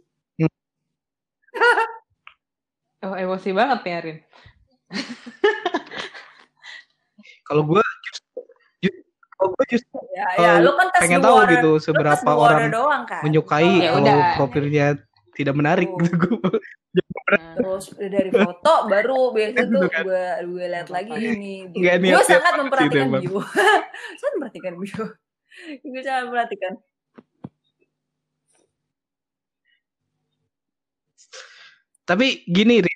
[3.01, 4.17] Oh emosi banget nih Arin.
[7.43, 7.81] Kalau gue
[9.35, 13.03] kalau gue justru ya ya lu kan tes pengen tahu gitu seberapa water orang doang
[13.03, 13.19] kan?
[13.19, 14.17] menyukai Ya kalau udah.
[14.33, 14.87] profilnya
[15.35, 15.99] tidak menarik Oh.
[15.99, 16.39] gitu.
[16.39, 16.59] Gue
[17.25, 20.03] Nah, terus dari foto baru biasa Gitu tuh kan.
[20.05, 21.53] gue gue lihat lagi ini.
[21.67, 23.21] Nggak gue niat-niat sangat memperhatikan Bang.
[23.21, 23.39] bio
[24.19, 25.03] sangat memperhatikan bio
[25.91, 26.73] gue sangat memperhatikan.
[32.05, 32.93] Tapi gini Ri,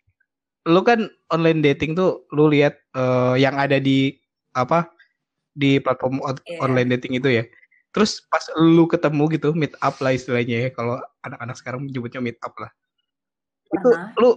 [0.69, 4.13] lu kan online dating tuh lu lihat eh, yang ada di
[4.53, 4.89] apa
[5.53, 6.61] di platform Iya.
[6.61, 7.43] online dating itu ya
[7.89, 10.69] terus pas lu ketemu gitu meet up lah istilahnya ya.
[10.69, 12.71] Kalau anak-anak sekarang menyebutnya meet up lah.
[13.67, 14.13] Itu Pernah.
[14.15, 14.29] lu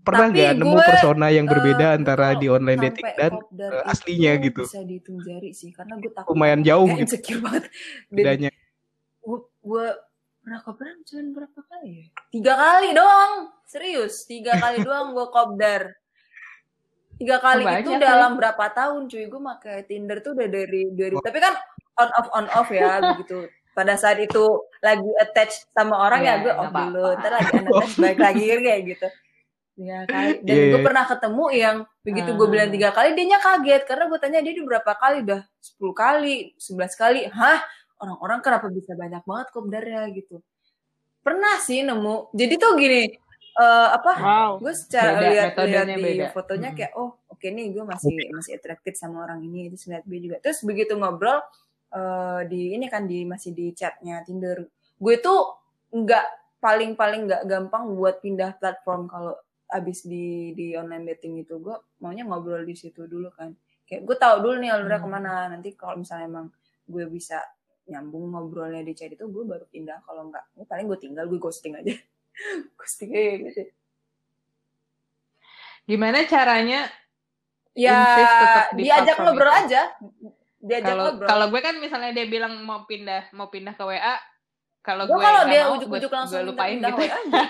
[0.00, 4.32] pernah Tapi nggak nemu persona yang berbeda Eh, antara di online dating dan itu aslinya
[4.38, 4.62] gitu.
[4.62, 7.02] bisa dihitung jari sih karena gue takut lumayan jauh gitu.
[7.10, 7.64] insecure banget.
[8.06, 8.50] Dan bedanya?
[9.20, 9.86] gue, gue
[10.38, 12.06] pernah kopdar cuma berapa kali ya?
[12.30, 13.32] Tiga kali doang
[13.64, 14.14] serius.
[14.24, 15.82] Tiga kali doang gue kopdar.
[17.16, 18.06] Tiga kali Oh, itu banyak ya.
[18.06, 19.24] dalam berapa tahun cuy.
[19.26, 21.54] Gue pakai Tinder tuh udah dari dari tapi kan
[21.96, 23.48] on off on off ya begitu.
[23.72, 24.40] Pada saat itu
[24.80, 28.80] lagi attach sama orang Iya, ya gue off dulu ntar lagi unattach balik lagi kayak
[28.88, 29.08] gitu.
[29.76, 30.32] Tiga kali.
[30.40, 30.86] Dan Iya, gue iya.
[30.88, 33.82] pernah ketemu yang begitu gue bilang tiga kali dia nya kaget.
[33.84, 35.16] Karena gue tanya dia udah berapa kali?
[35.28, 37.20] Udah 10 kali 11 kali?
[37.28, 37.60] Hah?
[37.96, 40.40] Orang-orang kenapa bisa banyak banget kopdarnya gitu.
[41.20, 42.32] Pernah sih nemu.
[42.32, 43.12] Jadi tuh gini
[43.56, 44.50] eh, apa Wow.
[44.60, 46.26] gue secara Beda, lihat metodenya lihat di beda.
[46.32, 46.76] fotonya Mm.
[46.76, 50.36] kayak oh oke nih gue masih masih attracted sama orang ini terus lihat dia juga.
[50.40, 51.40] Terus begitu ngobrol
[51.96, 54.68] eh, di ini kan di masih di chatnya Tinder.
[55.00, 55.56] Gue tuh
[55.92, 56.26] nggak
[56.60, 59.34] paling paling nggak gampang buat pindah platform kalau
[59.72, 61.56] abis di di online dating itu.
[61.56, 63.56] Gue maunya ngobrol di situ dulu kan.
[63.88, 65.06] Kayak gue tahu dulu nih alurnya Hmm.
[65.06, 65.32] ke mana.
[65.48, 66.46] Nanti kalau misalnya emang
[66.86, 67.40] gue bisa
[67.86, 70.04] nyambung ngobrolnya di chat itu gue baru pindah.
[70.04, 71.94] Kalau enggak ya paling gue tinggal gue ghosting aja.
[72.78, 73.62] Ghosting aja gitu.
[75.86, 76.90] Gimana caranya
[77.76, 77.96] ya
[78.72, 79.92] diajak ngobrol aja
[80.66, 81.28] diajak kalau ngobrol.
[81.30, 84.16] kalau gue kan misalnya dia bilang mau pindah mau pindah ke WA
[84.82, 87.02] kalau gue kalau dia ujuk-ujuk langsung gue lupain pindah gitu.
[87.06, 87.42] WA aja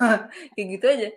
[0.56, 1.08] kayak gitu aja.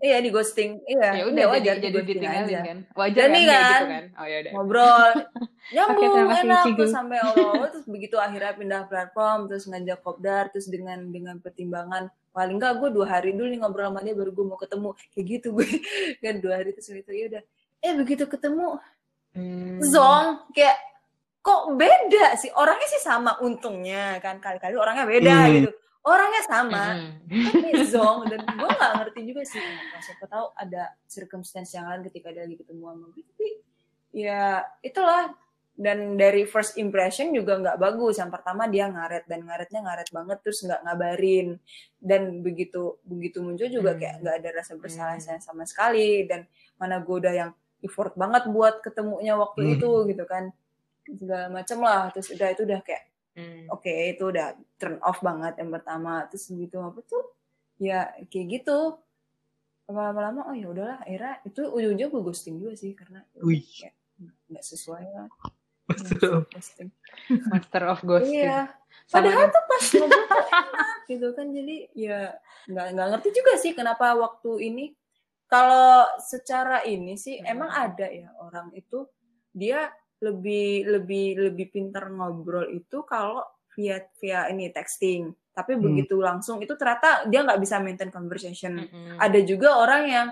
[0.00, 0.80] Iya di ghosting.
[0.88, 2.60] Iya ya udah udah wajar jadi jadi ditinggalin aja.
[2.64, 2.78] kan.
[2.96, 4.04] Wajar Jadi kan kayak kan, gitu kan?
[4.16, 4.52] oh ya udah.
[4.56, 5.12] Ngobrol.
[5.74, 6.78] Nyambung kasih, enak Cigu.
[6.80, 12.08] terus sampai Allah terus begitu akhirnya pindah platform terus ngajak kopdar terus dengan dengan pertimbangan
[12.30, 14.90] paling enggak gue dua hari dulu nih ngobrol sama dia baru gue mau ketemu.
[15.12, 15.68] Kayak gitu gue.
[16.24, 17.42] Kan dua hari terus itu ya udah.
[17.84, 18.80] Eh begitu ketemu
[19.30, 19.78] Hmm.
[19.80, 20.74] zong kayak
[21.40, 25.52] kok beda sih orangnya sih sama untungnya kan kali-kali orangnya beda Hmm.
[25.54, 25.70] gitu
[26.00, 27.44] orangnya sama Mm-mm.
[27.46, 32.02] tapi zong dan gue nggak ngerti juga sih Nah, siapa tahu ada circumstance yang lain
[32.04, 33.48] ketika dia lagi ketemu sama gue tapi
[34.10, 34.44] ya
[34.80, 35.30] itulah
[35.76, 40.38] dan dari first impression juga nggak bagus yang pertama dia ngaret dan ngaretnya ngaret banget
[40.40, 41.48] terus nggak ngabarin
[41.96, 44.00] dan begitu begitu muncul juga Hmm.
[44.00, 45.38] kayak nggak ada rasa bersalah Hmm.
[45.38, 46.44] sama sekali dan
[46.76, 47.50] mana gue udah yang
[47.80, 49.74] effort banget buat ketemunya waktu Hmm.
[49.76, 50.52] itu gitu kan
[51.06, 53.70] segala macem lah terus udah itu udah kayak Hmm.
[53.70, 57.22] oke itu udah turn off banget yang pertama terus begitu apa tuh
[57.78, 58.98] ya kayak gitu
[59.86, 63.62] lama-lama oh ya udahlah akhirnya itu ujung-ujung gue ghosting juga sih karena ya Wih.
[63.62, 63.94] kayak
[64.50, 65.28] nggak sesuai lah
[65.86, 66.46] Betul.
[66.46, 66.90] ghosting
[67.48, 68.70] master of ghosting iya
[69.06, 70.66] Sama padahal tuh pas ngobrol tuh enak
[71.06, 72.18] gitu kan jadi ya
[72.66, 74.84] nggak nggak ngerti juga sih kenapa waktu ini
[75.50, 77.50] kalau secara ini sih Hmm.
[77.50, 79.04] emang ada ya orang itu
[79.50, 79.90] dia
[80.22, 83.42] lebih lebih lebih pintar ngobrol itu kalau
[83.74, 85.82] via via ini texting tapi Hmm.
[85.82, 89.18] begitu langsung itu ternyata dia nggak bisa maintain conversation Mm-mm.
[89.18, 90.26] ada juga orang yang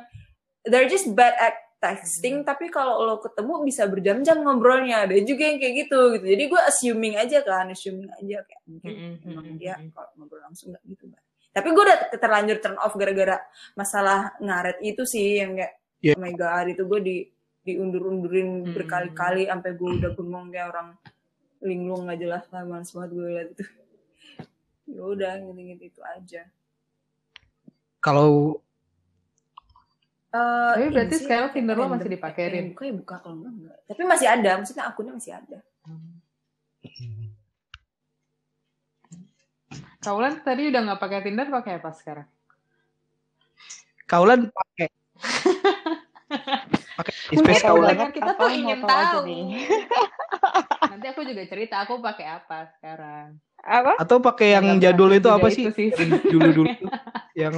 [0.63, 5.59] they're just bad at texting tapi kalau lo ketemu bisa berjam-jam ngobrolnya ada juga yang
[5.59, 9.59] kayak gitu gitu jadi gue assuming aja kan assuming aja kayak mungkin Mm-mm, emang mm-mm,
[9.63, 9.95] dia mm-mm.
[9.95, 11.23] kalau ngobrol langsung nggak gitu Mbak.
[11.59, 13.43] Tapi gue udah terlanjur turn off gara-gara
[13.75, 16.15] masalah ngaret itu sih yang kayak Iya.
[16.15, 17.17] oh my god itu gue di
[17.61, 18.73] diundur-undurin Hmm.
[18.73, 20.89] berkali-kali sampai gue udah bengong kayak orang
[21.61, 23.65] linglung nggak jelas lah males banget gue liat itu
[24.95, 26.43] ya udah gitu-gitu itu aja
[27.99, 28.63] Kalau
[30.29, 32.65] Eh, Tapi berarti sekarang Tinder lo masih dipakai, Eh, Rin?
[32.71, 35.59] buka ya buka kalau enggak enggak tapi masih ada maksudnya akunnya masih ada
[39.99, 42.29] Kaulan tadi udah nggak pakai Tinder, pakai apa sekarang?
[44.09, 44.89] kaulan pakai
[46.97, 49.21] pakai space kaulan kita Apa tuh ingin tahu?
[50.91, 53.37] Nanti aku juga cerita aku pakai apa sekarang.
[53.61, 54.01] Apa?
[54.01, 56.09] atau pakai yang Agak jadul itu apa itu sih sih.
[56.31, 56.71] dulu dulu
[57.43, 57.53] yang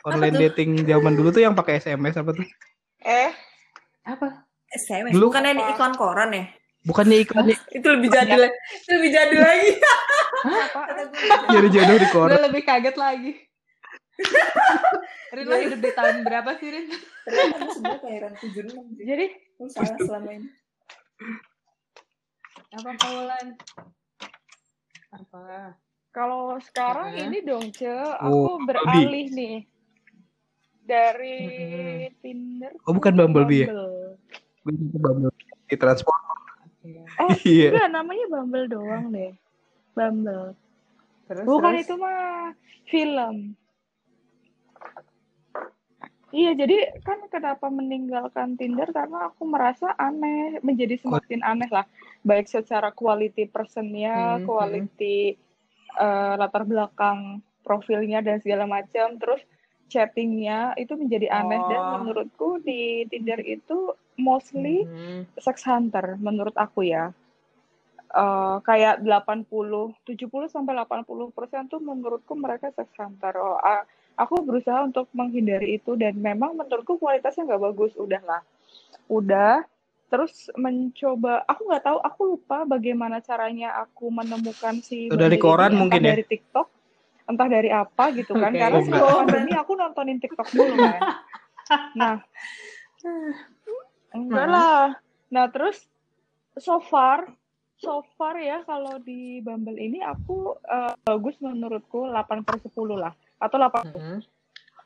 [0.00, 0.42] online tuh?
[0.48, 2.46] dating zaman dulu tuh yang pakai SMS apa tuh
[3.02, 3.34] Eh,
[4.06, 4.46] Apa?
[4.72, 6.48] SMS Dulu- bukan yang iklan koran ya
[6.82, 10.62] bukannya iklannya itu lebih jadul itu lebih jadul lagi gue.
[11.50, 13.32] jadi jodoh di Gue koran lebih kaget lagi.
[15.30, 16.86] Rin lo hidup di tahun berapa sih Rin?
[17.22, 20.48] ternyata gue sebenarnya kelahiran 76 sih Jadi Gue salah selama ini
[22.70, 23.46] Apa Kaulan?
[25.10, 25.44] Apa?
[26.10, 27.86] kalau sekarang ini dong, Ce,
[28.20, 29.56] Oh, aku beralih nih
[30.82, 31.38] dari.
[32.18, 32.74] Tinder.
[32.82, 33.68] Oh, bukan ke Bumblebee ya?
[34.60, 35.30] Gue juga Bumble
[35.64, 36.18] di transport
[36.80, 37.04] Iya.
[37.20, 39.32] Oh, iya enggak, namanya Bumble doang deh.
[39.92, 40.56] Bumble.
[41.28, 41.84] Terus, Bukan terus?
[41.84, 42.52] itu mah
[42.88, 43.36] film.
[46.30, 51.82] Iya, jadi kan kenapa meninggalkan Tinder karena aku merasa aneh, menjadi semakin aneh lah.
[52.22, 55.34] Baik secara quality personnya, Hmm, quality
[55.98, 59.42] eh, latar belakang profilnya dan segala macam, terus
[59.90, 61.90] chattingnya itu menjadi aneh dan Oh.
[61.98, 65.26] menurutku di Tinder itu mostly Hmm.
[65.36, 67.10] sex hunter menurut aku ya.
[68.10, 73.38] Eh, kayak 80, 70 sampai 80 persen tuh menurutku mereka sex hunter.
[73.38, 73.86] Oh, a-
[74.18, 77.94] aku berusaha untuk menghindari itu dan memang menurutku kualitasnya nggak bagus.
[77.94, 78.42] Udahlah,
[79.06, 79.62] udah.
[80.10, 86.02] Terus mencoba, aku nggak tahu, aku lupa bagaimana caranya aku menemukan si dari koran mungkin
[86.02, 86.18] ya?
[86.18, 86.66] dari TikTok,
[87.26, 88.52] entah dari apa gitu kan.
[88.52, 88.60] Oke.
[88.60, 91.00] Karena sebelum pandemi aku nontonin TikTok dulu kan.
[91.94, 92.14] Nah,
[94.10, 94.50] Enggak Nah.
[94.50, 94.82] lah.
[95.30, 95.86] Nah, terus
[96.58, 97.30] so far
[97.80, 103.14] so far ya kalau di Bumble ini aku eh, bagus menurutku 8 per 10 lah.
[103.40, 104.20] Atau 8 Hmm.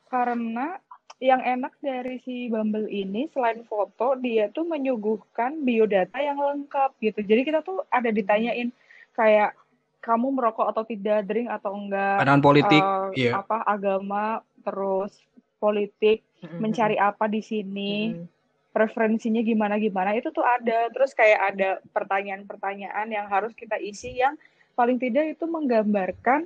[0.05, 0.79] karena
[1.17, 7.19] yang enak dari si Bumble ini selain foto dia tuh menyuguhkan biodata yang lengkap gitu.
[7.19, 8.69] Jadi kita tuh ada ditanyain
[9.11, 9.55] kayak
[10.05, 15.17] kamu merokok atau tidak, drink atau enggak, pandangan politik eh, iya apa agama, terus
[15.57, 16.61] politik, Hmm.
[16.61, 18.29] mencari apa di sini Hmm.
[18.69, 24.37] preferensinya gimana gimana itu tuh ada terus kayak ada pertanyaan-pertanyaan yang harus kita isi yang
[24.75, 26.45] paling tidak itu menggambarkan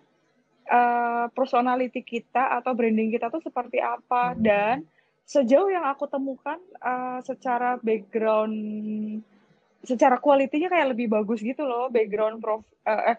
[0.69, 4.45] eh, personality kita atau branding kita tuh seperti apa Hmm.
[4.45, 4.75] dan
[5.25, 8.55] sejauh yang aku temukan eh, secara background
[9.81, 13.17] secara kualitinya kayak lebih bagus gitu loh background prof eh, be-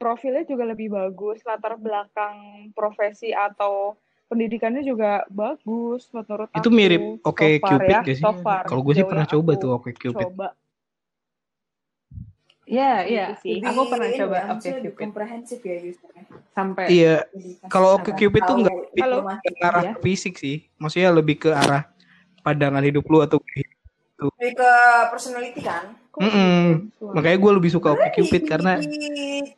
[0.00, 3.96] profilnya juga lebih bagus latar belakang profesi atau
[4.30, 8.24] pendidikannya juga bagus menurut Itu aku mirip Oke far Cupid ya, gak sih?
[8.24, 10.48] so kalau gue sih pernah coba tuh oke Cupid coba
[12.70, 13.26] Iya, Gitu iya.
[13.42, 13.58] sih.
[13.66, 16.24] Aku pernah coba ya, Oke lebih Cupid komprehensif ya usernya
[16.54, 17.14] sampai iya
[17.66, 19.16] Kalau Oke Cupid tuh tahu nggak Halo?
[19.26, 19.42] informasi.
[19.42, 19.92] ke arah Iya.
[19.98, 21.90] fisik sih maksudnya lebih ke arah
[22.46, 24.72] pandangan hidup lu atau lebih ke
[25.10, 26.90] personality kan Kok Mm-mm.
[26.90, 27.14] suara?
[27.14, 28.90] makanya gue lebih suka Oke Cupid karena di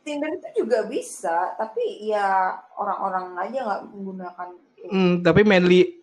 [0.05, 4.47] Tinder itu juga bisa tapi ya orang-orang aja nggak menggunakan
[4.85, 5.97] hmm, tapi mainly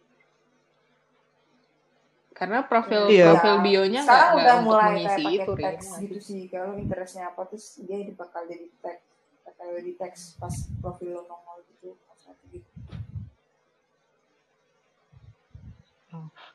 [2.33, 3.31] karena profil Iya.
[3.31, 7.47] profil bionya nggak udah untuk mulai mengisi kayak itu teks gitu sih kalau interestnya apa
[7.47, 9.03] terus dia bakal jadi teks
[9.45, 12.70] bakal jadi teks pas profil lo nongol gitu maksudnya gitu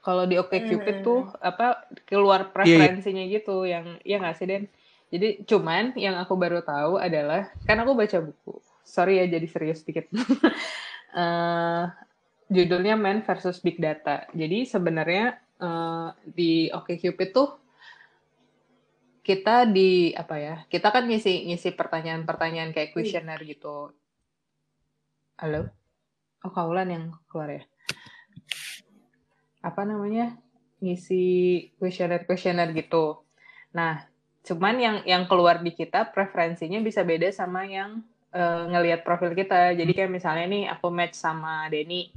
[0.06, 1.06] Kalau di Oke Cupid Hmm.
[1.07, 4.64] tuh apa keluar preferensinya gitu yang ya nggak sih Den?
[5.14, 8.53] Jadi cuman yang aku baru tahu adalah kan aku baca buku.
[8.86, 10.07] Sorry ya jadi serius dikit.
[11.15, 11.84] Eh,
[12.52, 14.27] judulnya Man versus Big Data.
[14.36, 17.49] Jadi sebenarnya eh, di Oke Cupid tuh
[19.26, 20.56] kita di apa ya?
[20.69, 23.90] Kita kan ngisi ngisi pertanyaan-pertanyaan kayak kuesioner gitu.
[25.41, 25.61] Halo?
[26.45, 27.64] Oh, Kaulan yang keluar ya?
[29.66, 30.38] Apa namanya
[30.78, 31.26] ngisi
[31.82, 33.26] kuesioner-kuesioner gitu.
[33.74, 34.06] Nah,
[34.46, 39.74] cuman yang yang keluar di kita preferensinya bisa beda sama yang eh, ngelihat profil kita.
[39.74, 42.14] Jadi kayak misalnya nih aku match sama Denny.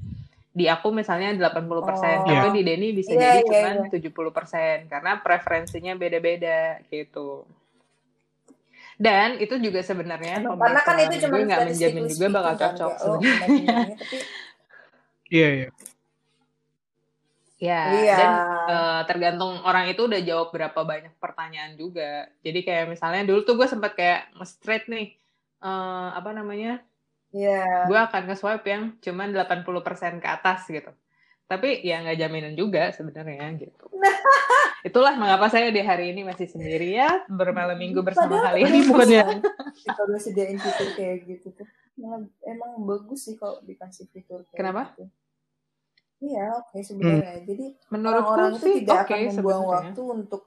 [0.49, 2.27] di aku misalnya 80%, Oh.
[2.27, 3.95] tapi di Denny bisa Iya, jadi iya, cuma iya.
[3.95, 7.47] 70% karena preferensinya beda-beda gitu.
[8.99, 13.17] Dan itu juga sebenarnya karena kan itu cuma nggak menjamin juga bakal kan, cocok oh,
[15.31, 15.69] Iya, iya.
[17.59, 18.17] Ya, Iya.
[18.17, 18.31] dan
[18.71, 22.31] eh, tergantung orang itu udah jawab berapa banyak pertanyaan juga.
[22.47, 25.19] Jadi kayak misalnya dulu tuh gue sempat kayak nge-straight nih,
[25.59, 26.79] eh, apa namanya,
[27.35, 27.91] Iya.
[27.91, 30.95] gue akan nge-swipe yang cuman 80% ke atas gitu.
[31.49, 33.85] Tapi ya nggak jaminan juga sebenarnya gitu.
[34.89, 38.69] Itulah mengapa saya di hari ini masih sendiri ya, bermalam minggu bersama Padahal kalian.
[38.71, 39.23] Ini bukannya
[39.75, 41.67] Sih, kalau sediain fitur kayak gitu tuh
[42.47, 44.83] emang bagus sih kalau dikasih fitur kayak Kenapa?
[44.95, 45.11] gitu.
[46.19, 47.47] Iya, oke sebenarnya.
[47.47, 50.43] Jadi Menurutku orang-orang itu sih tidak oke akan membuang waktu untuk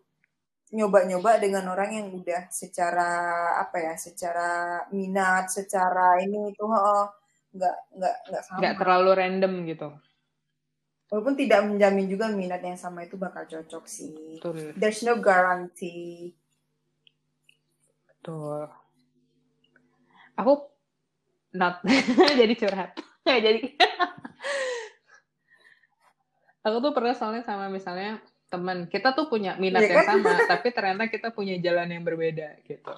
[0.71, 3.09] nyoba-nyoba dengan orang yang udah secara
[3.59, 4.49] apa ya, secara
[4.91, 7.07] minat, secara ini itu oh,
[7.55, 8.59] nggak nggak nggak sama.
[8.59, 9.89] Nggak terlalu random gitu.
[11.11, 14.39] Walaupun tidak menjamin juga minat yang sama itu bakal cocok sih.
[14.39, 14.71] Betul.
[14.79, 16.31] There's no guarantee.
[18.07, 18.71] Betul.
[20.39, 20.71] Aku
[21.51, 21.83] not
[22.39, 22.95] jadi curhat.
[23.27, 23.75] Jadi.
[26.61, 28.21] aku tuh pernah soalnya sama misalnya
[28.51, 30.09] teman kita tuh punya minat Iya yang kan?
[30.19, 32.91] sama, tapi ternyata kita punya jalan yang berbeda gitu.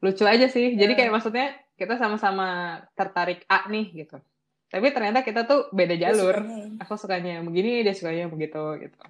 [0.00, 0.72] Lucu aja sih.
[0.74, 4.16] Jadi kayak maksudnya kita sama-sama tertarik A nih gitu.
[4.70, 6.32] Tapi ternyata kita tuh beda jalur.
[6.40, 6.80] sukanya.
[6.80, 9.00] Aku sukanya yang begini, dia sukanya yang begitu gitu.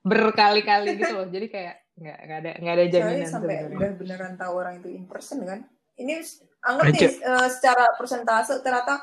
[0.00, 1.26] Berkali-kali gitu loh.
[1.28, 3.76] Jadi kayak nggak nggak ada nggak ada Soalnya jaminan sampai sebenarnya.
[3.78, 5.60] udah beneran tahu orang itu in person kan.
[5.94, 6.12] Ini
[6.64, 6.94] anggap Aja.
[6.96, 8.94] nih eh, secara persentase ternyata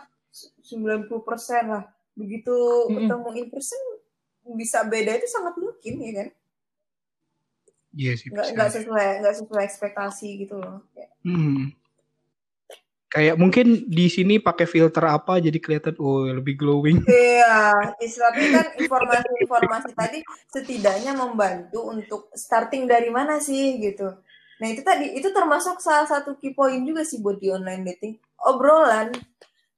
[0.66, 1.08] 90%
[1.68, 1.84] lah.
[2.18, 2.56] Begitu
[2.90, 3.08] Mm-mm.
[3.08, 3.82] ketemu in person
[4.56, 6.28] bisa beda itu sangat mungkin ya kan.
[7.92, 8.28] Iya sih.
[8.32, 10.84] Nggak sesuai nggak sesuai ekspektasi gitu loh.
[10.96, 11.76] Kayak, Hmm.
[13.12, 17.04] Kayak mungkin di sini pakai filter apa jadi kelihatan oh lebih glowing.
[17.12, 24.16] Iya, tapi kan informasi-informasi tadi setidaknya membantu untuk starting dari mana sih gitu.
[24.64, 28.16] Nah itu tadi itu termasuk salah satu key point juga sih buat di online dating
[28.40, 29.12] obrolan.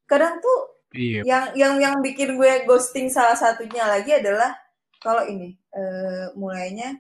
[0.06, 1.26] Kadang tuh Iya.
[1.26, 4.54] yang yang yang bikin gue ghosting salah satunya lagi adalah
[5.04, 6.98] kalau ini eh, mulainya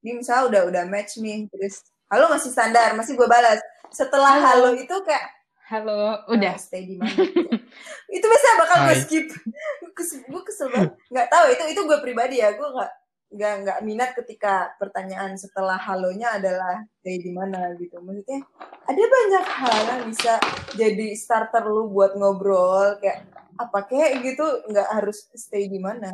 [0.00, 3.60] ini misalnya udah udah match nih terus halo masih standar masih gue balas.
[3.92, 5.36] Setelah halo, itu kayak
[5.66, 6.54] Halo, udah.
[6.54, 7.42] "Ah, stay di mana gitu.
[8.16, 9.26] itu biasanya bakal gue skip.
[10.30, 10.94] Gue kesel banget.
[11.10, 12.92] Nggak tahu itu itu gue pribadi ya gue nggak
[13.34, 17.98] nggak nggak minat ketika pertanyaan setelah halonya adalah stay di mana gitu.
[17.98, 18.46] Maksudnya
[18.86, 20.38] ada banyak hal yang bisa
[20.78, 23.26] jadi starter lu buat ngobrol kayak
[23.58, 26.12] apa kayak gitu nggak harus stay di mana.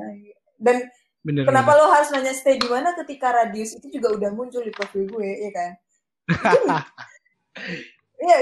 [0.56, 0.88] Dan
[1.22, 1.46] Bener.
[1.46, 1.80] kenapa bener.
[1.86, 5.30] lo harus nanya stay di mana ketika radius itu juga udah muncul di profil gue
[5.38, 5.70] ya kan
[8.26, 8.38] ya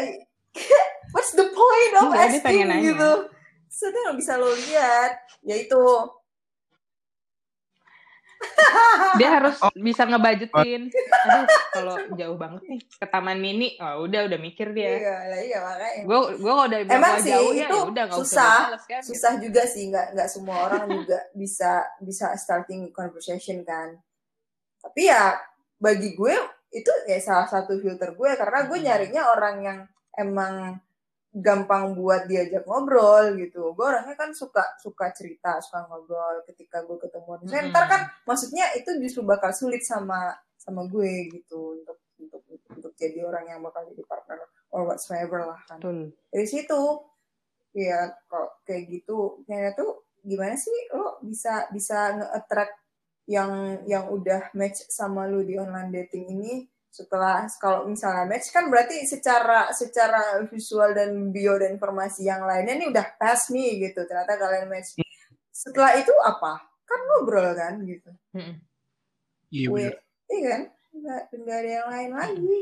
[1.13, 3.13] what's the point of Enggak, asking gitu
[3.71, 5.13] sudah nggak bisa lo lihat
[5.45, 5.81] yaitu
[9.17, 9.71] Dia harus Oh.
[9.75, 10.89] bisa ngebudgetin.
[10.89, 14.91] Aduh, kalau jauh banget nih ke Taman Mini, oh, udah udah mikir dia.
[14.97, 18.55] iya lah iya makanya Gue gue udah Emang sih, jauh ya, itu ya udah susah.
[18.67, 19.03] males kan.
[19.03, 23.99] susah juga sih nggak nggak semua orang juga bisa bisa starting conversation kan
[24.79, 25.37] tapi ya
[25.77, 26.35] bagi gue
[26.71, 28.87] itu ya salah satu filter gue karena gue Hmm.
[28.87, 29.79] nyarinya orang yang
[30.13, 30.79] emang
[31.31, 33.71] gampang buat diajak ngobrol gitu.
[33.79, 37.71] Gue orangnya kan suka suka cerita suka ngobrol ketika gue ketemu Hmm.
[37.71, 42.43] ntar kan maksudnya itu justru bakal sulit sama sama gue gitu untuk untuk
[42.75, 44.43] untuk jadi orang yang bakal jadi partner
[44.75, 45.79] or whatsoever lah kan.
[45.79, 46.11] Betul.
[46.35, 46.81] dari situ
[47.79, 49.47] ya kok kayak gitu.
[49.47, 49.91] Kayaknya tuh
[50.27, 50.75] gimana sih?
[50.91, 52.75] Lo bisa bisa nge-attract
[53.31, 58.67] yang yang udah match sama lu di online dating ini setelah kalau misalnya match kan
[58.67, 64.03] berarti secara secara visual dan bio dan informasi yang lainnya nih udah pas nih gitu
[64.11, 64.99] ternyata kalian match.
[65.55, 66.67] Setelah itu apa?
[66.83, 68.11] Kan ngobrol kan gitu.
[68.35, 68.59] Mm-mm.
[69.55, 69.95] Iya bener.
[70.31, 70.63] iya kan?
[70.91, 72.59] Nggak nggak ada yang lain lagi.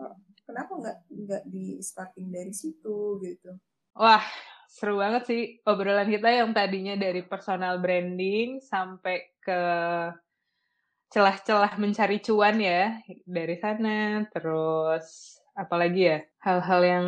[0.00, 0.14] Oh,
[0.48, 3.52] kenapa nggak nggak di starting dari situ gitu?
[3.92, 4.24] Wah,
[4.72, 9.60] seru banget sih obrolan kita yang tadinya dari personal branding sampai ke
[11.08, 14.24] celah-celah mencari cuan ya dari sana.
[14.28, 15.04] Terus
[15.52, 17.06] apalagi ya hal-hal yang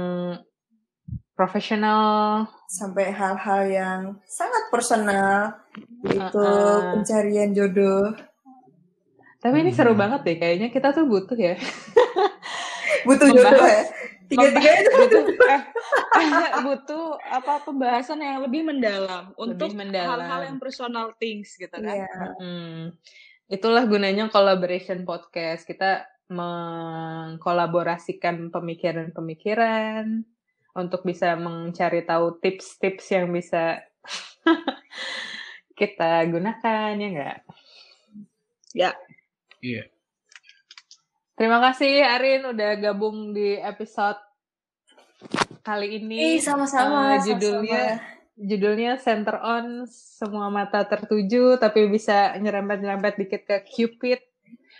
[1.34, 2.44] profesional.
[2.68, 5.58] sampai hal-hal yang sangat personal
[6.04, 6.94] yaitu Uh-uh.
[6.94, 8.14] pencarian jodoh
[9.40, 10.02] Tapi ini seru Hmm.
[10.04, 11.56] banget deh, kayaknya kita tuh butuh ya.
[13.08, 13.82] butuh Membahas- jodoh ya
[14.30, 15.60] tiga-tiga itu butuh eh,
[16.62, 20.06] butuh apa pembahasan yang lebih mendalam untuk mendalam.
[20.22, 22.06] hal-hal yang personal things gitu kan.
[22.06, 22.14] Iya.
[22.38, 22.94] Hmm.
[23.50, 25.66] Itulah gunanya collaboration podcast.
[25.66, 30.22] Kita mengkolaborasikan pemikiran-pemikiran
[30.78, 33.82] untuk bisa mencari tahu tips-tips yang bisa
[35.78, 37.42] kita gunakan ya enggak?
[38.70, 38.94] Ya.
[39.58, 39.90] Iya.
[41.34, 44.22] Terima kasih Arin udah gabung di episode
[45.66, 46.38] kali ini.
[46.38, 47.18] Eh, sama-sama.
[47.18, 47.98] Eh, judulnya
[48.40, 54.20] judulnya Center On semua mata tertuju tapi bisa nyerempet-nyerempet dikit ke Cupid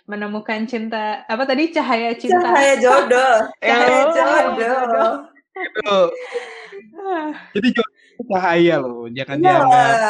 [0.09, 3.35] menemukan cinta apa tadi cahaya cinta Cahaya jodoh.
[3.61, 5.13] Cahaya Oh, jodoh.
[5.61, 5.99] Itu,
[6.97, 9.45] Ah, jadi jodoh cahaya loh, jangan Iya.
[9.45, 10.09] dianggap.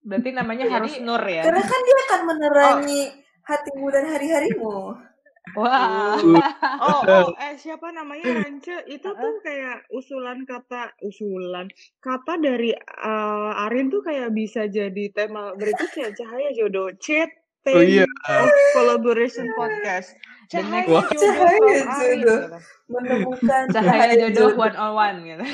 [0.00, 3.02] berarti namanya harus Nur ya Karena kan dia akan menerangi
[3.44, 4.76] hatimu dan hari-harimu.
[5.58, 6.16] Wah
[6.80, 8.84] Oh, oh, eh siapa namanya Rance?
[8.88, 11.68] Itu tuh kayak usulan kata usulan
[12.00, 17.28] kata dari eh, Arin tuh kayak bisa jadi tema berikutnya cahaya jodoh chat
[17.68, 18.08] Oh iya.
[18.24, 20.16] of collaboration podcast.
[20.48, 21.04] Cahaya Wah.
[21.12, 22.16] jodoh Cahaya from Arin, jodoh.
[22.16, 22.36] gitu.
[22.88, 25.44] Menemukan cahaya jodoh one on one gitu.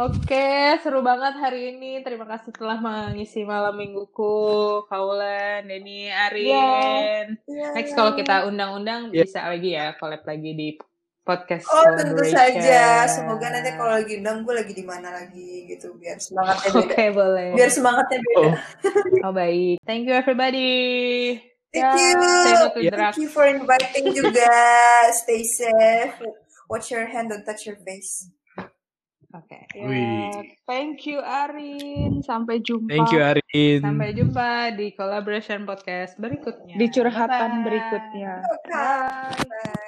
[0.00, 2.00] Oke, seru banget hari ini.
[2.00, 7.36] Terima kasih telah mengisi malam mingguku, Kaulan, Denny, Arin.
[7.44, 7.68] Iya.
[7.76, 9.28] Next kalau kita undang-undang Iya.
[9.28, 10.68] bisa lagi ya collab lagi di
[11.20, 13.04] podcast Oh tentu saja.
[13.12, 16.80] Semoga nanti kalau lagi undang gue lagi di mana lagi gitu biar semangatnya beda.
[16.80, 17.48] Oke, boleh.
[17.60, 18.40] Biar semangatnya beda.
[18.40, 18.54] Oh,
[19.28, 19.84] Oh, baik.
[19.84, 20.72] Thank you everybody.
[21.76, 22.16] Thank you.
[22.16, 22.96] No to Yeah.
[22.96, 24.48] Thank you for inviting juga.
[25.12, 26.16] Stay safe.
[26.72, 28.32] Watch your hand, don't touch your face.
[29.30, 29.62] Oke.
[29.78, 30.58] Ya, Wih.
[30.66, 32.18] thank you Arin.
[32.26, 32.90] Sampai jumpa.
[32.90, 33.78] thank you Arin.
[33.78, 36.74] Sampai jumpa di collaboration podcast berikutnya.
[36.74, 37.66] di curhatan Bye-bye.
[37.66, 38.32] berikutnya.
[38.66, 39.38] Bye.
[39.46, 39.78] Bye.